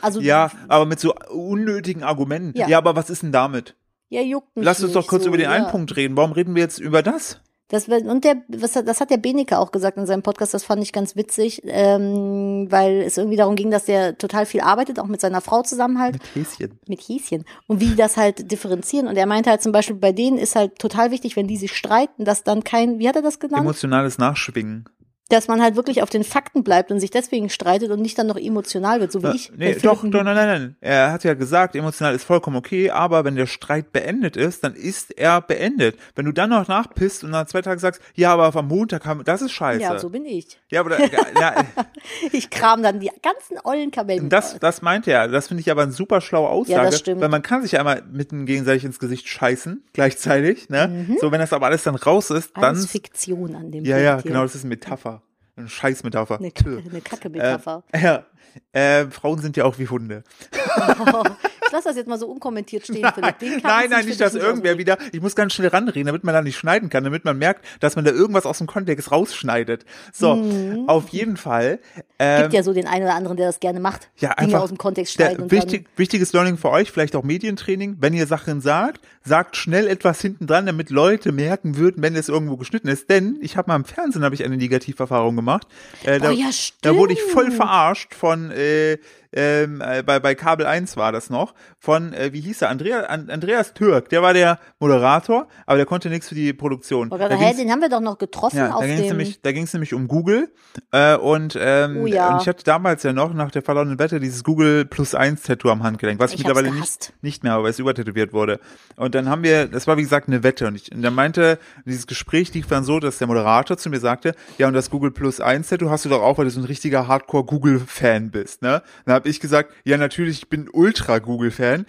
Also 0.00 0.20
ja, 0.20 0.50
aber 0.68 0.86
mit 0.86 1.00
so 1.00 1.14
unnötigen 1.30 2.02
Argumenten. 2.02 2.56
Ja, 2.58 2.68
Ja. 2.68 2.78
aber 2.78 2.96
was 2.96 3.10
ist 3.10 3.22
denn 3.22 3.32
damit? 3.32 3.74
ja 4.08 4.20
juckt 4.20 4.54
mich 4.54 4.64
Lass 4.64 4.82
uns 4.82 4.92
doch 4.92 5.06
kurz 5.08 5.24
so, 5.24 5.28
über 5.28 5.36
den 5.36 5.48
einen 5.48 5.64
ja. 5.64 5.70
Punkt 5.70 5.96
reden. 5.96 6.16
Warum 6.16 6.32
reden 6.32 6.54
wir 6.54 6.62
jetzt 6.62 6.78
über 6.78 7.02
das? 7.02 7.40
Das, 7.68 7.88
und 7.88 8.22
der, 8.24 8.36
was, 8.48 8.76
hat- 8.76 8.86
das 8.86 9.00
hat 9.00 9.10
der 9.10 9.16
Beneke 9.16 9.58
auch 9.58 9.72
gesagt 9.72 9.98
in 9.98 10.06
seinem 10.06 10.22
Podcast, 10.22 10.54
das 10.54 10.62
fand 10.62 10.82
ich 10.82 10.92
ganz 10.92 11.16
witzig, 11.16 11.62
ähm, 11.64 12.66
weil 12.70 13.02
es 13.02 13.16
irgendwie 13.18 13.36
darum 13.36 13.56
ging, 13.56 13.70
dass 13.72 13.86
der 13.86 14.16
total 14.18 14.46
viel 14.46 14.60
arbeitet, 14.60 15.00
auch 15.00 15.06
mit 15.06 15.20
seiner 15.20 15.40
Frau 15.40 15.62
zusammen 15.62 15.98
halt. 15.98 16.14
Mit 16.34 16.46
Häschen. 16.46 16.78
mit 16.86 17.00
Häschen 17.00 17.44
und 17.66 17.80
wie 17.80 17.96
das 17.96 18.16
halt 18.16 18.52
differenzieren. 18.52 19.08
Und 19.08 19.16
er 19.16 19.26
meinte 19.26 19.50
halt 19.50 19.62
zum 19.62 19.72
Beispiel, 19.72 19.96
bei 19.96 20.12
denen 20.12 20.38
ist 20.38 20.54
halt 20.54 20.78
total 20.78 21.10
wichtig, 21.10 21.34
wenn 21.36 21.48
die 21.48 21.56
sich 21.56 21.74
streiten, 21.76 22.24
dass 22.24 22.44
dann 22.44 22.62
kein, 22.62 22.98
wie 23.00 23.08
hat 23.08 23.16
er 23.16 23.22
das 23.22 23.40
genannt? 23.40 23.62
Emotionales 23.62 24.18
Nachschwingen. 24.18 24.84
Dass 25.28 25.48
man 25.48 25.60
halt 25.60 25.74
wirklich 25.74 26.02
auf 26.02 26.10
den 26.10 26.22
Fakten 26.22 26.62
bleibt 26.62 26.90
und 26.92 27.00
sich 27.00 27.10
deswegen 27.10 27.50
streitet 27.50 27.90
und 27.90 28.00
nicht 28.00 28.16
dann 28.18 28.28
noch 28.28 28.36
emotional 28.36 29.00
wird, 29.00 29.10
so 29.10 29.22
wie 29.22 29.34
ich. 29.34 29.50
Nee, 29.56 29.74
doch, 29.74 30.02
doch, 30.04 30.22
nein, 30.22 30.24
nein, 30.24 30.36
nein. 30.36 30.76
Er 30.80 31.12
hat 31.12 31.24
ja 31.24 31.34
gesagt, 31.34 31.74
emotional 31.74 32.14
ist 32.14 32.24
vollkommen 32.24 32.56
okay, 32.56 32.90
aber 32.90 33.24
wenn 33.24 33.34
der 33.34 33.46
Streit 33.46 33.92
beendet 33.92 34.36
ist, 34.36 34.62
dann 34.62 34.74
ist 34.74 35.10
er 35.18 35.40
beendet. 35.40 35.96
Wenn 36.14 36.26
du 36.26 36.32
dann 36.32 36.50
noch 36.50 36.68
nachpisst 36.68 37.24
und 37.24 37.30
nach 37.30 37.46
zwei 37.46 37.62
Tagen 37.62 37.80
sagst, 37.80 38.00
ja, 38.14 38.32
aber 38.32 38.54
am 38.54 38.68
Montag 38.68 39.04
haben, 39.04 39.24
das 39.24 39.42
ist 39.42 39.52
scheiße. 39.52 39.82
Ja, 39.82 39.98
so 39.98 40.10
bin 40.10 40.24
ich. 40.24 40.58
Ja, 40.70 40.80
aber 40.80 40.98
ja, 41.00 41.64
Ich 42.32 42.50
kram 42.50 42.82
dann 42.82 43.00
die 43.00 43.10
ganzen 43.22 43.58
ollen 43.64 43.90
Kamellen. 43.90 44.28
das, 44.28 44.58
das 44.60 44.82
meint 44.82 45.08
er. 45.08 45.28
Das 45.28 45.48
finde 45.48 45.60
ich 45.60 45.70
aber 45.70 45.82
eine 45.82 45.92
super 45.92 46.20
schlaue 46.20 46.48
Aussage. 46.48 46.72
Ja, 46.78 46.84
das 46.84 46.98
stimmt. 47.00 47.20
Weil 47.20 47.28
man 47.28 47.42
kann 47.42 47.62
sich 47.62 47.72
ja 47.72 47.80
einmal 47.80 48.02
mitten 48.10 48.46
gegenseitig 48.46 48.84
ins 48.84 48.98
Gesicht 48.98 49.26
scheißen, 49.28 49.82
gleichzeitig, 49.92 50.68
ne? 50.68 51.06
So, 51.20 51.32
wenn 51.32 51.40
das 51.40 51.52
aber 51.52 51.66
alles 51.66 51.82
dann 51.82 51.96
raus 51.96 52.30
ist, 52.30 52.52
dann. 52.54 52.60
Mhm. 52.62 52.66
Alles 52.66 52.86
Fiktion 52.86 53.54
an 53.54 53.70
dem 53.70 53.84
Ja, 53.84 53.96
Punkt 53.96 54.04
ja, 54.04 54.20
genau, 54.20 54.42
das 54.42 54.54
ist 54.54 54.62
eine 54.64 54.70
Metapher. 54.70 55.15
Eine 55.56 55.68
Scheißmetapher. 55.68 56.38
Eine, 56.38 56.52
Tö. 56.52 56.78
eine 56.78 57.00
Kacke-Metapher. 57.00 57.82
Äh, 57.92 58.00
ja. 58.02 58.24
Äh, 58.72 59.06
Frauen 59.06 59.40
sind 59.40 59.56
ja 59.56 59.64
auch 59.64 59.78
wie 59.78 59.88
Hunde. 59.88 60.22
ich 61.66 61.72
lasse 61.72 61.88
das 61.88 61.96
jetzt 61.96 62.08
mal 62.08 62.18
so 62.18 62.26
unkommentiert 62.26 62.84
stehen, 62.84 63.08
Philipp. 63.14 63.38
Den 63.38 63.60
Nein, 63.62 63.90
nein, 63.90 64.06
nicht, 64.06 64.20
dass 64.20 64.34
irgendwer 64.34 64.72
ausreden. 64.72 64.78
wieder, 64.78 64.98
ich 65.12 65.20
muss 65.20 65.34
ganz 65.34 65.52
schnell 65.52 65.68
ranreden, 65.68 66.06
damit 66.06 66.24
man 66.24 66.34
da 66.34 66.42
nicht 66.42 66.56
schneiden 66.56 66.88
kann, 66.88 67.04
damit 67.04 67.24
man 67.24 67.38
merkt, 67.38 67.64
dass 67.80 67.96
man 67.96 68.04
da 68.04 68.10
irgendwas 68.12 68.46
aus 68.46 68.58
dem 68.58 68.66
Kontext 68.66 69.10
rausschneidet. 69.10 69.84
So, 70.12 70.42
auf 70.86 71.08
jeden 71.08 71.36
Fall. 71.36 71.78
Ähm, 72.18 72.36
Mhm. 72.36 72.42
Gibt 72.42 72.54
ja 72.54 72.62
so 72.62 72.72
den 72.72 72.86
einen 72.86 73.04
oder 73.04 73.14
anderen, 73.14 73.36
der 73.36 73.46
das 73.46 73.60
gerne 73.60 73.80
macht. 73.80 74.08
ja, 74.18 74.30
Dinge 74.34 74.48
einfach 74.48 74.62
aus 74.62 74.68
dem 74.70 74.78
Kontext 74.78 75.14
schneiden 75.14 75.44
und 75.44 75.52
wichtig, 75.52 75.86
wichtiges 75.96 76.32
Learning 76.32 76.56
für 76.56 76.70
euch, 76.70 76.90
vielleicht 76.90 77.14
auch 77.16 77.22
Medientraining, 77.22 77.96
wenn 78.00 78.14
ihr 78.14 78.26
Sachen 78.26 78.60
sagt, 78.60 79.00
sagt 79.22 79.56
schnell 79.56 79.86
etwas 79.86 80.20
hinten 80.20 80.46
dran, 80.46 80.66
damit 80.66 80.90
Leute 80.90 81.32
merken 81.32 81.76
würden, 81.76 82.02
wenn 82.02 82.14
es 82.16 82.28
irgendwo 82.28 82.56
geschnitten 82.56 82.88
ist. 82.88 83.10
Denn 83.10 83.36
ich 83.40 83.56
habe 83.56 83.68
mal 83.70 83.76
im 83.76 83.84
Fernsehen 83.84 84.24
habe 84.24 84.34
ich 84.34 84.44
eine 84.44 84.56
Negativerfahrung 84.56 85.36
gemacht. 85.36 85.66
Äh, 86.04 86.20
da, 86.20 86.30
Oh 86.30 86.32
ja, 86.32 86.50
da 86.82 86.96
wurde 86.96 87.12
ich 87.12 87.22
voll 87.22 87.50
verarscht 87.50 88.14
von 88.14 88.50
äh, 88.50 88.98
ähm, 89.36 89.80
äh, 89.80 90.02
bei, 90.02 90.18
bei 90.18 90.34
Kabel 90.34 90.66
1 90.66 90.96
war 90.96 91.12
das 91.12 91.30
noch, 91.30 91.54
von, 91.78 92.12
äh, 92.12 92.32
wie 92.32 92.40
hieß 92.40 92.62
er, 92.62 92.70
Andrea, 92.70 93.00
An, 93.02 93.30
Andreas 93.30 93.74
Türk, 93.74 94.08
der 94.08 94.22
war 94.22 94.32
der 94.34 94.58
Moderator, 94.80 95.46
aber 95.66 95.76
der 95.76 95.86
konnte 95.86 96.08
nichts 96.08 96.28
für 96.28 96.34
die 96.34 96.52
Produktion. 96.52 97.10
dann. 97.10 97.18
Da 97.20 97.28
Hä, 97.28 97.44
ging's- 97.52 97.56
den 97.58 97.70
haben 97.70 97.80
wir 97.80 97.88
doch 97.88 98.00
noch 98.00 98.18
getroffen 98.18 98.56
ja, 98.56 98.72
auf 98.74 98.80
da 98.80 98.86
ging 98.86 98.94
es 98.96 99.00
dem. 99.02 99.08
nämlich, 99.16 99.40
da 99.42 99.52
ging's 99.52 99.72
nämlich 99.72 99.92
um 99.94 100.08
Google 100.08 100.52
äh, 100.92 101.16
und, 101.16 101.56
ähm, 101.60 101.98
Oh 102.02 102.06
ja. 102.06 102.30
und 102.34 102.42
ich 102.42 102.48
hatte 102.48 102.64
damals 102.64 103.02
ja 103.02 103.12
noch 103.12 103.32
nach 103.34 103.50
der 103.50 103.62
verlorenen 103.62 103.98
Wette 103.98 104.20
dieses 104.20 104.42
Google 104.42 104.84
Plus 104.86 105.14
eins 105.14 105.42
Tattoo 105.42 105.70
am 105.70 105.82
Handgelenk, 105.82 106.18
was 106.18 106.32
ich, 106.32 106.38
mittlerweile 106.38 106.70
nicht, 106.72 107.12
nicht 107.22 107.42
mehr 107.44 107.52
habe, 107.52 107.64
weil 107.64 107.70
es 107.70 107.78
übertätowiert 107.78 108.32
wurde. 108.32 108.58
Und 108.96 109.14
dann 109.14 109.28
haben 109.28 109.42
wir, 109.42 109.66
das 109.66 109.86
war 109.86 109.96
wie 109.98 110.02
gesagt 110.02 110.28
eine 110.28 110.42
Wette 110.42 110.66
und 110.66 110.74
ich, 110.76 110.90
und 110.92 111.02
dann 111.02 111.14
meinte, 111.14 111.58
dieses 111.84 112.06
Gespräch 112.06 112.54
lief 112.54 112.66
dann 112.68 112.84
so, 112.84 113.00
dass 113.00 113.18
der 113.18 113.26
Moderator 113.26 113.76
zu 113.76 113.90
mir 113.90 114.00
sagte, 114.00 114.34
ja 114.58 114.66
und 114.68 114.74
das 114.74 114.88
Google 114.90 115.10
Plus 115.10 115.40
eins 115.40 115.68
Tattoo 115.68 115.90
hast 115.90 116.04
du 116.04 116.08
doch 116.08 116.22
auch, 116.22 116.38
weil 116.38 116.46
du 116.46 116.50
so 116.50 116.60
ein 116.60 116.64
richtiger 116.64 117.06
Hardcore 117.06 117.44
Google 117.44 117.80
Fan 117.86 118.30
bist, 118.30 118.62
ne? 118.62 118.82
Dann 119.04 119.14
habe 119.26 119.30
ich 119.32 119.40
gesagt, 119.40 119.72
ja 119.84 119.96
natürlich, 119.96 120.38
ich 120.38 120.48
bin 120.48 120.68
ultra 120.72 121.18
Google 121.18 121.50
Fan. 121.50 121.84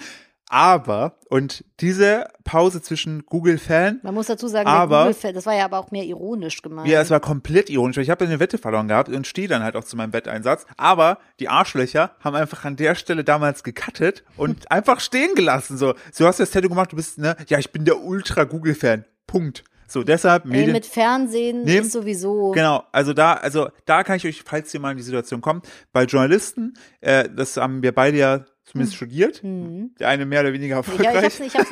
Aber, 0.50 1.20
und 1.30 1.66
diese 1.82 2.26
Pause 2.46 2.82
zwischen 2.82 3.26
Google-Fan 3.26 4.00
Man 4.02 4.14
muss 4.14 4.28
dazu 4.28 4.48
sagen, 4.48 4.70
Aber- 4.70 5.00
Google-Fan, 5.02 5.34
das 5.34 5.46
war 5.46 5.54
ja 5.54 5.66
aber 5.66 5.78
auch 5.78 5.92
mehr 5.92 6.06
ironisch 6.06 6.62
gemeint. 6.62 6.88
ja, 6.88 7.02
es 7.02 7.10
war 7.10 7.20
komplett 7.20 7.70
ironisch. 7.70 7.98
weil 7.98 8.04
Ich 8.06 8.10
habe 8.10 8.24
eine 8.24 8.40
Wette 8.40 8.58
verloren 8.58 8.88
gehabt 8.88 9.10
und 9.10 9.28
stehe 9.28 9.50
dann 9.50 9.62
halt 9.62 9.76
auch 9.76 9.84
zu 9.84 9.98
meinem 9.98 10.14
Wetteinsatz. 10.14 10.66
Aber 10.78 11.18
die 11.42 11.50
Arschlöcher 11.50 12.12
haben 12.24 12.36
einfach 12.38 12.64
an 12.64 12.78
der 12.78 12.96
Stelle 12.96 13.26
damals 13.26 13.64
gecuttet 13.66 14.24
und 14.38 14.72
einfach 14.72 15.02
stehen 15.02 15.36
gelassen. 15.36 15.78
So, 15.78 15.96
so 16.14 16.26
hast 16.26 16.40
du 16.40 16.44
das 16.44 16.52
Tattoo 16.52 16.70
gemacht, 16.70 16.94
du 16.94 16.96
bist, 16.96 17.18
ne, 17.18 17.36
ja, 17.50 17.60
ich 17.60 17.72
bin 17.74 17.84
der 17.84 18.00
Ultra-Google-Fan. 18.00 19.04
Punkt. 19.28 19.66
So, 19.88 20.04
deshalb 20.04 20.44
Ey, 20.46 20.52
Medien. 20.52 20.72
mit 20.74 20.86
Fernsehen 20.86 21.64
Nee, 21.64 21.78
ist 21.80 21.92
sowieso. 21.94 22.52
Genau, 22.52 22.84
also 22.92 23.14
da, 23.14 23.34
also 23.34 23.70
da 23.86 24.04
kann 24.04 24.18
ich 24.18 24.26
euch, 24.26 24.44
falls 24.44 24.74
ihr 24.74 24.80
mal 24.82 24.92
in 24.92 24.98
die 24.98 25.04
Situation 25.04 25.40
kommt, 25.42 25.66
bei 25.94 26.04
Journalisten, 26.04 26.74
äh, 27.02 27.30
das 27.34 27.56
haben 27.58 27.82
wir 27.82 27.94
beide 27.94 28.18
ja 28.18 28.46
zumindest 28.66 28.98
studiert, 28.98 29.40
der 29.44 30.10
eine 30.10 30.26
mehr 30.26 30.42
oder 30.42 30.52
weniger 30.52 30.76
Hm. 30.86 31.02
Ja, 31.02 31.12
erfolgreich. 31.12 31.40
ich 31.40 31.56
hab's 31.56 31.70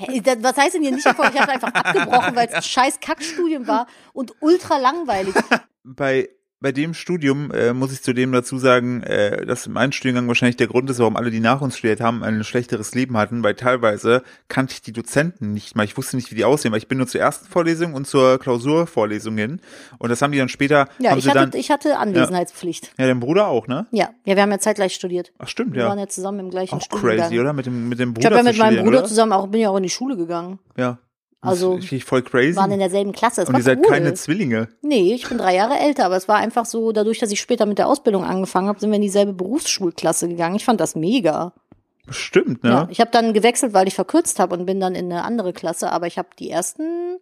hab's 0.00 0.08
nicht. 0.08 0.26
Das- 0.26 0.42
Was 0.42 0.56
heißt 0.56 0.74
denn 0.74 0.82
hier 0.82 0.90
nicht 0.90 1.06
erfolgreich? 1.06 1.34
Ich 1.36 1.40
hab's 1.40 1.52
einfach 1.52 1.72
abgebrochen, 1.72 2.34
weil 2.34 2.48
es 2.48 2.54
ein 2.54 2.62
scheiß 2.62 2.98
Kackstudium 3.00 3.66
war 3.68 3.86
und 4.12 4.32
ultra 4.40 4.78
langweilig. 4.78 5.32
bei 5.84 6.28
bei 6.62 6.72
dem 6.72 6.94
Studium 6.94 7.50
äh, 7.50 7.72
muss 7.74 7.92
ich 7.92 8.02
zudem 8.02 8.32
dazu 8.32 8.56
sagen, 8.56 9.02
äh, 9.02 9.44
dass 9.44 9.68
mein 9.68 9.92
Studiengang 9.92 10.28
wahrscheinlich 10.28 10.56
der 10.56 10.68
Grund 10.68 10.88
ist, 10.88 11.00
warum 11.00 11.16
alle, 11.16 11.30
die 11.30 11.40
nach 11.40 11.60
uns 11.60 11.76
studiert 11.76 12.00
haben, 12.00 12.22
ein 12.22 12.44
schlechteres 12.44 12.94
Leben 12.94 13.16
hatten, 13.18 13.42
weil 13.42 13.54
teilweise 13.54 14.22
kannte 14.48 14.72
ich 14.74 14.80
die 14.82 14.92
Dozenten 14.92 15.52
nicht 15.52 15.76
mal. 15.76 15.84
Ich 15.84 15.96
wusste 15.96 16.16
nicht, 16.16 16.30
wie 16.30 16.36
die 16.36 16.44
aussehen, 16.44 16.70
weil 16.72 16.78
ich 16.78 16.88
bin 16.88 16.98
nur 16.98 17.06
zur 17.08 17.20
ersten 17.20 17.46
Vorlesung 17.46 17.94
und 17.94 18.06
zur 18.06 18.38
Klausurvorlesung 18.38 19.36
hin. 19.36 19.60
Und 19.98 20.08
das 20.10 20.22
haben 20.22 20.32
die 20.32 20.38
dann 20.38 20.48
später, 20.48 20.88
Ja, 20.98 21.16
ich 21.16 21.28
hatte, 21.28 21.38
dann, 21.38 21.50
ich 21.54 21.70
hatte 21.70 21.98
Anwesenheitspflicht. 21.98 22.92
ja, 22.96 23.06
dein 23.06 23.20
Bruder 23.20 23.48
auch, 23.48 23.66
ne? 23.66 23.86
Ja. 23.90 24.10
ja, 24.24 24.36
wir 24.36 24.42
haben 24.42 24.50
ja 24.52 24.58
zeitgleich 24.60 24.94
studiert. 24.94 25.32
Ach 25.38 25.48
stimmt, 25.48 25.74
Wir 25.74 25.84
waren 25.86 25.98
ja. 25.98 26.04
ja 26.04 26.08
zusammen 26.08 26.40
im 26.40 26.50
gleichen 26.50 26.76
Auch 26.76 26.82
Studiengang. 26.82 27.28
crazy, 27.28 27.40
oder? 27.40 27.52
Mit 27.52 27.66
dem, 27.66 27.88
mit 27.88 27.98
dem 27.98 28.10
Ich 28.10 28.14
Bruder 28.14 28.26
habe 28.28 28.36
ja 28.36 28.42
mit 28.44 28.58
meinem 28.58 28.84
Bruder 28.84 28.98
oder? 29.00 29.08
zusammen 29.08 29.32
auch, 29.32 29.48
bin 29.48 29.60
ja 29.60 29.70
auch 29.70 29.76
in 29.76 29.82
die 29.82 29.90
Schule 29.90 30.16
gegangen. 30.16 30.58
Ja. 30.76 30.98
Also, 31.42 31.76
Das 31.76 31.90
ich 31.90 32.04
voll 32.04 32.22
crazy. 32.22 32.56
Waren 32.56 32.70
in 32.70 32.78
derselben 32.78 33.12
Klasse. 33.12 33.42
Das 33.42 33.48
und 33.48 33.56
ihr 33.56 33.62
seid 33.62 33.80
cool. 33.80 33.88
keine 33.88 34.14
Zwillinge. 34.14 34.68
Nee, 34.80 35.12
ich 35.12 35.28
bin 35.28 35.38
drei 35.38 35.56
Jahre 35.56 35.76
älter, 35.76 36.06
aber 36.06 36.16
es 36.16 36.28
war 36.28 36.36
einfach 36.36 36.64
so, 36.64 36.92
dadurch, 36.92 37.18
dass 37.18 37.32
ich 37.32 37.40
später 37.40 37.66
mit 37.66 37.78
der 37.78 37.88
Ausbildung 37.88 38.24
angefangen 38.24 38.68
habe, 38.68 38.78
sind 38.78 38.90
wir 38.90 38.96
in 38.96 39.02
dieselbe 39.02 39.32
Berufsschulklasse 39.32 40.28
gegangen. 40.28 40.54
Ich 40.54 40.64
fand 40.64 40.80
das 40.80 40.94
mega. 40.94 41.52
Stimmt, 42.08 42.62
ne? 42.62 42.70
Ja, 42.70 42.88
ich 42.90 43.00
habe 43.00 43.10
dann 43.10 43.32
gewechselt, 43.32 43.74
weil 43.74 43.88
ich 43.88 43.94
verkürzt 43.94 44.38
habe 44.38 44.56
und 44.56 44.66
bin 44.66 44.80
dann 44.80 44.94
in 44.94 45.06
eine 45.12 45.24
andere 45.24 45.52
Klasse, 45.52 45.90
aber 45.90 46.06
ich 46.06 46.16
habe 46.16 46.28
die 46.38 46.50
ersten 46.50 47.18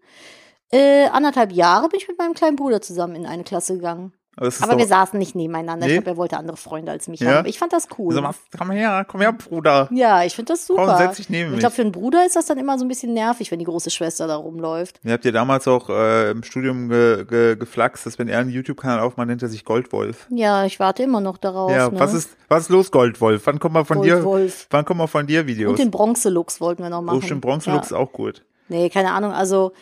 äh, 0.71 1.07
anderthalb 1.09 1.53
Jahre 1.53 1.89
bin 1.89 1.99
ich 1.99 2.09
mit 2.09 2.19
meinem 2.19 2.35
kleinen 2.35 2.57
Bruder 2.57 2.81
zusammen 2.81 3.17
in 3.17 3.27
eine 3.27 3.45
Klasse 3.45 3.75
gegangen. 3.75 4.13
Aber, 4.37 4.47
ist 4.47 4.63
Aber 4.63 4.79
wir 4.79 4.87
saßen 4.87 5.19
nicht 5.19 5.35
nebeneinander. 5.35 5.87
Nee? 5.87 5.93
Ich 5.95 5.99
glaube, 5.99 6.11
er 6.13 6.17
wollte 6.17 6.37
andere 6.39 6.57
Freunde 6.57 6.93
als 6.93 7.09
mich 7.09 7.21
Ja? 7.21 7.29
haben. 7.31 7.37
Aber 7.41 7.49
ich 7.49 7.59
fand 7.59 7.73
das 7.73 7.89
cool. 7.99 8.19
Mal, 8.21 8.33
komm 8.57 8.71
her, 8.71 9.05
komm 9.07 9.21
her, 9.21 9.33
Bruder. 9.33 9.89
ja, 9.93 10.23
ich 10.25 10.35
finde 10.35 10.53
das 10.53 10.67
super. 10.67 10.87
Komm, 10.87 10.97
setz 10.97 11.17
dich 11.17 11.29
neben 11.29 11.47
ich 11.47 11.51
mich. 11.53 11.61
glaube, 11.61 11.75
für 11.75 11.83
einen 11.83 11.93
Bruder 11.93 12.25
ist 12.25 12.37
das 12.37 12.47
dann 12.47 12.57
immer 12.57 12.79
so 12.79 12.85
ein 12.85 12.89
bisschen 12.89 13.13
nervig, 13.13 13.51
wenn 13.51 13.59
die 13.59 13.65
große 13.65 13.91
Schwester 13.91 14.27
da 14.29 14.37
rumläuft. 14.37 15.01
Ihr 15.05 15.13
habt 15.13 15.25
ja 15.25 15.33
damals 15.33 15.67
auch 15.69 15.91
äh, 15.91 16.31
im 16.31 16.43
Studium 16.43 16.89
ge, 16.89 17.25
ge, 17.27 17.57
geflaxt, 17.57 18.07
dass 18.07 18.19
wenn 18.19 18.29
er 18.29 18.39
einen 18.39 18.51
YouTube-Kanal 18.51 19.01
aufmacht, 19.01 19.27
nennt 19.29 19.43
er 19.43 19.49
sich 19.49 19.65
Goldwolf. 19.65 20.27
Ja, 20.31 20.65
ich 20.65 20.79
warte 20.81 21.03
immer 21.03 21.21
noch 21.21 21.37
darauf. 21.37 21.71
ja, 21.71 21.89
ne? 21.91 21.99
was 21.99 22.15
ist 22.15 22.31
was 22.49 22.63
ist 22.63 22.69
los, 22.71 22.91
Goldwolf? 22.91 23.43
Wann 23.47 23.59
kommt 23.59 23.75
mal 23.75 23.85
von 23.85 24.01
dir? 24.03 24.15
Goldwolf. 24.15 24.67
Wann 24.71 24.85
kommen 24.85 24.99
mal 24.99 25.07
von 25.09 25.27
dir 25.27 25.47
Videos? 25.47 25.71
Und 25.71 25.79
den 25.79 25.91
Bronzelux 25.91 26.61
wollten 26.61 26.83
wir 26.83 26.91
noch 26.91 27.03
machen. 27.03 27.19
oh, 27.19 27.21
stimmt, 27.21 27.41
Bronzelux 27.43 27.87
ist 27.87 27.91
Ja. 27.93 27.97
auch 27.99 28.13
gut. 28.13 28.43
Nee, 28.69 28.89
keine 28.89 29.11
Ahnung. 29.13 29.33
Also 29.33 29.73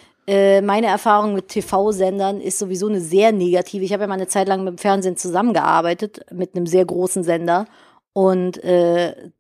meine 0.63 0.89
Erfahrung 0.89 1.35
mit 1.35 1.49
TV-Sendern 1.49 2.41
ist 2.41 2.59
sowieso 2.59 2.89
eine 2.89 3.01
sehr 3.01 3.33
negative. 3.33 3.85
Ich 3.85 3.93
habe 3.93 4.03
ja 4.03 4.07
mal 4.07 4.15
eine 4.15 4.27
Zeit 4.27 4.47
lang 4.49 4.63
mit 4.65 4.75
dem 4.75 4.79
Fernsehen 4.79 5.17
zusammengearbeitet, 5.17 6.21
mit 6.31 6.55
einem 6.55 6.67
sehr 6.67 6.85
großen 6.85 7.23
Sender. 7.25 7.67
Und 8.13 8.63
äh, 8.63 9.31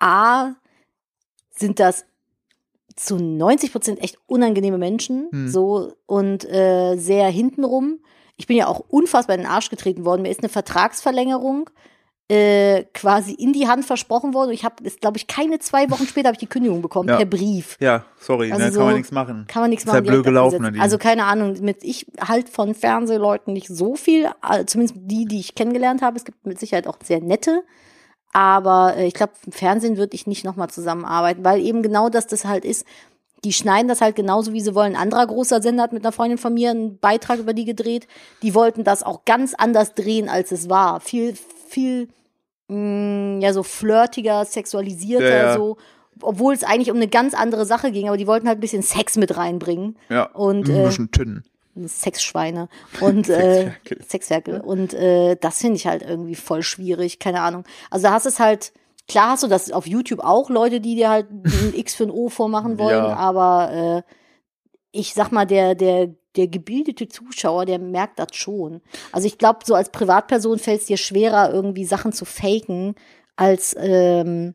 A, 0.00 0.54
sind 1.56 1.78
das 1.78 2.04
zu 2.96 3.16
90 3.16 3.72
Prozent 3.72 4.02
echt 4.02 4.18
unangenehme 4.26 4.78
Menschen, 4.78 5.28
Hm. 5.30 5.48
so 5.48 5.92
und 6.06 6.44
äh, 6.44 6.96
sehr 6.96 7.28
hintenrum. 7.28 8.00
Ich 8.36 8.46
bin 8.46 8.56
ja 8.56 8.66
auch 8.66 8.80
unfassbar 8.88 9.36
in 9.36 9.42
den 9.42 9.50
Arsch 9.50 9.70
getreten 9.70 10.04
worden. 10.04 10.22
Mir 10.22 10.30
ist 10.30 10.40
eine 10.40 10.48
Vertragsverlängerung 10.48 11.70
äh, 12.28 12.84
quasi 12.94 13.32
in 13.32 13.52
die 13.52 13.68
Hand 13.68 13.84
versprochen 13.84 14.32
worden. 14.32 14.48
Und 14.48 14.54
ich 14.54 14.64
habe, 14.64 14.76
glaube 15.00 15.18
ich, 15.18 15.26
keine 15.26 15.58
zwei 15.58 15.90
Wochen 15.90 16.06
später 16.06 16.28
habe 16.28 16.34
ich 16.34 16.38
die 16.40 16.46
Kündigung 16.46 16.80
bekommen 16.80 17.08
Ja. 17.08 17.16
per 17.16 17.26
Brief. 17.26 17.76
Ja, 17.80 18.04
sorry, 18.18 18.50
Also 18.50 18.64
ne, 18.64 18.72
so 18.72 18.78
kann 18.78 18.86
man 18.86 18.96
nichts 18.96 19.12
machen. 19.12 19.44
Kann 19.46 19.60
man 19.62 19.70
nichts 19.70 19.84
Ist 19.84 19.88
ja 19.92 20.00
machen. 20.00 20.06
blöd 20.06 20.24
gelaufen. 20.24 20.80
Also 20.80 20.96
keine 20.96 21.24
Ahnung, 21.24 21.56
mit 21.60 21.84
ich 21.84 22.06
halt 22.18 22.48
von 22.48 22.74
Fernsehleuten 22.74 23.52
nicht 23.52 23.68
so 23.68 23.94
viel, 23.94 24.30
äh, 24.50 24.64
zumindest 24.64 24.98
die, 25.04 25.26
die 25.26 25.40
ich 25.40 25.54
kennengelernt 25.54 26.00
habe. 26.00 26.16
Es 26.16 26.24
gibt 26.24 26.46
mit 26.46 26.58
Sicherheit 26.58 26.86
auch 26.86 26.96
sehr 27.04 27.20
nette, 27.20 27.62
aber 28.32 28.96
äh, 28.96 29.06
ich 29.06 29.14
glaube, 29.14 29.32
im 29.46 29.52
Fernsehen 29.52 29.96
würde 29.96 30.14
ich 30.14 30.26
nicht 30.26 30.44
nochmal 30.44 30.70
zusammenarbeiten, 30.70 31.44
weil 31.44 31.60
eben 31.60 31.82
genau 31.82 32.08
das 32.08 32.26
das 32.26 32.44
halt 32.44 32.64
ist. 32.64 32.86
Die 33.44 33.52
schneiden 33.52 33.88
das 33.88 34.00
halt 34.00 34.16
genauso, 34.16 34.54
wie 34.54 34.62
sie 34.62 34.74
wollen. 34.74 34.94
Ein 34.96 35.02
anderer 35.02 35.26
großer 35.26 35.60
Sender 35.60 35.82
hat 35.82 35.92
mit 35.92 36.02
einer 36.02 36.12
Freundin 36.12 36.38
von 36.38 36.54
mir 36.54 36.70
einen 36.70 36.98
Beitrag 36.98 37.38
über 37.38 37.52
die 37.52 37.66
gedreht. 37.66 38.06
Die 38.42 38.54
wollten 38.54 38.84
das 38.84 39.02
auch 39.02 39.26
ganz 39.26 39.52
anders 39.52 39.92
drehen, 39.92 40.30
als 40.30 40.50
es 40.50 40.70
war. 40.70 41.00
Viel, 41.00 41.34
viel, 41.74 42.08
mh, 42.68 43.40
ja, 43.42 43.52
so 43.52 43.62
flirtiger, 43.62 44.44
sexualisierter, 44.44 45.28
Ja, 45.28 45.36
ja. 45.48 45.54
so. 45.54 45.76
Obwohl 46.22 46.54
es 46.54 46.62
eigentlich 46.62 46.90
um 46.90 46.96
eine 46.96 47.08
ganz 47.08 47.34
andere 47.34 47.66
Sache 47.66 47.90
ging, 47.90 48.06
aber 48.08 48.16
die 48.16 48.26
wollten 48.28 48.46
halt 48.46 48.58
ein 48.58 48.60
bisschen 48.60 48.82
Sex 48.82 49.16
mit 49.16 49.36
reinbringen. 49.36 49.96
Ja, 50.08 50.24
Und, 50.26 50.68
ein 50.68 50.76
äh, 50.76 50.84
bisschen 50.84 51.10
Tünnen. 51.10 51.44
Sexschweine 51.76 52.68
und 53.00 53.28
äh. 53.28 53.72
Sexferkel. 54.08 54.60
Und 54.60 54.94
äh, 54.94 55.36
das 55.40 55.58
finde 55.58 55.74
ich 55.76 55.88
halt 55.88 56.02
irgendwie 56.02 56.36
voll 56.36 56.62
schwierig, 56.62 57.18
keine 57.18 57.40
Ahnung. 57.40 57.64
Also 57.90 58.06
da 58.06 58.12
hast 58.12 58.26
es 58.26 58.38
halt, 58.38 58.72
klar 59.08 59.30
hast 59.30 59.42
du 59.42 59.48
das 59.48 59.72
auf 59.72 59.88
YouTube 59.88 60.20
auch 60.20 60.50
Leute, 60.50 60.80
die 60.80 60.94
dir 60.94 61.10
halt 61.10 61.26
ein 61.30 61.72
X 61.74 61.96
für 61.96 62.04
ein 62.04 62.10
O 62.12 62.28
vormachen 62.28 62.78
wollen, 62.78 63.04
Ja. 63.04 63.16
aber 63.16 64.04
äh, 64.06 64.12
ich 64.94 65.14
sag 65.14 65.30
mal, 65.32 65.44
der, 65.46 65.74
der, 65.74 66.08
der 66.36 66.48
gebildete 66.48 67.08
Zuschauer, 67.08 67.66
der 67.66 67.78
merkt 67.78 68.18
das 68.18 68.28
schon. 68.34 68.80
Also 69.12 69.26
ich 69.26 69.38
glaube, 69.38 69.60
so 69.64 69.74
als 69.74 69.90
Privatperson 69.90 70.58
fällt 70.58 70.80
es 70.82 70.86
dir 70.86 70.96
schwerer, 70.96 71.52
irgendwie 71.52 71.84
Sachen 71.84 72.12
zu 72.12 72.24
faken, 72.24 72.94
als 73.36 73.74
ähm, 73.78 74.54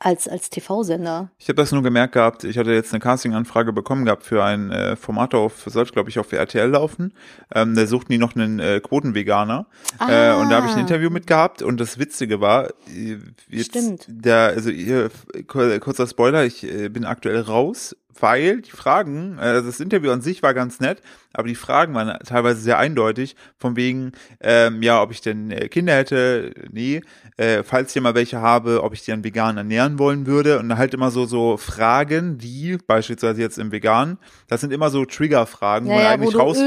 als, 0.00 0.28
als 0.28 0.48
TV-Sender. 0.48 1.32
Ich 1.38 1.48
habe 1.48 1.56
das 1.56 1.72
nur 1.72 1.82
gemerkt 1.82 2.14
gehabt, 2.14 2.44
ich 2.44 2.56
hatte 2.56 2.70
jetzt 2.70 2.92
eine 2.92 3.00
Casting-Anfrage 3.00 3.72
bekommen 3.72 4.04
gehabt 4.04 4.22
für 4.22 4.44
ein 4.44 4.70
äh, 4.70 4.94
Format 4.94 5.34
auf, 5.34 5.64
sollte 5.66 5.92
glaube 5.92 6.08
ich 6.08 6.20
auf 6.20 6.30
RTL 6.32 6.70
laufen. 6.70 7.14
Ähm, 7.52 7.74
da 7.74 7.84
suchten 7.84 8.12
die 8.12 8.18
noch 8.18 8.36
einen 8.36 8.60
äh, 8.60 8.80
Quotenveganer. 8.80 9.66
Äh, 10.00 10.34
und 10.34 10.50
da 10.50 10.56
habe 10.58 10.66
ich 10.66 10.72
ein 10.74 10.78
Ah. 10.78 10.82
Interview 10.82 11.10
mit 11.10 11.26
gehabt 11.26 11.62
und 11.62 11.80
das 11.80 11.98
Witzige 11.98 12.40
war, 12.40 12.68
äh, 12.88 13.16
jetzt 13.48 13.70
Stimmt. 13.70 14.04
der, 14.08 14.52
also 14.54 14.70
hier, 14.70 15.10
kur- 15.48 15.76
kurzer 15.80 16.06
Spoiler, 16.06 16.44
ich 16.44 16.62
äh, 16.62 16.88
bin 16.88 17.04
aktuell 17.04 17.40
raus, 17.40 17.96
weil 18.22 18.60
die 18.62 18.70
Fragen, 18.70 19.38
äh, 19.38 19.62
das 19.62 19.80
Interview 19.80 20.10
an 20.10 20.20
sich 20.20 20.42
war 20.42 20.54
ganz 20.54 20.80
nett, 20.80 21.00
aber 21.32 21.46
die 21.48 21.54
Fragen 21.54 21.94
waren 21.94 22.18
teilweise 22.24 22.60
sehr 22.60 22.78
eindeutig, 22.78 23.36
von 23.58 23.76
wegen, 23.76 24.12
ähm, 24.40 24.82
ja, 24.82 25.00
ob 25.02 25.10
ich 25.12 25.20
denn 25.20 25.50
äh, 25.50 25.68
Kinder 25.68 25.94
hätte, 25.94 26.52
nee, 26.72 27.02
äh, 27.36 27.62
falls 27.62 27.94
ich 27.94 28.02
mal 28.02 28.14
welche 28.14 28.40
habe, 28.40 28.82
ob 28.82 28.94
ich 28.94 29.02
die 29.04 29.10
dann 29.10 29.22
vegan 29.24 29.56
ernähren 29.56 29.98
wollen 29.98 30.26
würde 30.26 30.58
und 30.58 30.76
halt 30.76 30.94
immer 30.94 31.10
so 31.10 31.26
so 31.26 31.56
Fragen, 31.56 32.42
wie 32.42 32.76
beispielsweise 32.78 33.40
jetzt 33.40 33.58
im 33.58 33.70
Vegan, 33.72 34.18
das 34.48 34.60
sind 34.60 34.72
immer 34.72 34.90
so 34.90 35.04
Triggerfragen, 35.04 35.88
wo 35.88 35.92
Ja, 35.92 35.98
wo 35.98 36.08
eigentlich 36.08 36.30
du 36.32 36.38
raus 36.38 36.58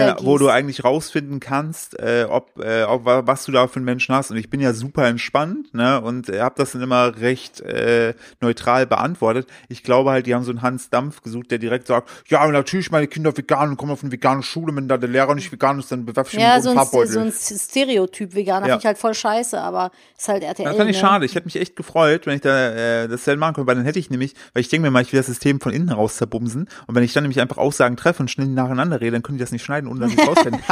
ja, 0.00 0.14
gießt. 0.14 0.26
wo 0.26 0.38
du 0.38 0.48
eigentlich 0.48 0.84
rausfinden 0.84 1.40
kannst, 1.40 1.98
äh, 1.98 2.26
ob, 2.28 2.58
äh, 2.62 2.82
ob 2.82 3.04
wa- 3.04 3.22
was 3.26 3.44
du 3.44 3.52
da 3.52 3.66
für 3.68 3.76
einen 3.76 3.84
Menschen 3.84 4.14
hast. 4.14 4.30
Und 4.30 4.36
ich 4.36 4.50
bin 4.50 4.60
ja 4.60 4.72
super 4.74 5.06
entspannt, 5.06 5.72
ne? 5.74 6.00
Und 6.00 6.28
äh, 6.28 6.40
habe 6.40 6.54
das 6.58 6.72
dann 6.72 6.82
immer 6.82 7.16
recht 7.18 7.60
äh, 7.60 8.14
neutral 8.40 8.86
beantwortet. 8.86 9.46
Ich 9.68 9.82
glaube 9.82 10.10
halt, 10.10 10.26
die 10.26 10.34
haben 10.34 10.44
so 10.44 10.50
einen 10.50 10.62
Hans 10.62 10.81
Dampf 10.90 11.22
gesucht, 11.22 11.50
der 11.50 11.58
direkt 11.58 11.86
sagt, 11.86 12.08
ja, 12.28 12.46
natürlich 12.46 12.90
meine 12.90 13.06
Kinder 13.06 13.36
vegan 13.36 13.70
und 13.70 13.76
kommen 13.76 13.92
auf 13.92 14.02
eine 14.02 14.12
vegane 14.12 14.42
Schule, 14.42 14.74
wenn 14.76 14.88
da 14.88 14.96
der 14.96 15.08
Lehrer 15.08 15.34
nicht 15.34 15.50
vegan 15.52 15.78
ist, 15.78 15.90
dann 15.92 16.04
bewerfe 16.04 16.30
ich 16.30 16.34
ihn 16.34 16.40
ja, 16.40 16.54
mit 16.54 16.64
so 16.64 16.70
ein, 16.70 16.76
Farbbeutel. 16.76 17.12
so 17.12 17.20
ein 17.20 17.32
Stereotyp 17.32 18.34
Veganer 18.34 18.66
Ja. 18.66 18.72
finde 18.74 18.78
ich 18.82 18.86
halt 18.86 18.98
voll 18.98 19.14
scheiße, 19.14 19.58
aber 19.60 19.90
ist 20.16 20.28
halt 20.28 20.42
RTL. 20.42 20.64
Das 20.66 20.76
fand 20.76 20.90
ich 20.90 20.96
ne? 20.96 21.00
schade. 21.00 21.26
Ich 21.26 21.34
hätte 21.34 21.46
mich 21.46 21.56
echt 21.56 21.76
gefreut, 21.76 22.26
wenn 22.26 22.36
ich 22.36 22.40
da 22.42 22.70
äh, 23.02 23.08
das 23.08 23.24
dann 23.24 23.38
machen 23.38 23.54
könnte, 23.54 23.66
weil 23.68 23.76
dann 23.76 23.84
hätte 23.84 23.98
ich 23.98 24.10
nämlich, 24.10 24.34
weil 24.54 24.60
ich 24.60 24.68
denke 24.68 24.86
mir 24.86 24.90
mal, 24.90 25.02
ich 25.02 25.12
will 25.12 25.20
das 25.20 25.26
System 25.26 25.60
von 25.60 25.72
innen 25.72 25.90
raus 25.90 26.16
zerbumsen 26.16 26.68
und 26.86 26.94
wenn 26.94 27.02
ich 27.02 27.12
dann 27.12 27.22
nämlich 27.24 27.40
einfach 27.40 27.58
Aussagen 27.58 27.96
treffe 27.96 28.22
und 28.22 28.28
schnell 28.30 28.46
nacheinander 28.48 29.00
rede, 29.00 29.12
dann 29.12 29.22
können 29.22 29.38
die 29.38 29.42
das 29.44 29.52
nicht 29.52 29.64
schneiden, 29.64 29.88
ohne 29.90 30.00
dass 30.00 30.12
ich 30.12 30.18
es 30.18 30.26
rausfinde. 30.26 30.58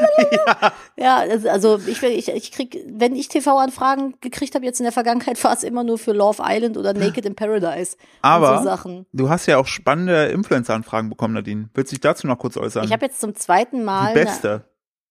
Ja, 0.96 1.18
also- 1.18 1.48
also 1.48 1.80
ich, 1.86 2.02
ich, 2.02 2.28
ich 2.28 2.52
krieg, 2.52 2.78
wenn 2.88 3.14
ich 3.16 3.28
TV-Anfragen 3.28 4.14
gekriegt 4.20 4.54
habe 4.54 4.64
jetzt 4.64 4.80
in 4.80 4.84
der 4.84 4.92
Vergangenheit, 4.92 5.42
war 5.44 5.52
es 5.54 5.62
immer 5.62 5.82
nur 5.84 5.98
für 5.98 6.12
Love 6.12 6.42
Island 6.46 6.76
oder 6.76 6.92
Naked 6.92 7.24
in 7.26 7.34
Paradise. 7.34 7.96
Aber 8.22 8.52
und 8.52 8.58
so 8.58 8.64
Sachen. 8.64 9.06
du 9.12 9.28
hast 9.28 9.39
ja 9.46 9.58
auch 9.58 9.66
spannende 9.66 10.26
Influencer-Anfragen 10.26 11.08
bekommen, 11.08 11.34
Nadine. 11.34 11.68
Willst 11.74 11.92
du 11.92 11.96
dich 11.96 12.00
dazu 12.00 12.26
noch 12.26 12.38
kurz 12.38 12.56
äußern? 12.56 12.84
Ich 12.84 12.92
habe 12.92 13.06
jetzt 13.06 13.20
zum 13.20 13.34
zweiten 13.34 13.84
Mal 13.84 14.14
die 14.14 14.20
beste. 14.20 14.64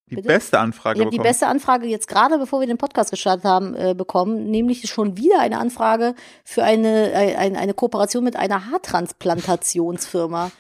Die 0.10 0.16
Bitte? 0.16 0.28
beste 0.28 0.60
Anfrage 0.60 0.98
Ich 0.98 1.06
habe 1.06 1.16
die 1.16 1.22
beste 1.22 1.46
Anfrage 1.46 1.86
jetzt 1.86 2.08
gerade, 2.08 2.40
bevor 2.40 2.62
wir 2.62 2.68
den 2.68 2.80
Podcast 2.80 3.12
gestartet 3.12 3.46
haben, 3.46 3.76
äh, 3.76 3.94
bekommen, 3.94 4.50
nämlich 4.50 4.90
schon 4.90 5.18
wieder 5.18 5.40
eine 5.40 5.60
Anfrage 5.60 6.16
für 6.44 6.64
eine, 6.64 7.12
äh, 7.12 7.36
eine, 7.36 7.60
eine 7.60 7.74
Kooperation 7.76 8.24
mit 8.24 8.36
einer 8.36 8.72
Haartransplantationsfirma. 8.72 10.52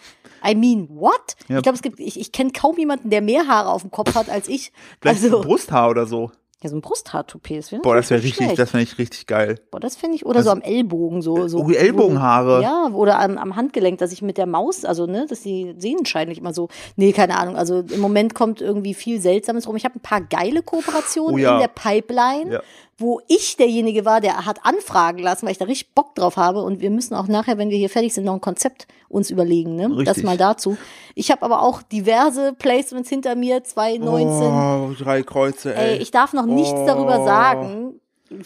I 0.45 0.55
mean, 0.55 0.87
what? 0.91 1.35
Ja. 1.47 1.57
Ich 1.57 1.63
glaube, 1.63 1.75
es 1.75 1.81
gibt, 1.81 1.99
ich, 1.99 2.19
ich 2.19 2.31
kenne 2.31 2.51
kaum 2.51 2.77
jemanden, 2.77 3.09
der 3.09 3.21
mehr 3.21 3.47
Haare 3.47 3.69
auf 3.69 3.81
dem 3.81 3.91
Kopf 3.91 4.13
hat 4.13 4.29
als 4.29 4.47
ich. 4.47 4.71
Vielleicht 5.01 5.23
also, 5.23 5.41
Brusthaar 5.41 5.89
oder 5.89 6.05
so. 6.05 6.31
Ja, 6.61 6.69
so 6.69 6.75
ein 6.75 6.81
Brusthaartoupet. 6.81 7.57
Das 7.59 7.71
wäre 7.71 7.81
Boah, 7.81 7.95
das 7.95 8.09
wäre 8.09 8.21
richtig, 8.21 8.45
schlecht. 8.45 8.59
das 8.59 8.71
fände 8.71 8.83
ich 8.83 8.97
richtig 8.97 9.27
geil. 9.27 9.55
Boah, 9.71 9.79
das 9.79 9.95
finde 9.95 10.15
ich, 10.17 10.25
oder 10.25 10.43
so 10.43 10.49
am 10.49 10.61
Ellbogen, 10.61 11.21
so. 11.21 11.47
so 11.47 11.59
Oh, 11.63 11.69
Ellbogenhaare. 11.69 12.61
Ja, 12.61 12.89
oder 12.93 13.19
am, 13.19 13.37
am 13.37 13.55
Handgelenk, 13.55 13.97
dass 13.99 14.11
ich 14.11 14.21
mit 14.21 14.37
der 14.37 14.45
Maus, 14.45 14.83
also, 14.83 15.05
ne, 15.05 15.25
dass 15.29 15.41
die 15.41 15.73
Sehnenschein 15.77 16.27
nicht 16.27 16.39
immer 16.39 16.53
so, 16.53 16.67
nee, 16.97 17.13
keine 17.13 17.37
Ahnung, 17.37 17.55
also 17.55 17.79
im 17.79 17.99
Moment 18.01 18.35
kommt 18.35 18.59
irgendwie 18.61 18.93
viel 18.93 19.21
Seltsames 19.21 19.67
rum. 19.67 19.75
Ich 19.77 19.85
habe 19.85 19.95
ein 19.95 20.01
paar 20.01 20.21
geile 20.21 20.61
Kooperationen 20.61 21.35
Oh 21.35 21.37
ja. 21.37 21.53
in 21.53 21.59
der 21.61 21.69
Pipeline, 21.69 22.53
Ja. 22.53 22.61
Wo 22.99 23.21
ich 23.27 23.57
derjenige 23.57 24.05
war, 24.05 24.21
der 24.21 24.45
hat 24.45 24.59
anfragen 24.65 25.19
lassen, 25.19 25.45
weil 25.45 25.53
ich 25.53 25.57
da 25.57 25.65
richtig 25.65 25.93
Bock 25.95 26.15
drauf 26.15 26.37
habe 26.37 26.61
und 26.61 26.81
wir 26.81 26.89
müssen 26.91 27.15
auch 27.15 27.27
nachher, 27.27 27.57
wenn 27.57 27.69
wir 27.69 27.77
hier 27.77 27.89
fertig 27.89 28.13
sind, 28.13 28.25
noch 28.25 28.33
ein 28.33 28.41
Konzept 28.41 28.87
uns 29.07 29.29
überlegen, 29.31 29.75
ne? 29.75 30.03
Das 30.03 30.21
mal 30.21 30.37
dazu. 30.37 30.77
Ich 31.15 31.31
habe 31.31 31.41
aber 31.43 31.61
auch 31.61 31.81
diverse 31.81 32.53
Placements 32.53 33.09
hinter 33.09 33.35
mir, 33.35 33.63
2019. 33.63 34.47
Oh, 34.47 34.91
drei 34.97 35.23
Kreuze, 35.23 35.73
ey. 35.75 35.93
Ey, 35.93 35.97
ich 35.97 36.11
darf 36.11 36.33
noch 36.33 36.45
nichts 36.45 36.79
darüber 36.85 37.19
Oh. 37.21 37.25
sagen, 37.25 37.99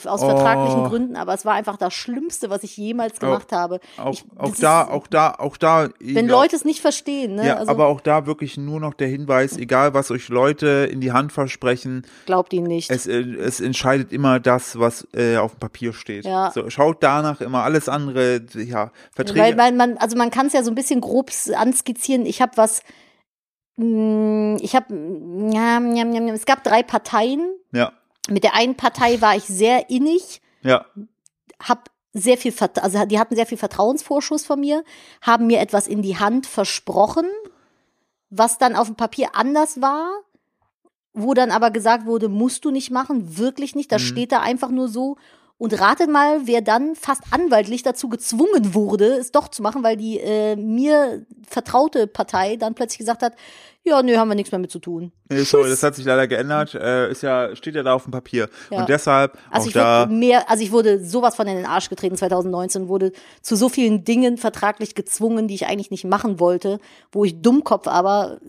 aus 0.06 0.22
vertraglichen 0.22 0.82
Oh. 0.82 0.90
Gründen, 0.90 1.16
aber 1.16 1.34
es 1.34 1.46
war 1.46 1.54
einfach 1.54 1.78
das 1.78 1.94
Schlimmste, 1.94 2.50
was 2.50 2.64
ich 2.64 2.78
jemals 2.78 3.20
gemacht 3.20 3.52
habe. 3.52 3.80
auch, 3.98 4.14
ich, 4.14 4.24
auch 4.38 4.56
da, 4.56 4.84
ist, 4.84 4.90
auch 4.90 5.08
da, 5.08 5.36
auch 5.38 5.58
da. 5.58 5.90
wenn 6.00 6.28
ja, 6.28 6.32
Leute 6.32 6.56
es 6.56 6.66
nicht 6.66 6.82
verstehen, 6.82 7.36
ne? 7.36 7.48
Ja, 7.48 7.56
also 7.58 7.72
aber 7.72 7.88
auch 7.88 8.02
da 8.02 8.26
wirklich 8.26 8.58
nur 8.58 8.80
noch 8.80 8.94
der 8.94 9.08
Hinweis, 9.08 9.58
egal 9.58 9.94
was 9.94 10.12
euch 10.12 10.30
Leute 10.30 10.90
in 10.92 11.02
die 11.02 11.12
Hand 11.12 11.32
versprechen, 11.32 12.06
glaubt 12.26 12.54
ihnen 12.54 12.68
nicht. 12.68 12.90
es, 12.90 13.08
äh, 13.08 13.20
es 13.22 13.60
entscheidet 13.60 14.12
immer 14.12 14.40
das, 14.40 14.80
was 14.80 15.08
äh, 15.14 15.38
auf 15.38 15.52
dem 15.54 15.60
Papier 15.60 15.94
steht. 15.94 16.26
Ja. 16.26 16.52
So, 16.52 16.70
schaut 16.70 17.04
danach 17.04 17.42
immer 17.42 17.64
alles 17.64 17.90
andere, 17.90 18.42
ja, 18.56 18.92
Verträge. 19.14 19.40
Weil, 19.40 19.58
weil 19.58 19.72
man, 19.74 19.98
also 19.98 20.18
man 20.18 20.30
kann 20.32 20.48
es 20.48 20.54
ja 20.54 20.64
so 20.64 20.72
ein 20.72 20.76
bisschen 20.76 21.02
grob 21.02 21.32
anskizzieren. 21.56 22.26
Ich 22.26 22.42
habe 22.42 22.54
was, 22.56 22.82
mh, 23.78 24.58
ich 24.62 24.76
habe, 24.76 24.94
ja, 25.52 25.80
ja, 25.80 26.06
ja, 26.06 26.22
ja, 26.22 26.34
es 26.34 26.46
gab 26.46 26.64
drei 26.64 26.84
Parteien. 26.84 27.54
ja, 27.72 27.92
Mit 28.30 28.44
der 28.44 28.56
einen 28.56 28.76
Partei 28.76 29.20
war 29.22 29.36
ich 29.36 29.44
sehr 29.44 29.90
innig, 29.90 30.42
ja, 30.62 30.86
hab 31.62 31.90
sehr 32.14 32.38
viel, 32.38 32.54
also 32.82 33.06
die 33.06 33.20
hatten 33.20 33.36
sehr 33.36 33.46
viel 33.46 33.58
Vertrauensvorschuss 33.58 34.46
von 34.46 34.60
mir, 34.60 34.84
haben 35.22 35.48
mir 35.48 35.60
etwas 35.60 35.88
in 35.88 36.02
die 36.02 36.18
Hand 36.18 36.46
versprochen, 36.46 37.26
was 38.30 38.58
dann 38.58 38.76
auf 38.76 38.88
dem 38.88 38.96
Papier 38.96 39.36
anders 39.36 39.82
war, 39.82 40.10
wo 41.14 41.34
dann 41.34 41.52
aber 41.52 41.72
gesagt 41.72 42.06
wurde, 42.06 42.30
musst 42.30 42.66
du 42.66 42.72
nicht 42.72 42.92
machen, 42.92 43.38
wirklich 43.38 43.76
nicht, 43.76 43.92
das 43.92 44.02
Mhm. 44.04 44.08
steht 44.08 44.32
da 44.32 44.40
einfach 44.42 44.70
nur 44.70 44.88
so. 44.88 45.18
Und 45.64 45.80
ratet 45.80 46.10
mal, 46.10 46.42
wer 46.44 46.60
dann 46.60 46.94
fast 46.94 47.22
anwaltlich 47.32 47.84
dazu 47.84 48.10
gezwungen 48.10 48.74
wurde, 48.74 49.06
es 49.14 49.32
doch 49.32 49.48
zu 49.48 49.62
machen, 49.62 49.82
weil 49.82 49.96
die 49.96 50.20
äh, 50.20 50.58
mir 50.58 51.26
vertraute 51.48 52.06
Partei 52.06 52.58
dann 52.58 52.76
plötzlich 52.76 52.98
gesagt 52.98 53.22
hat, 53.22 53.32
ja, 53.82 54.04
nö, 54.04 54.18
haben 54.18 54.28
wir 54.28 54.36
nichts 54.36 54.52
mehr 54.52 54.60
mit 54.60 54.72
zu 54.72 54.80
tun. 54.80 55.14
nee, 55.30 55.44
sorry, 55.44 55.70
das 55.70 55.82
hat 55.82 55.96
sich 55.96 56.04
leider 56.04 56.28
geändert. 56.28 56.74
Äh, 56.74 57.10
ist 57.10 57.24
ja, 57.24 57.56
steht 57.56 57.76
ja 57.76 57.84
da 57.84 57.94
auf 57.94 58.04
dem 58.04 58.12
Papier. 58.12 58.50
Ja. 58.72 58.82
Und 58.82 58.90
deshalb 58.90 59.38
Also 59.50 59.64
auch 59.64 59.68
ich 59.68 59.74
da. 59.74 60.02
wurde 60.02 60.14
mehr, 60.14 60.50
also 60.50 60.62
ich 60.62 60.74
wurde 60.74 61.02
sowas 61.02 61.38
von 61.38 61.48
in 61.48 61.56
den 61.56 61.66
Arsch 61.66 61.88
getreten 61.88 62.18
2019, 62.18 62.90
wurde 62.90 63.14
zu 63.42 63.56
so 63.56 63.70
vielen 63.70 64.04
Dingen 64.04 64.36
vertraglich 64.36 64.96
gezwungen, 64.96 65.48
die 65.48 65.56
ich 65.56 65.68
eigentlich 65.68 65.92
nicht 65.92 66.04
machen 66.04 66.42
wollte, 66.42 66.80
wo 67.14 67.24
ich 67.24 67.42
Dummkopf 67.42 67.88
aber 67.88 68.42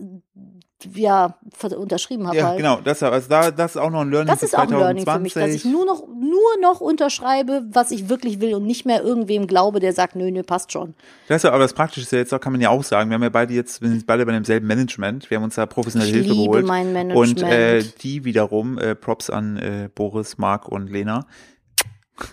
ja 0.93 1.35
unterschrieben 1.77 2.27
habe 2.27 2.37
Ja, 2.37 2.47
halt. 2.47 2.57
genau, 2.57 2.79
deshalb, 2.81 3.13
also 3.13 3.29
da, 3.29 3.49
das 3.51 3.75
ist 3.75 3.81
auch 3.81 3.89
noch 3.89 4.01
ein 4.01 4.11
Learning 4.11 4.27
Das 4.27 4.39
für 4.39 4.45
ist 4.45 4.55
auch 4.55 4.63
ein 4.63 4.69
Learning 4.69 5.05
für 5.05 5.19
mich, 5.19 5.33
dass 5.33 5.49
ich 5.53 5.61
2020. 5.63 5.71
nur 5.71 5.85
noch, 5.85 6.07
nur 6.07 6.41
noch 6.61 6.81
unterschreibe, 6.81 7.63
was 7.71 7.91
ich 7.91 8.09
wirklich 8.09 8.41
will 8.41 8.53
und 8.55 8.65
nicht 8.65 8.85
mehr 8.85 9.01
irgendwem 9.01 9.47
glaube, 9.47 9.79
der 9.79 9.93
sagt, 9.93 10.15
nö, 10.15 10.29
nö, 10.31 10.43
passt 10.43 10.71
schon. 10.71 10.93
Deshalb, 11.29 11.53
aber 11.53 11.63
das 11.63 11.73
Praktische 11.73 12.01
ist 12.01 12.11
ja 12.11 12.19
jetzt 12.19 12.33
auch, 12.33 12.39
kann 12.39 12.51
man 12.51 12.61
ja 12.61 12.69
auch 12.69 12.83
sagen, 12.83 13.09
wir 13.09 13.15
haben 13.15 13.23
ja 13.23 13.29
beide 13.29 13.53
jetzt, 13.53 13.81
wir 13.81 13.89
sind 13.89 14.05
beide 14.05 14.25
bei 14.25 14.31
demselben 14.33 14.67
Management, 14.67 15.29
wir 15.29 15.37
haben 15.37 15.43
uns 15.45 15.55
da 15.55 15.65
professionelle 15.65 16.09
Ich 16.11 16.17
Hilfe 16.17 16.29
liebe 16.33 16.43
geholt. 16.43 16.67
mein 16.67 16.87
Und 16.87 16.93
Management. 16.93 17.41
äh, 17.43 17.83
die 18.01 18.25
wiederum, 18.25 18.77
äh, 18.77 18.95
Props 18.95 19.29
an 19.29 19.57
äh, 19.57 19.89
Boris, 19.93 20.37
Marc 20.37 20.67
und 20.67 20.89
Lena. 20.91 21.25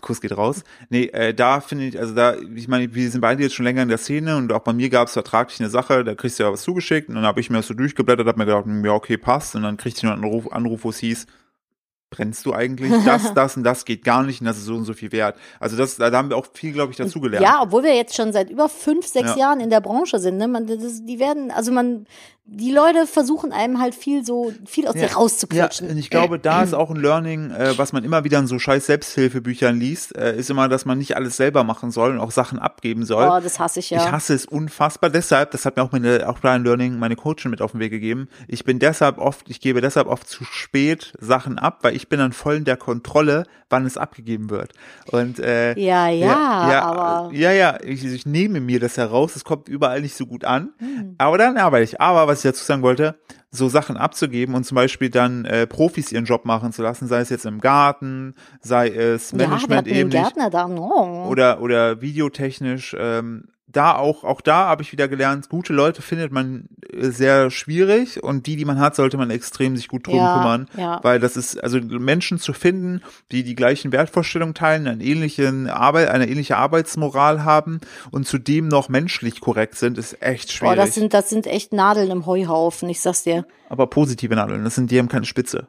Kuss 0.01 0.21
geht 0.21 0.37
raus. 0.37 0.63
Nee, 0.91 1.07
äh, 1.07 1.35
da 1.35 1.61
finde 1.61 1.87
ich, 1.87 1.99
also 1.99 2.15
da, 2.15 2.37
ich 2.55 2.69
meine, 2.69 2.95
wir 2.95 3.11
sind 3.11 3.21
beide 3.21 3.43
jetzt 3.43 3.55
schon 3.55 3.65
länger 3.65 3.83
in 3.83 3.89
der 3.89 3.99
Szene 3.99 4.37
und 4.37 4.53
auch 4.53 4.61
bei 4.61 4.73
mir 4.73 4.89
gab 4.89 5.09
es 5.09 5.15
vertraglich 5.15 5.59
eine 5.61 5.71
Sache, 5.71 6.05
da 6.05 6.15
kriegst 6.15 6.39
du 6.39 6.45
ja 6.45 6.53
was 6.53 6.63
zugeschickt 6.63 7.09
und 7.09 7.17
dann 7.17 7.25
habe 7.25 7.41
ich 7.41 7.51
mir 7.51 7.57
das 7.57 7.67
so 7.67 7.75
durchgeblättert, 7.75 8.27
hab 8.27 8.37
mir 8.37 8.47
gedacht, 8.47 8.65
hm, 8.65 8.85
ja, 8.85 8.93
okay, 8.93 9.17
passt. 9.17 9.57
Und 9.57 9.63
dann 9.63 9.77
kriegte 9.77 9.99
ich 9.99 10.03
noch 10.05 10.13
einen 10.13 10.25
Anruf, 10.25 10.53
Anruf 10.53 10.85
wo 10.85 10.91
es 10.91 10.99
hieß, 10.99 11.27
brennst 12.13 12.47
du 12.47 12.53
eigentlich? 12.53 12.93
Das, 13.05 13.35
das 13.35 13.57
und 13.57 13.65
das 13.65 13.85
geht 13.85 14.05
gar 14.05 14.23
nicht 14.23 14.41
und 14.41 14.47
das 14.47 14.59
ist 14.59 14.67
so 14.67 14.77
und 14.77 14.85
so 14.85 14.93
viel 14.95 15.11
wert. 15.11 15.37
Also 15.59 15.77
das, 15.77 15.97
da 15.97 16.13
haben 16.13 16.29
wir 16.29 16.37
auch 16.37 16.47
viel, 16.53 16.73
glaube 16.73 16.93
ich, 16.93 16.99
dazugelernt. 16.99 17.45
Ja, 17.45 17.63
obwohl 17.63 17.83
wir 17.83 17.97
jetzt 17.97 18.15
schon 18.15 18.33
seit 18.33 18.51
über 18.51 18.69
fünf, 18.69 19.07
sechs 19.07 19.31
Ja. 19.31 19.39
Jahren 19.39 19.61
in 19.61 19.71
der 19.71 19.81
Branche 19.81 20.21
sind, 20.21 20.37
ne? 20.37 20.47
Man, 20.47 20.67
das, 20.69 21.05
die 21.05 21.19
werden, 21.19 21.51
also 21.51 21.73
man, 21.73 22.07
die 22.45 22.73
Leute 22.73 23.07
versuchen 23.07 23.53
einem 23.53 23.81
halt 23.81 23.95
viel 23.95 24.25
so, 24.27 24.53
viel 24.67 24.87
aus 24.89 24.95
dir 24.95 25.03
Ja, 25.07 25.13
rauszuquetschen. 25.15 25.89
und 25.89 25.97
ich 25.97 26.11
glaube, 26.11 26.39
da 26.41 26.63
ist 26.65 26.75
auch 26.75 26.91
ein 26.91 26.97
Learning, 26.97 27.51
äh, 27.53 27.79
was 27.79 27.93
man 27.93 28.03
immer 28.05 28.25
wieder 28.25 28.41
in 28.41 28.47
so 28.49 28.59
scheiß 28.59 28.87
Selbsthilfebüchern 28.87 29.79
liest, 29.79 30.17
äh, 30.17 30.37
ist 30.37 30.51
immer, 30.51 30.69
dass 30.69 30.85
man 30.85 30.99
nicht 30.99 31.17
alles 31.17 31.37
selber 31.37 31.63
machen 31.63 31.93
soll 31.93 32.11
und 32.11 32.19
auch 32.19 32.33
Sachen 32.33 32.59
abgeben 32.59 33.05
soll. 33.07 33.29
Oh, 33.31 33.41
das 33.41 33.61
hasse 33.61 33.79
ich 33.79 33.91
ja. 33.91 34.05
Ich 34.05 34.11
hasse 34.11 34.35
es 34.35 34.45
unfassbar. 34.45 35.09
Deshalb, 35.11 35.53
das 35.53 35.65
hat 35.65 35.77
mir 35.77 35.85
auch 35.85 35.93
meine, 35.93 36.29
auch 36.29 36.41
da 36.41 36.53
ein 36.53 36.65
Learning, 36.65 36.99
meine 36.99 37.15
Coachin 37.17 37.51
mit 37.51 37.63
auf 37.63 37.73
den 37.73 37.81
Weg 37.81 37.93
gegeben. 37.93 38.29
Ich 38.49 38.65
bin 38.65 38.81
deshalb 38.81 39.19
oft, 39.19 39.49
ich 39.49 39.61
gebe 39.61 39.81
deshalb 39.81 40.09
oft 40.09 40.29
zu 40.29 40.45
spät 40.45 41.15
Sachen 41.21 41.59
ab, 41.61 41.79
weil 41.83 41.95
ich 41.95 42.09
bin 42.09 42.19
dann 42.19 42.33
voll 42.33 42.57
in 42.57 42.65
der 42.65 42.77
Kontrolle, 42.77 43.45
wann 43.71 43.87
es 43.87 43.97
abgegeben 43.97 44.51
wird. 44.51 44.73
Und 45.13 45.39
äh, 45.39 45.79
Ja, 45.79 46.09
ja, 46.09 46.83
aber- 46.83 47.33
ja, 47.33 47.53
ja, 47.53 47.79
ich, 47.83 48.05
ich 48.05 48.27
nehme 48.27 48.61
mir 48.61 48.81
das 48.81 48.97
heraus. 48.97 49.37
Es 49.37 49.45
kommt 49.45 49.69
überall 49.69 50.01
nicht 50.03 50.17
so 50.17 50.27
gut 50.27 50.45
an, 50.45 50.71
Hm. 50.79 51.15
aber 51.19 51.39
dann 51.39 51.57
arbeite 51.57 51.85
ich. 51.85 52.01
Aber 52.01 52.32
was 52.33 52.45
ich 52.45 52.51
dazu 52.51 52.65
sagen 52.65 52.83
wollte, 52.83 53.17
so 53.51 53.69
Sachen 53.69 53.97
abzugeben 53.97 54.55
und 54.55 54.65
zum 54.65 54.77
Beispiel 54.77 55.11
dann 55.11 55.45
äh, 55.45 55.67
Profis 55.67 56.11
ihren 56.11 56.25
Job 56.25 56.45
machen 56.45 56.73
zu 56.73 56.83
lassen, 56.83 57.07
sei 57.07 57.21
es 57.21 57.31
jetzt 57.31 57.47
im 57.47 57.61
Garten, 57.61 58.35
sei 58.61 58.89
es 58.89 59.31
ja, 59.31 59.39
Management 59.39 59.87
den 59.87 59.95
ähnlich 59.95 60.23
Gärtner 60.23 60.51
da. 60.51 60.67
Oh. 60.67 61.27
oder 61.29 61.61
oder 61.61 62.01
videotechnisch 62.01 62.97
ähm, 62.99 63.49
da 63.73 63.97
auch, 63.97 64.25
auch 64.25 64.41
da 64.41 64.67
habe 64.67 64.83
ich 64.83 64.93
wieder 64.93 65.09
gelernt, 65.09 65.49
gute 65.49 65.73
Leute 65.73 66.03
findet 66.03 66.33
man 66.33 66.69
äh, 66.93 67.11
sehr 67.11 67.51
schwierig 67.51 68.23
und 68.23 68.47
die, 68.47 68.57
die 68.57 68.65
man 68.65 68.79
hat, 68.79 68.95
sollte 68.97 69.17
man 69.17 69.31
extrem 69.31 69.77
sich 69.77 69.89
gut 69.89 70.07
drum 70.07 70.17
Ja, 70.17 70.35
kümmern, 70.35 70.69
ja. 70.77 71.01
weil 71.03 71.19
das 71.21 71.37
ist, 71.37 71.63
also 71.63 71.81
Menschen 71.81 72.39
zu 72.39 72.53
finden, 72.53 73.03
die 73.31 73.43
die 73.43 73.55
gleichen 73.55 73.93
Wertvorstellungen 73.93 74.55
teilen, 74.55 74.87
einen 74.87 75.01
ähnlichen 75.01 75.69
Arbeit, 75.69 76.09
eine 76.09 76.29
ähnliche 76.29 76.57
Arbeitsmoral 76.57 77.45
haben 77.45 77.81
und 78.11 78.27
zudem 78.27 78.69
noch 78.69 78.89
menschlich 78.89 79.41
korrekt 79.41 79.77
sind, 79.77 79.99
ist 79.99 80.23
echt 80.23 80.49
Boah, 80.49 80.55
schwierig. 80.55 80.77
das 80.77 80.95
sind, 80.95 81.15
das 81.15 81.31
sind 81.31 81.47
echt 81.47 81.73
Nadeln 81.73 82.11
im 82.11 82.27
Heuhaufen, 82.27 82.89
ich 82.89 83.01
sag's 83.01 83.23
dir. 83.23 83.47
Aber 83.69 83.87
positive 83.87 84.35
Nadeln, 84.35 84.65
das 84.65 84.75
sind, 84.75 84.91
die 84.91 84.99
haben 84.99 85.09
keine 85.09 85.25
Spitze. 85.27 85.69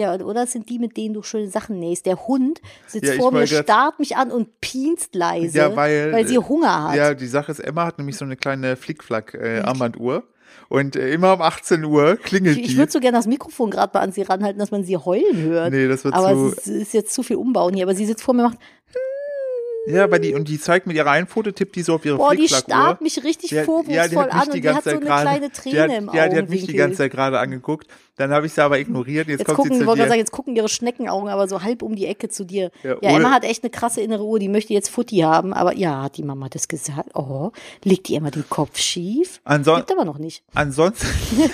Ja, 0.00 0.14
oder 0.14 0.46
sind 0.46 0.70
die, 0.70 0.78
mit 0.78 0.96
denen 0.96 1.12
du 1.12 1.22
schöne 1.22 1.48
Sachen 1.48 1.78
nähst. 1.78 2.06
Der 2.06 2.26
Hund 2.26 2.62
sitzt 2.86 3.06
Ja, 3.12 3.16
vor 3.20 3.32
mir, 3.32 3.46
starrt 3.46 3.98
mich 3.98 4.16
an 4.16 4.30
und 4.30 4.60
pienst 4.62 5.14
leise, 5.14 5.58
Ja, 5.58 5.76
weil- 5.76 6.26
sie 6.26 6.38
Hunger 6.38 6.84
hat. 6.88 6.96
Ja, 6.96 7.12
die 7.14 7.26
Sache 7.26 7.52
ist, 7.52 7.58
Emma 7.58 7.84
hat 7.84 7.98
nämlich 7.98 8.16
so 8.16 8.24
eine 8.24 8.36
kleine 8.36 8.76
Flickflack-Armbanduhr. 8.76 10.24
und 10.70 10.96
äh, 10.96 11.12
immer 11.12 11.34
um 11.34 11.42
18 11.42 11.84
Uhr 11.84 12.16
klingelt 12.16 12.56
ich 12.56 12.62
die. 12.64 12.70
ich 12.72 12.76
würde 12.78 12.90
so 12.90 12.98
gerne 13.00 13.18
das 13.18 13.26
Mikrofon 13.26 13.70
gerade 13.70 13.90
mal 13.92 14.00
an 14.02 14.12
sie 14.12 14.22
ranhalten, 14.22 14.58
dass 14.58 14.70
man 14.70 14.84
sie 14.84 14.96
heulen 14.96 15.36
hört. 15.42 15.70
Nee, 15.72 15.86
das 15.86 16.02
wird 16.04 16.14
aber 16.14 16.32
zu- 16.32 16.54
es 16.56 16.66
ist, 16.66 16.94
jetzt 16.94 17.12
zu 17.12 17.22
viel 17.22 17.36
Umbauen 17.36 17.74
hier. 17.74 17.84
Aber 17.84 17.94
sie 17.94 18.06
sitzt 18.06 18.22
vor 18.22 18.34
mir 18.34 18.44
und 18.44 18.52
macht, 18.52 18.58
ja, 19.86 20.10
weil 20.10 20.20
die, 20.20 20.34
und 20.34 20.46
die 20.48 20.60
zeigt 20.60 20.86
mit 20.86 20.94
ihrer 20.96 21.10
einen 21.10 21.26
Foto, 21.26 21.50
tippt 21.52 21.74
die 21.74 21.82
so 21.82 21.94
auf 21.94 22.04
ihre 22.04 22.18
boah, 22.18 22.34
die 22.34 22.48
starrt 22.48 23.00
mich 23.00 23.24
richtig 23.24 23.48
Die 23.50 23.60
vorwurfsvoll 23.62 23.94
ja, 23.94 24.08
die 24.08 24.16
an 24.16 24.28
die 24.44 24.50
und 24.58 24.62
die 24.64 24.68
hat 24.68 24.84
so 24.84 24.90
eine 24.90 25.00
kleine 25.00 25.48
die 25.48 25.52
Träne 25.52 25.80
hat, 25.82 25.90
im 25.90 26.10
Ja, 26.12 26.28
die 26.28 26.36
hat 26.36 26.48
mich 26.50 26.66
die 26.66 26.74
ganze 26.74 26.98
Zeit 26.98 27.10
gerade 27.12 27.38
angeguckt. 27.38 27.86
Dann 28.16 28.30
habe 28.32 28.46
ich 28.46 28.52
sie 28.52 28.62
aber 28.62 28.78
ignoriert. 28.78 29.28
Jetzt, 29.28 29.40
Jetzt 29.40 29.46
kommt 29.46 29.58
gucken, 29.58 29.78
sie 29.78 29.84
zu 29.84 29.94
dir. 29.94 30.06
sagen, 30.06 30.18
jetzt 30.18 30.32
gucken 30.32 30.56
ihre 30.56 30.68
Schneckenaugen 30.68 31.28
aber 31.28 31.48
so 31.48 31.62
halb 31.62 31.82
um 31.82 31.96
die 31.96 32.06
Ecke 32.06 32.28
zu 32.28 32.44
dir. 32.44 32.70
Ja, 32.82 32.96
Ja, 33.00 33.16
Emma 33.16 33.30
hat 33.30 33.44
echt 33.44 33.62
eine 33.62 33.70
krasse 33.70 34.00
innere 34.00 34.24
Uhr, 34.24 34.38
die 34.38 34.48
möchte 34.48 34.72
jetzt 34.72 34.90
Futti 34.90 35.18
haben, 35.18 35.52
aber 35.52 35.74
ja, 35.74 36.02
hat 36.02 36.16
die 36.16 36.22
Mama 36.22 36.48
das 36.48 36.68
gesagt? 36.68 37.10
Oh, 37.14 37.52
legt 37.84 38.08
die 38.08 38.16
Emma 38.16 38.30
den 38.30 38.48
Kopf 38.48 38.78
schief? 38.78 39.40
Anson 39.44 39.76
Gibt 39.76 39.92
aber 39.92 40.04
noch 40.04 40.18
nicht. 40.18 40.42
ansonsten, 40.54 41.06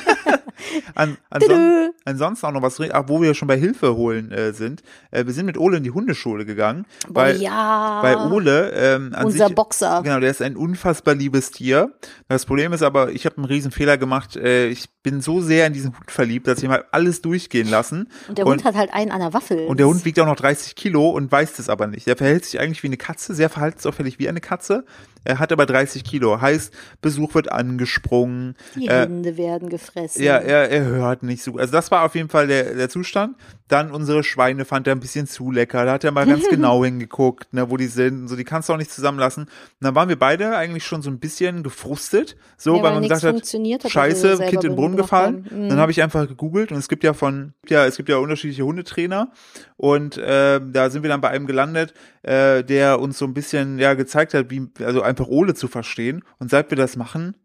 an, 0.94 1.16
anson 1.30 1.90
ansonsten 2.04 2.46
auch 2.46 2.52
noch 2.52 2.62
was, 2.62 2.80
ach, 2.80 3.04
wo 3.06 3.20
wir 3.20 3.34
schon 3.34 3.48
bei 3.48 3.58
Hilfe 3.58 3.96
holen 3.96 4.30
äh, 4.32 4.52
sind. 4.52 4.82
Äh, 5.10 5.26
wir 5.26 5.32
sind 5.32 5.46
mit 5.46 5.58
Ole 5.58 5.78
in 5.78 5.84
die 5.84 5.90
Hundeschule 5.90 6.44
gegangen. 6.44 6.86
Boah, 7.08 7.22
weil, 7.22 7.42
ja. 7.42 7.98
Weil 8.02 8.16
Ole 8.32 8.70
ähm, 8.70 9.14
Unser 9.22 9.46
sich, 9.48 9.54
Boxer. 9.54 10.02
Genau, 10.02 10.20
der 10.20 10.30
ist 10.30 10.42
ein 10.42 10.56
unfassbar 10.56 11.14
liebes 11.14 11.50
Tier. 11.50 11.92
Das 12.28 12.46
Problem 12.46 12.72
ist 12.72 12.82
aber, 12.82 13.10
ich 13.10 13.26
habe 13.26 13.36
einen 13.36 13.46
riesen 13.46 13.70
Fehler 13.70 13.98
gemacht. 13.98 14.36
Äh, 14.36 14.68
ich 14.68 14.88
bin 15.02 15.20
so 15.20 15.40
sehr 15.40 15.66
in 15.66 15.72
diesen 15.72 15.96
Hund 15.96 16.10
verliebt, 16.10 16.45
dass 16.46 16.62
ich 16.62 16.68
mal 16.68 16.84
alles 16.90 17.22
durchgehen 17.22 17.68
lassen. 17.68 18.08
Und 18.28 18.38
der 18.38 18.44
Hund 18.44 18.64
hat 18.64 18.74
halt 18.74 18.92
einen 18.92 19.10
an 19.10 19.20
der 19.20 19.32
Waffel. 19.32 19.66
Und 19.66 19.78
der 19.78 19.86
Hund 19.86 20.04
wiegt 20.04 20.18
auch 20.20 20.26
noch 20.26 20.36
30 20.36 20.74
Kilo 20.74 21.10
und 21.10 21.30
weiß 21.30 21.54
das 21.56 21.68
aber 21.68 21.86
nicht. 21.86 22.06
Der 22.06 22.16
verhält 22.16 22.44
sich 22.44 22.60
eigentlich 22.60 22.82
wie 22.82 22.88
eine 22.88 22.96
Katze, 22.96 23.34
sehr 23.34 23.50
verhaltensauffällig 23.50 24.18
wie 24.18 24.28
eine 24.28 24.40
Katze. 24.40 24.84
Er 25.26 25.38
hat 25.38 25.52
aber 25.52 25.66
30 25.66 26.04
Kilo. 26.04 26.40
Heißt, 26.40 26.72
Besuch 27.02 27.34
wird 27.34 27.52
angesprungen. 27.52 28.54
die 28.74 28.86
äh, 28.86 29.02
Hände 29.02 29.36
werden 29.36 29.68
gefressen. 29.68 30.22
ja, 30.22 30.36
er, 30.36 30.70
er 30.70 30.84
hört 30.84 31.22
nicht 31.22 31.42
so 31.42 31.52
gut. 31.52 31.60
Also 31.60 31.72
das 31.72 31.90
war 31.90 32.04
auf 32.04 32.14
jeden 32.14 32.28
Fall 32.28 32.46
der, 32.46 32.74
der 32.74 32.88
Zustand. 32.88 33.36
Dann 33.68 33.90
unsere 33.90 34.22
Schweine 34.22 34.64
fand 34.64 34.86
er 34.86 34.94
ein 34.94 35.00
bisschen 35.00 35.26
zu 35.26 35.50
lecker. 35.50 35.84
Da 35.84 35.92
hat 35.94 36.04
er 36.04 36.12
mal 36.12 36.26
ganz 36.28 36.48
genau 36.48 36.84
hingeguckt, 36.84 37.52
ne, 37.52 37.70
wo 37.70 37.76
die 37.76 37.86
sind. 37.86 38.22
und 38.22 38.28
So, 38.28 38.36
die 38.36 38.44
kannst 38.44 38.68
du 38.68 38.72
auch 38.72 38.78
nicht 38.78 38.90
zusammenlassen. 38.90 39.44
Und 39.44 39.50
dann 39.80 39.94
waren 39.94 40.08
wir 40.08 40.18
beide 40.18 40.56
eigentlich 40.56 40.84
schon 40.84 41.02
so 41.02 41.10
ein 41.10 41.18
bisschen 41.18 41.62
gefrustet. 41.62 42.36
So, 42.56 42.76
Ja, 42.76 42.82
weil 42.82 42.86
weil 42.86 42.92
man 42.94 43.02
gesagt 43.02 43.24
hat, 43.24 43.34
hat, 43.34 43.52
wir 43.52 43.90
scheiße, 43.90 44.38
Kind 44.38 44.54
in 44.64 44.70
den 44.70 44.76
Brunnen 44.76 44.96
gefallen. 44.96 45.46
Mhm. 45.50 45.68
Dann 45.68 45.78
habe 45.78 45.90
ich 45.90 46.02
einfach 46.02 46.26
gegoogelt 46.26 46.72
und 46.72 46.78
es 46.78 46.88
gibt 46.88 47.04
ja 47.04 47.12
von, 47.12 47.52
ja, 47.68 47.84
es 47.84 47.96
gibt 47.96 48.08
ja 48.08 48.16
unterschiedliche 48.18 48.64
Hundetrainer. 48.64 49.32
Und 49.76 50.16
äh, 50.16 50.60
da 50.64 50.90
sind 50.90 51.02
wir 51.02 51.10
dann 51.10 51.20
bei 51.20 51.28
einem 51.28 51.46
gelandet, 51.46 51.92
äh, 52.26 52.64
der 52.64 53.00
uns 53.00 53.18
so 53.18 53.24
ein 53.24 53.34
bisschen 53.34 53.78
ja 53.78 53.94
gezeigt 53.94 54.34
hat, 54.34 54.50
wie, 54.50 54.68
also 54.84 55.00
einfach 55.00 55.28
Ole 55.28 55.54
zu 55.54 55.68
verstehen. 55.68 56.24
Und 56.38 56.50
seit 56.50 56.70
wir 56.70 56.76
das 56.76 56.96
machen, 56.96 57.36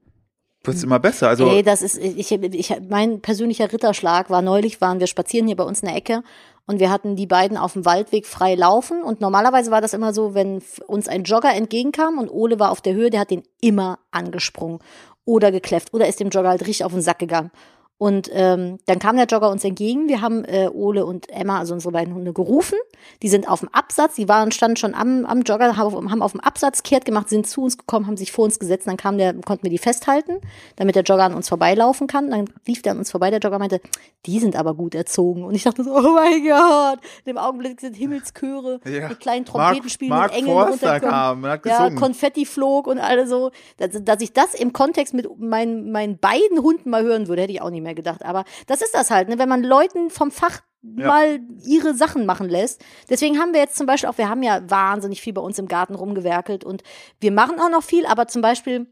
wird's 0.64 0.84
immer 0.84 1.00
besser. 1.00 1.30
Also 1.30 1.48
Ey, 1.48 1.62
das 1.62 1.84
ist, 1.84 1.98
ich, 1.98 2.32
ich, 2.32 2.76
mein 2.90 3.22
persönlicher 3.22 3.72
Ritterschlag 3.72 4.30
war 4.32 4.42
neulich, 4.42 4.82
waren 4.82 5.00
wir 5.00 5.08
spazieren 5.08 5.46
hier 5.46 5.56
bei 5.56 5.64
uns 5.64 5.82
in 5.82 5.88
der 5.88 5.98
Ecke 5.98 6.24
und 6.66 6.80
wir 6.80 6.90
hatten 6.90 7.16
die 7.16 7.28
beiden 7.28 7.58
auf 7.58 7.74
dem 7.74 7.86
Waldweg 7.86 8.26
frei 8.26 8.56
laufen 8.56 9.04
und 9.04 9.22
normalerweise 9.22 9.70
war 9.70 9.82
das 9.82 9.94
immer 9.94 10.14
so, 10.14 10.34
wenn 10.34 10.64
uns 10.88 11.08
ein 11.08 11.24
Jogger 11.24 11.54
entgegenkam 11.54 12.18
und 12.18 12.30
Ole 12.30 12.60
war 12.60 12.72
auf 12.72 12.82
der 12.82 12.94
Höhe, 12.94 13.12
der 13.12 13.22
hat 13.22 13.32
den 13.32 13.44
immer 13.62 14.00
angesprungen 14.10 14.80
oder 15.26 15.52
gekläfft 15.52 15.94
oder 15.94 16.08
ist 16.08 16.20
dem 16.20 16.30
Jogger 16.30 16.50
halt 16.50 16.62
richtig 16.62 16.86
auf 16.86 16.94
den 16.94 17.02
Sack 17.02 17.20
gegangen. 17.20 17.52
Und 18.02 18.32
ähm, 18.34 18.80
dann 18.88 18.97
kam 18.97 19.16
der 19.16 19.28
Jogger 19.28 19.52
uns 19.52 19.64
entgegen. 19.64 20.10
Wir 20.10 20.22
haben 20.22 20.43
äh, 20.45 20.68
Ole 20.74 21.06
und 21.06 21.30
Emma, 21.30 21.60
also 21.60 21.76
unsere 21.76 21.91
beiden 21.91 22.16
Hunde, 22.16 22.34
gerufen. 22.34 22.80
Die 23.22 23.30
sind 23.30 23.47
auf 23.47 23.60
dem 23.60 23.70
Absatz, 23.70 24.16
die 24.16 24.28
waren 24.28 24.52
standen 24.52 24.78
schon 24.78 24.95
am, 24.95 25.24
am 25.28 25.43
Jogger, 25.43 25.78
haben, 25.78 26.10
haben 26.10 26.24
auf 26.24 26.32
dem 26.32 26.41
Absatz 26.41 26.82
kehrt 26.82 27.06
gemacht, 27.06 27.30
sind 27.30 27.45
zu 27.45 27.62
uns 27.62 27.78
gekommen, 27.78 28.08
haben 28.08 28.18
sich 28.18 28.32
vor 28.32 28.45
uns 28.45 28.58
gesetzt. 28.58 28.88
Dann 28.88 28.97
kam 28.97 29.20
der, 29.20 29.36
konnten 29.36 29.62
wir 29.62 29.70
die 29.70 29.78
festhalten, 29.78 30.38
damit 30.78 30.95
der 30.95 31.04
Jogger 31.04 31.26
an 31.26 31.36
uns 31.36 31.47
vorbeilaufen 31.47 32.08
kann. 32.08 32.32
Dann 32.32 32.45
lief 32.66 32.82
der 32.82 32.93
an 32.93 32.97
uns 32.97 33.12
vorbei. 33.12 33.30
Der 33.30 33.39
Jogger 33.39 33.60
meinte, 33.60 33.80
die 34.26 34.39
sind 34.39 34.56
aber 34.56 34.74
gut 34.74 34.95
erzogen. 34.95 35.43
Und 35.43 35.54
ich 35.54 35.62
dachte 35.62 35.84
so, 35.84 35.95
oh 35.95 36.02
mein 36.02 36.43
Gott. 36.43 36.99
In 37.24 37.36
dem 37.36 37.38
Augenblick 37.38 37.80
sind 37.82 37.95
Himmelschöre 37.95 38.80
Ja. 38.86 39.10
mit 39.10 39.20
kleinen 39.20 39.45
Mark- 39.45 39.74
Trompeten 39.74 39.89
spielen 39.91 40.10
Mark 40.10 40.32
und 40.32 40.38
Engeln 40.39 40.58
Forster 40.58 40.99
kam 41.02 41.43
ja. 41.43 41.89
Konfetti 41.91 42.47
flog 42.47 42.88
und 42.88 42.97
alle 42.97 43.28
so. 43.28 43.52
Dass, 43.78 43.91
dass 44.04 44.22
ich 44.22 44.34
das 44.34 44.56
im 44.56 44.74
Kontext 44.74 45.14
mit 45.14 45.28
meinen, 45.39 45.91
meinen 45.91 46.18
beiden 46.18 46.64
Hunden 46.64 46.89
mal 46.89 47.04
hören 47.04 47.28
würde, 47.28 47.43
hätte 47.43 47.54
ich 47.54 47.62
auch 47.62 47.70
nicht 47.70 47.84
mehr 47.84 47.91
gedacht. 47.96 48.24
Aber 48.26 48.44
das 48.68 48.82
ist 48.82 48.94
das 48.94 49.12
halt, 49.12 49.30
ne? 49.30 49.39
wenn 49.39 49.50
man 49.50 49.64
Leuten 49.64 50.10
vom 50.10 50.32
Fach 50.32 50.62
Ja. 50.84 51.08
mal 51.08 51.39
ihre 51.64 51.94
Sachen 51.94 52.26
machen 52.26 52.50
lässt. 52.50 52.84
Deswegen 53.10 53.38
haben 53.39 53.54
wir 53.54 53.60
jetzt 53.62 53.78
zum 53.78 53.86
Beispiel 53.86 54.10
auch, 54.10 54.18
wir 54.18 54.30
haben 54.30 54.42
ja 54.44 54.62
wahnsinnig 54.70 55.22
viel 55.22 55.34
bei 55.34 55.42
uns 55.42 55.60
im 55.60 55.68
Garten 55.68 55.94
rumgewerkelt 55.96 56.64
und 56.64 56.82
wir 57.20 57.32
machen 57.32 57.60
auch 57.60 57.70
noch 57.70 57.84
viel, 57.84 58.06
aber 58.06 58.28
zum 58.28 58.42
Beispiel 58.42 58.88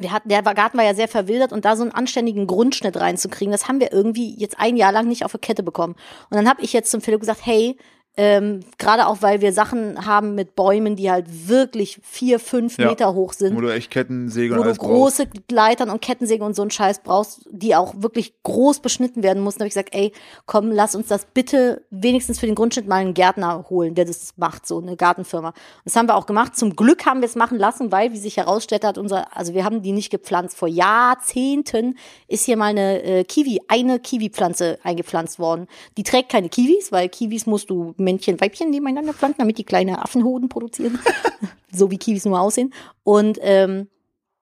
wir 0.00 0.12
hatten, 0.12 0.28
der 0.28 0.42
Garten 0.42 0.78
war 0.78 0.84
ja 0.84 0.94
sehr 0.94 1.08
verwildert 1.08 1.52
und 1.52 1.64
da 1.64 1.74
so 1.76 1.82
einen 1.82 1.92
anständigen 1.92 2.46
Grundschnitt 2.46 2.96
reinzukriegen, 2.96 3.50
das 3.52 3.68
haben 3.68 3.80
wir 3.80 3.92
irgendwie 3.92 4.34
jetzt 4.38 4.58
ein 4.58 4.76
Jahr 4.76 4.92
lang 4.92 5.08
nicht 5.08 5.24
auf 5.24 5.32
der 5.32 5.40
Kette 5.40 5.62
bekommen. 5.62 5.94
Und 6.30 6.36
dann 6.36 6.48
habe 6.48 6.62
ich 6.62 6.72
jetzt 6.72 6.90
zum 6.90 7.00
Philipp 7.00 7.20
gesagt, 7.20 7.40
hey, 7.44 7.76
ähm, 8.20 8.60
gerade 8.78 9.06
auch, 9.06 9.22
weil 9.22 9.40
wir 9.40 9.52
Sachen 9.52 10.04
haben 10.04 10.34
mit 10.34 10.56
Bäumen, 10.56 10.96
die 10.96 11.08
halt 11.08 11.48
wirklich 11.48 12.00
vier, 12.02 12.40
fünf 12.40 12.76
Ja. 12.76 12.88
Meter 12.88 13.14
hoch 13.14 13.32
sind 13.32 13.56
wo 13.56 13.60
du 13.60 13.72
echt 13.72 13.92
Kettensäge 13.92 14.52
und 14.52 14.58
wo 14.58 14.62
du 14.64 14.68
alles 14.68 14.78
brauchst. 14.78 15.18
große 15.18 15.28
Leitern 15.52 15.88
und 15.88 16.02
Kettensägen 16.02 16.44
und 16.44 16.56
so 16.56 16.62
einen 16.62 16.72
Scheiß 16.72 16.98
brauchst, 17.04 17.48
die 17.50 17.76
auch 17.76 17.94
wirklich 17.98 18.34
groß 18.42 18.80
beschnitten 18.80 19.22
werden 19.22 19.40
mussten, 19.42 19.60
habe 19.60 19.68
ich 19.68 19.74
gesagt, 19.74 19.94
ey, 19.94 20.12
komm, 20.46 20.72
lass 20.72 20.96
uns 20.96 21.06
das 21.06 21.26
bitte 21.32 21.84
wenigstens 21.90 22.40
für 22.40 22.46
den 22.46 22.56
Grundschnitt 22.56 22.88
mal 22.88 22.96
einen 22.96 23.14
Gärtner 23.14 23.66
holen, 23.70 23.94
der 23.94 24.04
das 24.04 24.34
macht, 24.36 24.66
so 24.66 24.80
eine 24.80 24.96
Gartenfirma. 24.96 25.54
Das 25.84 25.94
haben 25.94 26.08
wir 26.08 26.16
auch 26.16 26.26
gemacht. 26.26 26.56
Zum 26.56 26.74
Glück 26.74 27.06
haben 27.06 27.20
wir 27.20 27.26
es 27.26 27.36
machen 27.36 27.56
lassen, 27.56 27.92
weil, 27.92 28.12
wie 28.12 28.18
sich 28.18 28.36
herausstellt 28.36 28.84
hat, 28.84 28.98
unser, 28.98 29.36
also 29.36 29.54
wir 29.54 29.64
haben 29.64 29.80
die 29.82 29.92
nicht 29.92 30.10
gepflanzt. 30.10 30.56
Vor 30.56 30.66
Jahrzehnten 30.66 31.96
ist 32.26 32.44
hier 32.44 32.56
mal 32.56 32.66
eine 32.70 33.02
äh, 33.02 33.24
Kiwi, 33.24 33.60
eine 33.68 34.00
Kiwi-Pflanze 34.00 34.78
eingepflanzt 34.82 35.38
worden. 35.38 35.68
Die 35.96 36.02
trägt 36.02 36.30
keine 36.30 36.48
Kiwis, 36.48 36.90
weil 36.90 37.08
Kiwis 37.08 37.46
musst 37.46 37.70
du 37.70 37.94
Männchen, 38.08 38.40
Weibchen 38.40 38.70
nebeneinander 38.70 39.12
pflanzen, 39.12 39.38
damit 39.40 39.58
die 39.58 39.64
kleine 39.64 40.02
Affenhoden 40.02 40.48
produzieren. 40.48 40.98
so 41.72 41.90
wie 41.90 41.98
Kiwis 41.98 42.24
nur 42.24 42.40
aussehen. 42.40 42.72
Und 43.04 43.38
ähm, 43.42 43.88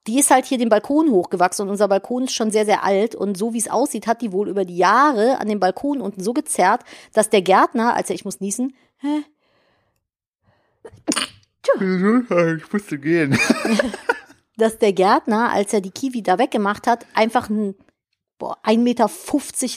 die 0.07 0.21
ist 0.21 0.31
halt 0.31 0.45
hier 0.45 0.59
den 0.59 0.69
Balkon 0.69 1.11
hochgewachsen 1.11 1.65
und 1.65 1.71
unser 1.71 1.89
Balkon 1.89 2.25
ist 2.25 2.35
schon 2.35 2.53
sehr, 2.53 2.65
sehr 2.65 2.85
alt 2.85 3.17
und 3.17 3.37
so 3.37 3.53
wie 3.53 3.59
es 3.59 3.69
aussieht, 3.69 4.07
hat 4.07 4.23
die 4.23 4.31
wohl 4.31 4.49
über 4.49 4.65
die 4.65 4.77
Jahre 4.77 5.41
an 5.41 5.49
dem 5.49 5.59
Balkon 5.59 6.01
unten 6.01 6.23
so 6.23 6.33
gezerrt, 6.33 6.83
dass 7.13 7.29
der 7.29 7.43
Gärtner, 7.43 7.95
als 7.95 8.09
er, 8.09 8.15
ich 8.15 8.25
muss 8.25 8.41
niesen, 8.41 8.75
hä, 8.99 9.25
Ich 12.57 12.73
musste 12.73 12.99
gehen. 12.99 13.37
dass 14.57 14.79
der 14.79 14.93
Gärtner, 14.93 15.51
als 15.51 15.73
er 15.73 15.81
die 15.81 15.91
Kiwi 15.91 16.23
da 16.23 16.39
weggemacht 16.39 16.87
hat, 16.87 17.07
einfach 17.15 17.51
einen 17.51 17.75
boah, 18.39 18.59
1,50 18.63 18.79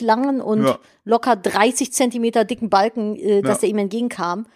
Meter 0.02 0.06
langen 0.06 0.40
und 0.40 0.64
Ja. 0.64 0.78
locker 1.04 1.36
30 1.36 1.92
Zentimeter 1.92 2.44
dicken 2.44 2.70
Balken, 2.70 3.16
äh, 3.16 3.42
dass 3.42 3.58
Ja. 3.58 3.60
der 3.62 3.68
ihm 3.70 3.78
entgegenkam, 3.78 4.46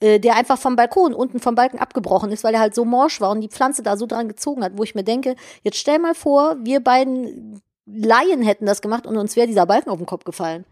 äh, 0.00 0.18
der 0.20 0.36
einfach 0.36 0.58
vom 0.58 0.76
Balkon, 0.76 1.14
unten 1.14 1.40
vom 1.40 1.54
Balken 1.54 1.78
abgebrochen 1.78 2.30
ist, 2.30 2.44
weil 2.44 2.54
er 2.54 2.60
halt 2.60 2.74
so 2.74 2.84
morsch 2.84 3.20
war 3.20 3.30
und 3.30 3.40
die 3.40 3.48
Pflanze 3.48 3.82
da 3.82 3.96
so 3.96 4.06
dran 4.06 4.28
gezogen 4.28 4.62
hat, 4.64 4.72
wo 4.76 4.82
ich 4.82 4.94
mir 4.94 5.04
denke, 5.04 5.36
jetzt 5.62 5.78
stell 5.78 5.98
mal 5.98 6.14
vor, 6.14 6.56
wir 6.62 6.80
beiden 6.80 7.62
Laien 7.86 8.42
hätten 8.42 8.66
das 8.66 8.80
gemacht 8.82 9.06
und 9.06 9.16
uns 9.16 9.36
wäre 9.36 9.46
dieser 9.46 9.66
Balken 9.66 9.90
auf 9.90 9.98
den 9.98 10.06
Kopf 10.06 10.24
gefallen. 10.24 10.64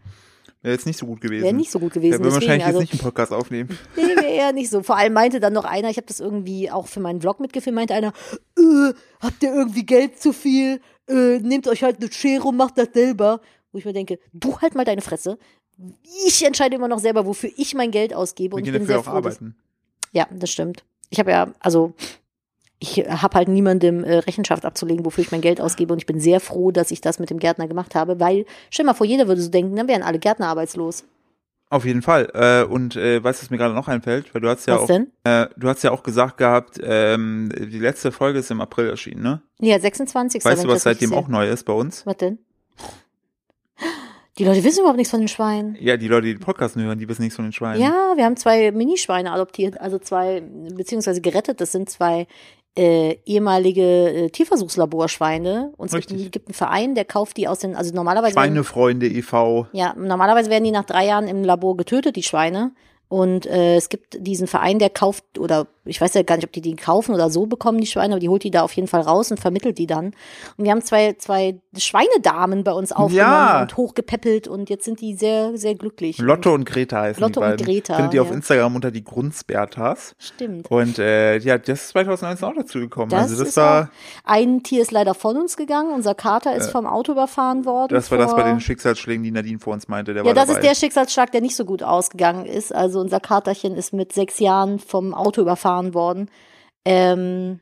Wäre 0.63 0.73
jetzt 0.73 0.85
nicht 0.87 0.97
so 0.97 1.05
gut 1.05 1.21
gewesen. 1.21 1.43
Wäre 1.43 1.53
nicht 1.53 1.69
so 1.69 1.77
gut 1.79 1.93
Ja, 1.93 2.01
gewesen. 2.01 2.13
würden 2.13 2.23
wir 2.23 2.29
Deswegen, 2.31 2.41
wahrscheinlich 2.41 2.65
also, 2.65 2.79
jetzt 2.79 2.91
nicht 2.91 3.01
einen 3.03 3.07
Podcast 3.11 3.31
aufnehmen. 3.33 3.77
nee, 3.95 4.01
wäre 4.01 4.25
eher 4.25 4.53
nicht 4.53 4.69
so. 4.69 4.81
Vor 4.81 4.97
allem 4.97 5.13
meinte 5.13 5.39
dann 5.39 5.53
noch 5.53 5.65
einer, 5.65 5.89
ich 5.89 5.97
habe 5.97 6.07
das 6.07 6.19
irgendwie 6.19 6.71
auch 6.71 6.87
für 6.87 6.99
meinen 7.01 7.21
Vlog 7.21 7.39
mitgefilmt, 7.39 7.75
meinte 7.75 7.93
einer, 7.93 8.13
äh, 8.57 8.93
habt 9.19 9.43
ihr 9.43 9.53
irgendwie 9.53 9.85
Geld 9.85 10.19
zu 10.19 10.33
viel? 10.33 10.81
Äh, 11.07 11.39
nehmt 11.39 11.67
euch 11.67 11.83
halt 11.83 11.97
eine 12.01 12.11
Schere 12.11 12.47
und 12.47 12.55
macht 12.57 12.77
das 12.77 12.87
selber. 12.93 13.41
Wo 13.71 13.77
ich 13.77 13.85
mir 13.85 13.93
denke, 13.93 14.19
du 14.33 14.57
halt 14.59 14.73
mal 14.75 14.85
deine 14.85 15.01
Fresse. 15.01 15.37
Ich 16.25 16.45
entscheide 16.45 16.75
immer 16.75 16.87
noch 16.87 16.99
selber, 16.99 17.25
wofür 17.25 17.49
ich 17.57 17.73
mein 17.75 17.91
Geld 17.91 18.13
ausgebe. 18.13 18.53
Wir 18.53 18.57
Und 18.57 18.59
ich 18.61 18.65
gehen 18.65 18.73
bin 18.73 18.81
dafür 18.83 18.93
sehr 18.93 18.99
auch 18.99 19.03
froh, 19.05 19.17
arbeiten. 19.17 19.55
ja, 20.11 20.27
das 20.31 20.49
stimmt. 20.51 20.85
Ich 21.09 21.19
habe 21.19 21.31
ja, 21.31 21.51
also 21.59 21.93
ich 22.83 22.97
habe 22.97 23.37
halt 23.37 23.47
niemandem 23.47 24.03
äh, 24.03 24.17
Rechenschaft 24.17 24.65
abzulegen, 24.65 25.05
wofür 25.05 25.23
ich 25.23 25.31
mein 25.31 25.39
Geld 25.39 25.61
ausgebe. 25.61 25.93
Und 25.93 25.99
ich 25.99 26.05
bin 26.05 26.19
sehr 26.19 26.41
froh, 26.41 26.71
dass 26.71 26.91
ich 26.91 26.99
das 26.99 27.17
mit 27.17 27.29
dem 27.29 27.39
Gärtner 27.39 27.69
gemacht 27.69 27.95
habe, 27.95 28.19
weil, 28.19 28.45
stell 28.69 28.85
mal 28.85 28.93
vor, 28.93 29.07
jeder 29.07 29.29
würde 29.29 29.41
so 29.41 29.49
denken, 29.49 29.77
dann 29.77 29.87
wären 29.87 30.03
alle 30.03 30.19
Gärtner 30.19 30.47
arbeitslos. 30.47 31.05
Auf 31.69 31.85
jeden 31.85 32.01
Fall. 32.01 32.29
Äh, 32.33 32.69
und 32.69 32.97
äh, 32.97 33.23
weißt 33.23 33.39
du, 33.39 33.45
was 33.45 33.49
mir 33.49 33.57
gerade 33.57 33.73
noch 33.73 33.87
einfällt? 33.87 34.33
Weil 34.35 34.41
du 34.41 34.49
hast 34.49 34.65
ja 34.67 34.75
Was 34.75 34.81
auch, 34.81 34.87
denn? 34.87 35.07
Äh, 35.23 35.47
du 35.55 35.69
hast 35.69 35.81
ja 35.83 35.91
auch 35.91 36.03
gesagt 36.03 36.37
gehabt, 36.37 36.77
ähm, 36.83 37.49
die 37.57 37.79
letzte 37.79 38.11
Folge 38.11 38.39
ist 38.39 38.51
im 38.51 38.59
April 38.59 38.89
erschienen, 38.89 39.23
ne? 39.23 39.41
Ja, 39.61 39.79
26. 39.79 40.43
Weißt 40.43 40.65
du, 40.65 40.67
was 40.67 40.83
seitdem 40.83 41.09
sehe. 41.09 41.17
auch 41.17 41.29
neu 41.29 41.49
ist 41.49 41.63
bei 41.63 41.73
uns? 41.73 42.05
Was 42.05 42.17
denn? 42.17 42.37
Die 44.37 44.45
Leute 44.45 44.63
wissen 44.63 44.79
überhaupt 44.79 44.97
nichts 44.97 45.11
von 45.11 45.21
den 45.21 45.29
Schweinen. 45.29 45.77
Ja, 45.79 45.95
die 45.95 46.07
Leute, 46.07 46.27
die 46.27 46.33
den 46.33 46.41
Podcast 46.41 46.75
hören, 46.75 46.99
die 46.99 47.07
wissen 47.07 47.21
nichts 47.21 47.35
von 47.35 47.45
den 47.45 47.53
Schweinen. 47.53 47.81
Ja, 47.81 48.13
wir 48.15 48.25
haben 48.25 48.35
zwei 48.35 48.71
Minischweine 48.71 49.31
adoptiert, 49.31 49.79
also 49.79 49.99
zwei, 49.99 50.41
beziehungsweise 50.75 51.21
gerettet. 51.21 51.61
Das 51.61 51.71
sind 51.71 51.89
zwei 51.89 52.27
äh, 52.77 53.17
ehemalige 53.25 53.81
äh, 54.25 54.29
Tierversuchslaborschweine. 54.29 55.73
Und 55.77 55.87
es 55.87 55.93
gibt, 56.07 56.11
einen- 56.11 56.31
gibt 56.31 56.47
einen 56.47 56.53
Verein, 56.53 56.95
der 56.95 57.05
kauft 57.05 57.37
die 57.37 57.47
aus 57.47 57.59
den, 57.59 57.75
also 57.75 57.93
normalerweise. 57.93 58.33
Schweinefreunde 58.33 59.07
e.V. 59.07 59.67
Ja, 59.73 59.93
normalerweise 59.97 60.49
werden 60.49 60.63
die 60.63 60.71
nach 60.71 60.85
drei 60.85 61.05
Jahren 61.05 61.27
im 61.27 61.43
Labor 61.43 61.77
getötet, 61.77 62.15
die 62.15 62.23
Schweine. 62.23 62.71
Und 63.13 63.45
äh, 63.45 63.75
es 63.75 63.89
gibt 63.89 64.25
diesen 64.25 64.47
Verein, 64.47 64.79
der 64.79 64.89
kauft, 64.89 65.37
oder 65.37 65.67
ich 65.85 66.01
weiß 66.01 66.15
ja 66.15 66.23
gar 66.23 66.35
nicht, 66.37 66.45
ob 66.45 66.51
die 66.51 66.61
die 66.61 66.75
kaufen 66.75 67.13
oder 67.13 67.29
so 67.29 67.45
bekommen, 67.45 67.77
die 67.79 67.85
Schweine, 67.85 68.15
aber 68.15 68.19
die 68.19 68.29
holt 68.29 68.43
die 68.43 68.49
da 68.49 68.63
auf 68.63 68.71
jeden 68.73 68.87
Fall 68.87 69.01
raus 69.01 69.29
und 69.29 69.39
vermittelt 69.39 69.77
die 69.77 69.85
dann. 69.85 70.15
Und 70.57 70.63
wir 70.65 70.71
haben 70.71 70.81
zwei, 70.81 71.13
zwei 71.19 71.59
Schweinedamen 71.77 72.63
bei 72.63 72.71
uns 72.71 72.91
aufgenommen 72.91 73.15
Ja. 73.29 73.61
und 73.61 73.77
hochgepäppelt 73.77 74.47
und 74.47 74.71
jetzt 74.71 74.85
sind 74.85 74.99
die 74.99 75.13
sehr, 75.13 75.55
sehr 75.57 75.75
glücklich. 75.75 76.17
Lotte 76.17 76.49
und 76.49 76.65
Greta 76.65 77.01
heißen 77.01 77.21
Lotte 77.21 77.33
die 77.33 77.39
und 77.39 77.45
beiden. 77.51 77.65
Greta, 77.67 77.95
Findet 77.97 78.13
ihr 78.15 78.21
auf 78.23 78.29
ja. 78.29 78.33
Instagram 78.35 78.75
unter 78.75 78.89
die 78.89 79.03
Grundsbertas. 79.03 80.15
Stimmt. 80.17 80.71
Und 80.71 80.97
äh, 80.97 81.37
ja, 81.37 81.59
das 81.59 81.83
ist 81.83 81.89
2019 81.89 82.47
auch 82.47 82.53
dazu 82.55 82.79
gekommen. 82.79 83.11
Das, 83.11 83.23
also 83.23 83.37
das 83.39 83.49
ist 83.49 83.57
war, 83.57 83.91
ein 84.23 84.63
Tier 84.63 84.81
ist 84.81 84.91
leider 84.91 85.13
von 85.13 85.37
uns 85.37 85.55
gegangen, 85.55 85.91
unser 85.93 86.15
Kater 86.15 86.55
ist 86.55 86.71
vom 86.71 86.87
Auto 86.87 87.11
überfahren 87.11 87.65
worden. 87.65 87.93
das 87.93 88.09
war 88.09 88.17
das 88.17 88.35
bei 88.35 88.41
den 88.43 88.59
Schicksalsschlägen, 88.59 89.23
die 89.23 89.31
Nadine 89.31 89.59
vor 89.59 89.73
uns 89.73 89.87
meinte. 89.87 90.13
Der 90.15 90.23
Ja, 90.23 90.27
war 90.29 90.33
das 90.33 90.47
dabei. 90.47 90.59
ist 90.61 90.65
der 90.67 90.75
Schicksalsschlag, 90.75 91.31
der 91.31 91.41
nicht 91.41 91.55
so 91.55 91.65
gut 91.65 91.83
ausgegangen 91.83 92.45
ist. 92.47 92.73
Also 92.73 93.02
unser 93.03 93.19
Katerchen 93.19 93.75
ist 93.75 93.93
mit 93.93 94.11
sechs 94.13 94.39
Jahren 94.39 94.79
vom 94.79 95.13
Auto 95.13 95.41
überfahren 95.41 95.93
worden. 95.93 96.31
Ähm, 96.85 97.59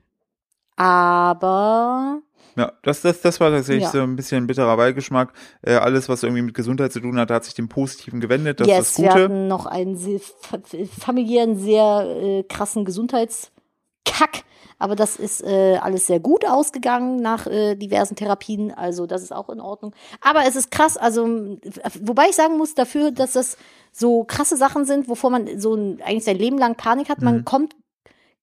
aber 0.76 2.22
Ja, 2.56 2.74
das, 2.84 3.02
das, 3.02 3.22
das 3.22 3.40
war 3.40 3.52
tatsächlich 3.52 3.84
Ja. 3.86 3.92
so 3.92 4.02
ein 4.02 4.16
bisschen 4.16 4.44
ein 4.44 4.48
bitterer 4.48 4.76
Beigeschmack. 4.78 5.34
Äh, 5.62 5.76
alles, 5.76 6.10
was 6.10 6.24
irgendwie 6.24 6.42
mit 6.42 6.54
Gesundheit 6.54 6.92
zu 6.92 7.00
tun 7.00 7.20
hat, 7.20 7.30
hat 7.32 7.44
sich 7.46 7.54
dem 7.54 7.70
Positiven 7.70 8.20
gewendet. 8.20 8.60
Das 8.60 8.68
yes, 8.68 8.80
ist 8.80 8.98
das 8.98 9.04
wir 9.04 9.10
Gute. 9.10 9.24
hatten 9.24 9.48
noch 9.48 9.66
einen 9.66 9.96
sehr, 9.96 10.20
fa- 10.20 10.60
familiären, 11.00 11.58
sehr 11.58 12.06
äh, 12.22 12.44
krassen 12.44 12.84
Gesundheitskack. 12.86 14.44
Aber 14.82 14.96
das 14.96 15.16
ist 15.16 15.44
äh, 15.44 15.78
alles 15.78 16.08
sehr 16.08 16.20
gut 16.20 16.44
ausgegangen 16.44 17.22
nach 17.22 17.46
äh, 17.46 17.76
diversen 17.76 18.16
Therapien. 18.16 18.74
Also 18.74 19.06
das 19.06 19.22
ist 19.22 19.32
auch 19.32 19.50
in 19.50 19.60
Ordnung. 19.60 19.94
Aber 20.22 20.46
es 20.48 20.56
ist 20.56 20.72
krass, 20.72 20.98
also 20.98 21.58
wobei 22.02 22.30
ich 22.30 22.36
sagen 22.36 22.58
muss 22.58 22.74
dafür, 22.74 23.12
dass 23.12 23.34
das 23.34 23.58
so 23.92 24.24
krasse 24.24 24.58
Sachen 24.58 24.86
sind, 24.86 25.08
wovor 25.08 25.30
man 25.30 25.60
so 25.60 25.76
ein, 25.76 26.02
eigentlich 26.04 26.24
sein 26.24 26.38
Leben 26.38 26.58
lang 26.58 26.76
Panik 26.76 27.10
hat. 27.10 27.20
Mhm. 27.20 27.26
Man 27.26 27.46
kommt 27.46 27.76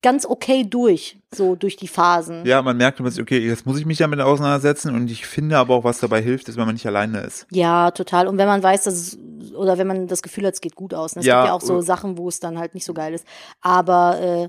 ganz 0.03 0.25
okay 0.25 0.65
durch, 0.65 1.19
so 1.35 1.57
durch 1.57 1.77
die 1.77 1.89
Phasen. 1.89 2.47
Ja, 2.47 2.63
man 2.63 2.77
merkt 2.77 3.01
immer, 3.01 3.11
okay, 3.21 3.39
jetzt 3.39 3.67
muss 3.67 3.79
ich 3.79 3.87
mich 3.87 3.99
damit 3.99 4.21
auseinandersetzen 4.21 4.95
und 4.95 5.11
ich 5.11 5.27
finde 5.27 5.59
aber 5.59 5.75
auch, 5.75 5.85
was 5.85 5.99
dabei 5.99 6.23
hilft, 6.23 6.49
ist, 6.49 6.57
wenn 6.57 6.67
man 6.67 6.75
nicht 6.75 6.87
alleine 6.87 7.21
ist. 7.21 7.47
Ja, 7.51 7.91
total. 7.91 8.29
Und 8.29 8.39
wenn 8.39 8.47
man 8.47 8.63
weiß, 8.63 8.85
dass 8.85 8.95
es, 8.95 9.19
oder 9.57 9.77
wenn 9.77 9.89
man 9.89 10.07
das 10.07 10.23
Gefühl 10.23 10.47
hat, 10.47 10.55
es 10.55 10.61
geht 10.61 10.77
gut 10.77 10.95
aus. 10.95 11.17
ne? 11.17 11.21
Es 11.21 11.27
Ja, 11.27 11.41
gibt 11.41 11.49
ja 11.49 11.55
auch 11.55 11.61
so 11.61 11.81
Sachen, 11.81 12.17
wo 12.17 12.29
es 12.29 12.39
dann 12.39 12.59
halt 12.59 12.75
nicht 12.75 12.85
so 12.85 12.95
geil 12.95 13.13
ist. 13.13 13.27
Aber 13.61 14.21
äh, 14.21 14.49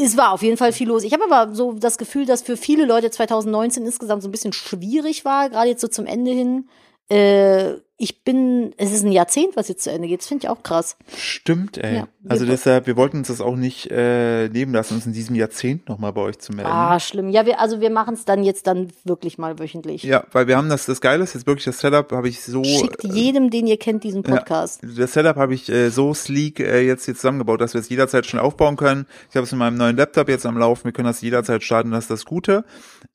es 0.00 0.16
war 0.18 0.32
auf 0.32 0.42
jeden 0.42 0.58
Fall 0.58 0.72
viel 0.72 0.88
los. 0.88 1.02
Ich 1.02 1.14
habe 1.14 1.24
aber 1.30 1.54
so 1.54 1.72
das 1.72 1.96
Gefühl, 1.96 2.26
dass 2.26 2.42
für 2.42 2.56
viele 2.58 2.84
Leute 2.84 3.10
2019 3.10 3.86
insgesamt 3.86 4.22
so 4.22 4.28
ein 4.28 4.32
bisschen 4.32 4.52
schwierig 4.52 5.24
war, 5.24 5.48
gerade 5.48 5.68
jetzt 5.68 5.80
so 5.80 5.88
zum 5.88 6.04
Ende 6.06 6.30
hin. 6.32 6.68
Äh, 7.08 7.76
ich 8.00 8.24
bin, 8.24 8.72
es 8.78 8.92
ist 8.92 9.04
ein 9.04 9.12
Jahrzehnt, 9.12 9.56
was 9.56 9.68
jetzt 9.68 9.84
zu 9.84 9.90
Ende 9.90 10.08
geht. 10.08 10.20
Das 10.20 10.26
finde 10.26 10.46
ich 10.46 10.48
auch 10.48 10.62
krass. 10.62 10.96
Stimmt, 11.14 11.76
ey. 11.76 11.96
Ja, 11.96 12.08
also 12.26 12.46
deshalb, 12.46 12.86
wir 12.86 12.96
wollten 12.96 13.18
uns 13.18 13.28
das 13.28 13.42
auch 13.42 13.56
nicht 13.56 13.90
äh, 13.90 14.48
nehmen 14.48 14.72
lassen, 14.72 14.94
uns 14.94 15.04
in 15.04 15.12
diesem 15.12 15.36
Jahrzehnt 15.36 15.86
nochmal 15.86 16.14
bei 16.14 16.22
euch 16.22 16.38
zu 16.38 16.52
melden. 16.52 16.70
Ah, 16.70 16.98
schlimm. 16.98 17.28
Ja, 17.28 17.44
wir, 17.44 17.60
also 17.60 17.82
wir 17.82 17.90
machen 17.90 18.14
es 18.14 18.24
dann 18.24 18.42
jetzt 18.42 18.66
dann 18.66 18.88
wirklich 19.04 19.36
mal 19.36 19.58
wöchentlich. 19.58 20.02
Ja, 20.02 20.24
weil 20.32 20.46
wir 20.46 20.56
haben 20.56 20.70
das, 20.70 20.86
das 20.86 21.02
Geile 21.02 21.22
ist 21.22 21.34
jetzt 21.34 21.46
wirklich 21.46 21.66
das 21.66 21.78
Setup, 21.78 22.10
habe 22.12 22.28
ich 22.28 22.40
so. 22.42 22.64
Schickt 22.64 23.04
jedem, 23.04 23.50
den 23.50 23.66
ihr 23.66 23.76
kennt, 23.76 24.02
diesen 24.02 24.22
Podcast. 24.22 24.80
Das 24.96 25.12
Setup 25.12 25.36
habe 25.36 25.52
ich 25.52 25.68
äh, 25.68 25.90
so 25.90 26.14
sleek 26.14 26.58
äh, 26.58 26.80
jetzt 26.80 27.04
hier 27.04 27.14
zusammengebaut, 27.14 27.60
dass 27.60 27.74
wir 27.74 27.82
es 27.82 27.90
jederzeit 27.90 28.24
schnell 28.24 28.42
aufbauen 28.42 28.76
können. 28.76 29.06
Ich 29.28 29.36
habe 29.36 29.44
es 29.44 29.52
in 29.52 29.58
meinem 29.58 29.76
neuen 29.76 29.96
Laptop 29.96 30.30
jetzt 30.30 30.46
am 30.46 30.56
Laufen. 30.56 30.84
Wir 30.84 30.92
können 30.92 31.08
das 31.08 31.20
jederzeit 31.20 31.62
starten. 31.62 31.90
Das 31.90 32.04
ist 32.04 32.10
das 32.10 32.24
Gute. 32.24 32.64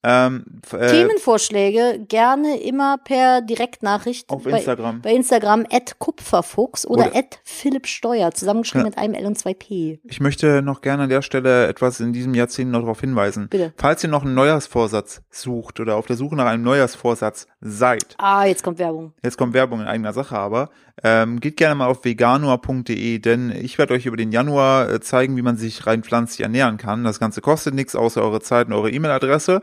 Ähm, 0.03 0.45
äh, 0.71 0.91
Themenvorschläge 0.91 2.05
gerne 2.07 2.61
immer 2.61 2.99
per 2.99 3.41
Direktnachricht 3.41 4.29
Auf 4.29 4.43
bei, 4.43 4.74
Instagram. 4.75 5.01
bei 5.01 5.11
Instagram 5.13 5.65
at 5.71 5.97
Kupferfuchs 5.99 6.85
oder, 6.85 7.07
Oder- 7.07 7.15
at 7.17 7.39
Philipp 7.43 7.87
Steuer, 7.87 8.31
zusammengeschrieben 8.31 8.85
Ja. 8.85 8.89
mit 8.89 8.97
einem 8.97 9.13
L 9.13 9.25
und 9.25 9.37
zwei 9.37 9.53
P. 9.53 9.99
Ich 10.03 10.19
möchte 10.19 10.61
noch 10.61 10.81
gerne 10.81 11.03
an 11.03 11.09
der 11.09 11.21
Stelle 11.21 11.67
etwas 11.67 11.99
in 11.99 12.13
diesem 12.13 12.33
Jahrzehnt 12.33 12.71
noch 12.71 12.81
darauf 12.81 13.01
hinweisen. 13.01 13.47
Bitte. 13.49 13.73
Falls 13.77 14.03
ihr 14.03 14.09
noch 14.09 14.23
einen 14.23 14.33
Neujahrsvorsatz 14.35 15.21
sucht 15.29 15.79
oder 15.79 15.95
auf 15.95 16.05
der 16.05 16.15
Suche 16.15 16.35
nach 16.35 16.45
einem 16.45 16.63
Neujahrsvorsatz 16.63 17.47
seid, 17.61 18.15
Ah, 18.17 18.45
jetzt 18.45 18.63
kommt 18.63 18.79
Werbung. 18.79 19.13
jetzt 19.23 19.37
kommt 19.37 19.53
Werbung 19.53 19.81
in 19.81 19.87
eigener 19.87 20.13
Sache, 20.13 20.37
aber 20.37 20.69
ähm, 21.03 21.39
geht 21.41 21.57
gerne 21.57 21.75
mal 21.75 21.87
auf 21.87 22.05
veganuar.de, 22.05 23.19
denn 23.19 23.51
ich 23.51 23.77
werde 23.77 23.93
euch 23.93 24.05
über 24.05 24.15
den 24.17 24.31
Januar 24.31 24.89
äh, 24.89 24.99
zeigen, 25.01 25.35
wie 25.35 25.41
man 25.41 25.57
sich 25.57 25.85
rein 25.85 26.03
pflanzlich 26.03 26.41
ernähren 26.41 26.77
kann. 26.77 27.03
Das 27.03 27.19
Ganze 27.19 27.41
kostet 27.41 27.73
nichts, 27.73 27.95
außer 27.95 28.21
eure 28.21 28.39
Zeit 28.41 28.67
und 28.67 28.73
eure 28.73 28.91
E-Mail-Adresse 28.91 29.61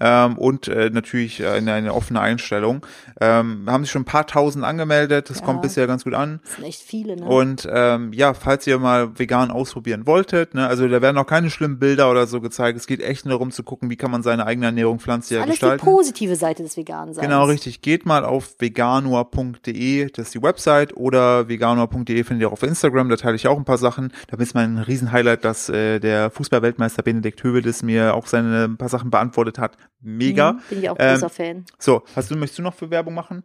ähm, 0.00 0.38
und 0.38 0.68
äh, 0.68 0.90
natürlich 0.90 1.44
eine, 1.46 1.72
eine 1.72 1.94
offene 1.94 2.20
Einstellung. 2.20 2.84
Ähm, 3.20 3.64
haben 3.68 3.84
sich 3.84 3.92
schon 3.92 4.02
ein 4.02 4.06
paar 4.06 4.26
tausend 4.26 4.64
angemeldet, 4.64 5.30
das 5.30 5.40
Ja. 5.40 5.44
kommt 5.44 5.62
bisher 5.62 5.86
ganz 5.86 6.04
gut 6.04 6.14
an. 6.14 6.40
Das 6.44 6.56
sind 6.56 6.64
echt 6.64 6.82
viele, 6.82 7.16
ne? 7.16 7.24
Und 7.24 7.68
ähm, 7.70 8.12
ja, 8.12 8.34
falls 8.34 8.66
ihr 8.66 8.78
mal 8.78 9.18
vegan 9.18 9.50
ausprobieren 9.50 10.06
wolltet, 10.06 10.54
ne, 10.54 10.66
also 10.66 10.88
da 10.88 11.00
werden 11.02 11.16
auch 11.18 11.26
keine 11.26 11.50
schlimmen 11.50 11.78
Bilder 11.78 12.10
oder 12.10 12.26
so 12.26 12.40
gezeigt. 12.40 12.78
Es 12.78 12.86
geht 12.86 13.00
echt 13.02 13.24
nur 13.24 13.32
darum 13.34 13.50
zu 13.50 13.62
gucken, 13.62 13.90
wie 13.90 13.96
kann 13.96 14.10
man 14.10 14.22
seine 14.22 14.46
eigene 14.46 14.66
Ernährung 14.66 14.98
pflanzlicher 15.00 15.42
Alles 15.42 15.54
die 15.56 15.60
gestalten. 15.60 15.84
positive 15.84 16.36
Seite 16.36 16.62
des 16.62 16.76
Veganen 16.76 17.14
sein. 17.14 17.24
Genau, 17.24 17.44
richtig. 17.44 17.80
Geht 17.82 18.06
mal 18.06 18.24
auf 18.24 18.54
veganua.de, 18.58 20.10
das 20.10 20.26
ist 20.26 20.34
die 20.34 20.42
Website, 20.42 20.96
oder 20.96 21.48
veganua.de 21.48 22.24
findet 22.24 22.42
ihr 22.42 22.48
auch 22.48 22.52
auf 22.52 22.62
Instagram, 22.62 23.08
da 23.08 23.16
teile 23.16 23.36
ich 23.36 23.46
auch 23.48 23.56
ein 23.58 23.64
paar 23.64 23.78
Sachen. 23.78 24.12
Da 24.28 24.36
ist 24.38 24.54
mein 24.54 24.78
Riesenhighlight, 24.78 25.44
dass 25.44 25.68
äh, 25.68 26.00
der 26.00 26.30
Fußballweltmeister 26.30 27.02
Benedikt 27.02 27.42
Hövedes 27.42 27.82
mir 27.82 28.14
auch 28.14 28.26
seine 28.26 28.64
ein 28.64 28.76
paar 28.76 28.88
Sachen 28.88 29.10
beantwortet 29.10 29.58
hat. 29.58 29.76
Mega. 30.00 30.52
Mhm, 30.52 30.60
bin 30.68 30.78
ich 30.80 30.90
auch 30.90 30.96
Ähm, 30.98 31.14
großer 31.14 31.30
Fan. 31.30 31.64
So, 31.78 32.02
hast 32.14 32.30
du, 32.30 32.36
möchtest 32.36 32.58
du 32.58 32.62
noch 32.62 32.74
für 32.74 32.90
Werbung 32.90 33.14
machen? 33.14 33.44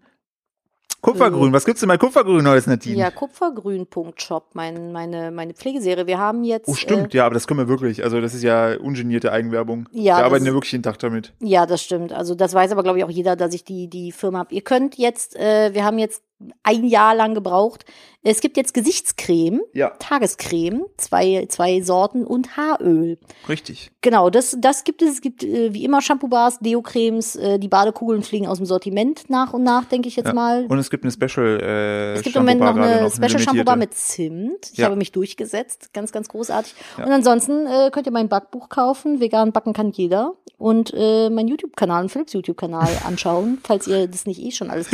Kupfergrün, 1.02 1.54
was 1.54 1.64
gibt's 1.64 1.80
denn 1.80 1.88
bei 1.88 1.98
Kupfergrün 1.98 2.44
Neues, 2.44 2.68
Nadine? 2.68 2.98
Ja, 2.98 3.10
kupfergrün.shop, 3.10 4.50
mein, 4.54 4.92
meine, 4.92 5.32
meine 5.32 5.54
Pflegeserie. 5.54 6.08
Wir 6.08 6.18
haben 6.18 6.44
jetzt. 6.44 6.68
Oh, 6.68 6.74
stimmt, 6.74 7.14
Äh, 7.14 7.18
ja, 7.20 7.26
aber 7.26 7.36
das 7.36 7.48
können 7.48 7.60
wir 7.62 7.70
wirklich. 7.70 8.04
Also, 8.04 8.20
das 8.20 8.34
ist 8.34 8.44
ja 8.44 8.76
ungenierte 8.78 9.32
Eigenwerbung. 9.32 9.88
Ja, 9.94 10.18
wir 10.18 10.26
arbeiten 10.26 10.46
ja 10.46 10.54
wirklich 10.54 10.74
jeden 10.74 10.84
Tag 10.84 11.00
damit. 11.00 11.34
Ja, 11.40 11.66
das 11.66 11.82
stimmt. 11.82 12.12
Also 12.12 12.36
das 12.36 12.54
weiß 12.54 12.74
aber, 12.74 12.84
glaube 12.84 12.98
ich, 12.98 13.06
auch 13.06 13.10
jeder, 13.10 13.38
dass 13.38 13.54
ich 13.54 13.64
die, 13.64 13.88
die 13.90 14.12
Firma 14.12 14.40
habe. 14.40 14.54
Ihr 14.54 14.62
könnt 14.62 14.98
jetzt, 14.98 15.38
äh, 15.38 15.74
wir 15.74 15.86
haben 15.86 16.00
jetzt 16.00 16.22
ein 16.64 16.86
Jahr 16.86 17.16
lang 17.16 17.34
gebraucht. 17.34 17.86
Es 18.22 18.42
gibt 18.42 18.58
jetzt 18.58 18.74
Gesichtscreme, 18.74 19.62
Ja, 19.74 19.92
Tagescreme, 19.98 20.86
zwei, 20.98 21.46
zwei 21.48 21.82
Sorten 21.82 22.26
und 22.26 22.58
Haaröl. 22.58 23.18
richtig. 23.48 23.92
Genau, 24.02 24.30
das, 24.30 24.58
das 24.60 24.84
gibt 24.84 25.02
es. 25.02 25.10
Es 25.14 25.22
gibt 25.22 25.42
äh, 25.44 25.74
wie 25.74 25.86
immer 25.86 26.02
Shampoo-Bars, 26.02 26.60
Deo-Cremes, 26.60 27.38
äh, 27.38 27.60
die 27.60 27.70
Badekugeln 27.70 28.22
fliegen 28.24 28.46
aus 28.48 28.58
dem 28.58 28.66
Sortiment 28.66 29.30
nach 29.30 29.54
und 29.54 29.64
nach, 29.64 29.86
denke 29.86 30.10
ich 30.10 30.18
jetzt 30.18 30.28
Ja. 30.28 30.34
mal. 30.34 30.66
Und 30.68 30.80
es 30.80 30.90
gibt 30.90 31.06
eine 31.06 31.12
Special 31.14 31.60
äh, 31.62 32.14
Es 32.16 32.24
gibt 32.24 32.36
im 32.36 32.42
Moment 32.42 32.60
noch 32.60 32.68
Shampoo-Bar 32.68 32.98
eine 33.00 33.10
Special 33.10 33.40
Shampoo 33.40 33.64
Bar 33.64 33.76
limitierte. 33.76 33.80
mit 33.80 33.94
Zimt. 33.94 34.72
Ich 34.74 34.78
Ja. 34.80 34.86
habe 34.88 34.98
mich 34.98 35.14
durchgesetzt. 35.14 35.94
Ganz, 35.94 36.12
ganz 36.12 36.28
großartig. 36.28 36.74
Und 36.98 37.12
ansonsten 37.12 37.68
äh, 37.68 37.90
könnt 37.92 38.06
ihr 38.06 38.12
mein 38.14 38.28
Backbuch 38.28 38.68
kaufen. 38.68 39.22
Vegan 39.22 39.54
backen 39.54 39.72
kann 39.74 39.92
jeder. 39.92 40.34
Und 40.58 40.94
äh, 40.94 41.30
mein 41.30 41.48
YouTube-Kanal 41.48 42.04
und 42.04 42.10
Philips 42.10 42.34
YouTube-Kanal 42.34 42.90
anschauen, 43.08 43.60
falls 43.64 43.88
ihr 43.88 44.08
das 44.08 44.26
nicht 44.26 44.42
eh 44.42 44.52
schon 44.52 44.70
alles. 44.70 44.88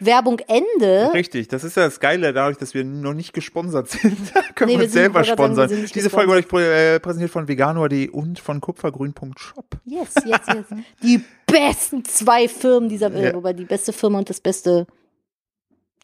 Werbung 0.00 0.38
Ende. 0.46 0.81
Richtig, 0.86 1.48
das 1.48 1.64
ist 1.64 1.76
ja 1.76 1.84
das 1.84 2.00
Geile, 2.00 2.32
dadurch, 2.32 2.58
dass 2.58 2.74
wir 2.74 2.84
noch 2.84 3.14
nicht 3.14 3.32
gesponsert 3.32 3.88
sind. 3.88 4.16
können 4.54 4.70
Nee, 4.72 4.78
wir 4.78 4.84
uns 4.84 4.92
selber 4.92 5.24
sagen, 5.24 5.36
sponsern. 5.38 5.70
nicht 5.80 5.94
Diese 5.94 6.10
Folge 6.10 6.30
wurde 6.30 6.46
euch 6.46 6.62
äh, 6.64 7.00
präsentiert 7.00 7.30
von 7.30 7.48
veganuar.de 7.48 8.08
und 8.10 8.38
von 8.38 8.60
kupfergrün.shop. 8.60 9.66
Yes, 9.84 10.14
yes, 10.24 10.40
yes. 10.48 10.78
Die 11.02 11.20
besten 11.46 12.04
zwei 12.04 12.48
Firmen 12.48 12.88
dieser 12.88 13.12
Welt. 13.12 13.24
Ja. 13.26 13.34
Wobei 13.34 13.52
die 13.52 13.64
beste 13.64 13.92
Firma 13.92 14.18
und 14.18 14.30
das 14.30 14.40
beste 14.40 14.86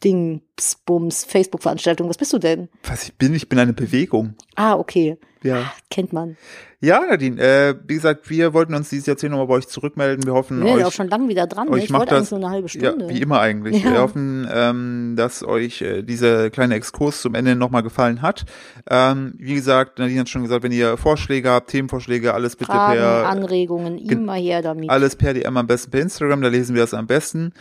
Ding, 0.05 0.43
Bums, 0.87 1.25
Facebook-Veranstaltung. 1.25 2.09
Was 2.09 2.19
bist 2.19 2.33
du 2.33 2.39
denn? 2.39 2.69
Was 2.85 3.05
ich 3.05 3.15
bin, 3.15 3.35
ich 3.35 3.49
bin 3.49 3.59
eine 3.59 3.73
Bewegung. 3.73 4.35
Ah, 4.57 4.75
okay. 4.75 5.17
Ja. 5.43 5.73
Kennt 5.89 6.13
man. 6.13 6.37
Ja, 6.81 7.01
Nadine, 7.09 7.41
äh, 7.41 7.75
wie 7.87 7.95
gesagt, 7.95 8.29
wir 8.31 8.55
wollten 8.55 8.75
uns 8.75 8.89
dieses 8.91 9.07
Jahrzehnt 9.07 9.31
nochmal 9.33 9.47
bei 9.49 9.55
euch 9.55 9.69
zurückmelden. 9.69 10.25
Wir 10.27 10.33
hoffen, 10.33 10.65
Wir 10.65 10.73
euch 10.75 10.81
ja 10.81 10.87
auch 10.89 10.93
schon 10.93 11.09
lange 11.09 11.29
wieder 11.29 11.47
dran. 11.47 11.69
Ne? 11.69 11.79
Ich 11.79 11.93
wollte 11.93 12.15
eigentlich 12.17 12.29
das- 12.29 12.31
nur 12.33 12.41
eine 12.41 12.51
halbe 12.51 12.69
Ja, 12.69 12.91
Stunde. 12.91 13.09
wie 13.09 13.21
immer 13.21 13.41
eigentlich. 13.41 13.83
Ja. 13.85 13.93
Wir 13.93 14.01
hoffen, 14.01 14.49
ähm, 14.53 15.15
dass 15.17 15.45
euch 15.45 15.81
äh, 15.83 16.03
dieser 16.03 16.51
kleine 16.51 16.75
Exkurs 16.75 17.21
zum 17.23 17.35
Ende 17.37 17.55
nochmal 17.57 17.83
gefallen 17.85 18.21
hat. 18.23 18.47
Ähm, 18.91 19.35
wie 19.39 19.55
gesagt, 19.55 19.99
Nadine 20.01 20.21
hat 20.21 20.29
schon 20.29 20.43
gesagt, 20.43 20.63
wenn 20.65 20.73
ihr 20.73 20.97
Vorschläge 20.97 21.51
habt, 21.51 21.71
Themenvorschläge, 21.71 22.35
alles 22.35 22.55
bitte 22.57 22.71
Fragen, 22.73 22.99
per 23.01 23.27
Anregungen, 23.29 23.97
Gen- 23.99 24.21
immer 24.23 24.35
her 24.35 24.63
damit. 24.63 24.91
alles 24.91 25.15
per 25.17 25.35
DM 25.35 25.57
am 25.57 25.67
besten 25.69 25.91
per 25.93 26.01
Instagram, 26.01 26.43
da 26.43 26.49
lesen 26.49 26.75
wir 26.75 26.83
das 26.83 26.95
am 26.95 27.07
besten. 27.07 27.53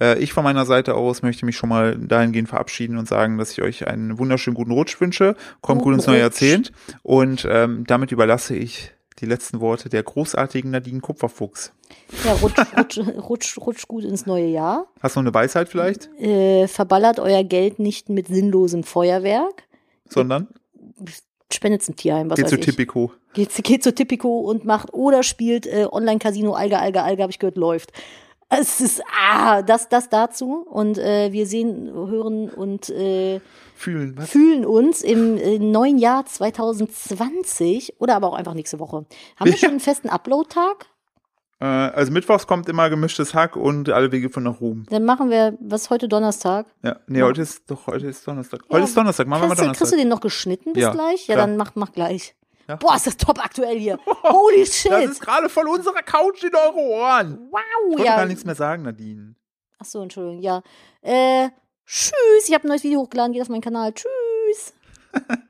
Äh, 0.00 0.18
ich 0.18 0.32
von 0.32 0.44
meiner 0.44 0.66
Seite 0.66 0.94
aus 0.94 1.22
möchte 1.22 1.46
mich 1.46 1.56
schon 1.56 1.68
mal 1.68 1.96
dahingehend 1.96 2.48
verabschieden 2.48 2.98
und 2.98 3.08
sagen, 3.08 3.38
dass 3.38 3.52
ich 3.52 3.62
euch 3.62 3.86
einen 3.86 4.18
wunderschönen 4.18 4.54
guten 4.54 4.72
Rutsch 4.72 5.00
wünsche. 5.00 5.36
Kommt 5.60 5.82
gut 5.82 5.94
ins 5.94 6.06
neue. 6.06 6.20
Jahrzehnt. 6.20 6.72
Und 7.02 7.46
ähm, 7.48 7.84
damit 7.86 8.12
überlasse 8.12 8.56
ich 8.56 8.92
die 9.20 9.26
letzten 9.26 9.60
Worte 9.60 9.88
der 9.88 10.02
großartigen 10.02 10.70
Nadine 10.70 11.00
Kupferfuchs. 11.00 11.72
Ja, 12.24 12.32
rutsch, 12.34 12.58
rutsch, 12.76 12.98
rutsch, 12.98 13.58
rutsch 13.58 13.88
gut 13.88 14.04
ins 14.04 14.26
neue 14.26 14.46
Jahr. 14.46 14.86
Hast 15.00 15.16
du 15.16 15.20
noch 15.20 15.26
eine 15.26 15.34
Weisheit 15.34 15.68
vielleicht? 15.68 16.10
Äh, 16.20 16.68
verballert 16.68 17.18
euer 17.18 17.44
Geld 17.44 17.78
nicht 17.78 18.08
mit 18.08 18.28
sinnlosem 18.28 18.84
Feuerwerk. 18.84 19.64
Sondern 20.08 20.48
Spendet 21.52 21.82
zum 21.82 21.94
Tierheim, 21.94 22.28
was 22.28 22.36
geht 22.36 22.48
zu. 22.48 22.58
Tipico. 22.58 23.12
Geht, 23.34 23.54
geht 23.62 23.82
zu 23.82 23.94
Tipico 23.94 24.40
und 24.40 24.64
macht 24.64 24.92
oder 24.92 25.22
spielt 25.22 25.66
äh, 25.66 25.86
Online-Casino 25.90 26.54
Alga, 26.54 26.80
Alga, 26.80 27.04
Alga, 27.04 27.22
habe 27.22 27.30
ich 27.30 27.38
gehört, 27.38 27.56
läuft. 27.56 27.92
Es 28.48 28.80
ist, 28.80 29.02
ah, 29.20 29.62
das, 29.62 29.88
das 29.88 30.08
dazu. 30.08 30.64
Und 30.70 30.98
äh, 30.98 31.32
wir 31.32 31.46
sehen, 31.46 31.92
hören 31.92 32.48
und 32.48 32.88
äh, 32.90 33.40
Fühlen, 33.74 34.14
was? 34.16 34.30
fühlen 34.30 34.64
uns 34.64 35.02
im 35.02 35.36
äh, 35.36 35.58
neuen 35.58 35.98
Jahr 35.98 36.24
2020 36.26 38.00
oder 38.00 38.14
aber 38.16 38.28
auch 38.28 38.34
einfach 38.34 38.54
nächste 38.54 38.78
Woche. 38.78 39.04
Haben 39.36 39.50
wir 39.50 39.56
schon 39.56 39.70
einen 39.70 39.80
festen 39.80 40.08
Upload-Tag? 40.08 40.86
Äh, 41.58 41.64
also 41.64 42.12
mittwochs 42.12 42.46
kommt 42.46 42.68
immer 42.68 42.88
gemischtes 42.88 43.34
Hack 43.34 43.56
und 43.56 43.88
alle 43.90 44.12
Wege 44.12 44.30
von 44.30 44.44
nach 44.44 44.60
Ruhm. 44.60 44.86
Dann 44.90 45.04
machen 45.04 45.30
wir, 45.30 45.56
was 45.60 45.82
ist 45.82 45.90
heute 45.90 46.06
Donnerstag? 46.08 46.66
Ja, 46.82 47.00
nee, 47.08 47.22
heute 47.22 47.42
ist 47.42 47.70
doch 47.70 47.86
heute 47.88 48.06
ist 48.06 48.26
Donnerstag. 48.28 48.60
Heute 48.70 48.84
ist 48.84 48.96
Donnerstag, 48.96 49.26
machen 49.26 49.42
wir 49.42 49.48
mal 49.48 49.54
du- 49.56 49.62
kriegst 49.62 49.80
du 49.80 49.84
Donnerstag. 49.84 49.98
den 49.98 50.08
noch 50.08 50.20
geschnitten 50.20 50.72
bis 50.72 50.82
Ja, 50.84 50.92
gleich? 50.92 51.26
Ja, 51.26 51.34
klar. 51.34 51.46
dann 51.46 51.56
mach, 51.56 51.72
mach 51.74 51.92
gleich. 51.92 52.34
Ja. 52.68 52.76
Boah, 52.76 52.96
ist 52.96 53.06
das 53.06 53.16
top 53.16 53.38
aktuell 53.44 53.78
hier. 53.78 53.98
Holy 54.24 54.66
shit. 54.66 54.90
Das 54.90 55.04
ist 55.04 55.20
gerade 55.20 55.48
von 55.48 55.68
unserer 55.68 56.02
Couch 56.02 56.42
in 56.42 56.54
eure 56.54 56.76
Ohren. 56.76 57.48
wow, 57.50 57.98
Ich 57.98 58.04
ja. 58.04 58.16
gar 58.16 58.26
nichts 58.26 58.44
mehr 58.44 58.54
sagen, 58.56 58.82
Nadine. 58.82 59.34
Ach 59.78 59.84
so, 59.84 60.02
Entschuldigung, 60.02 60.40
ja. 60.40 60.62
Äh, 61.02 61.50
tschüss, 61.84 62.48
ich 62.48 62.54
habe 62.54 62.66
ein 62.66 62.68
neues 62.68 62.82
Video 62.82 63.00
hochgeladen, 63.00 63.32
geht 63.32 63.42
auf 63.42 63.48
meinen 63.48 63.60
Kanal. 63.60 63.92
Tschüss. 63.92 64.74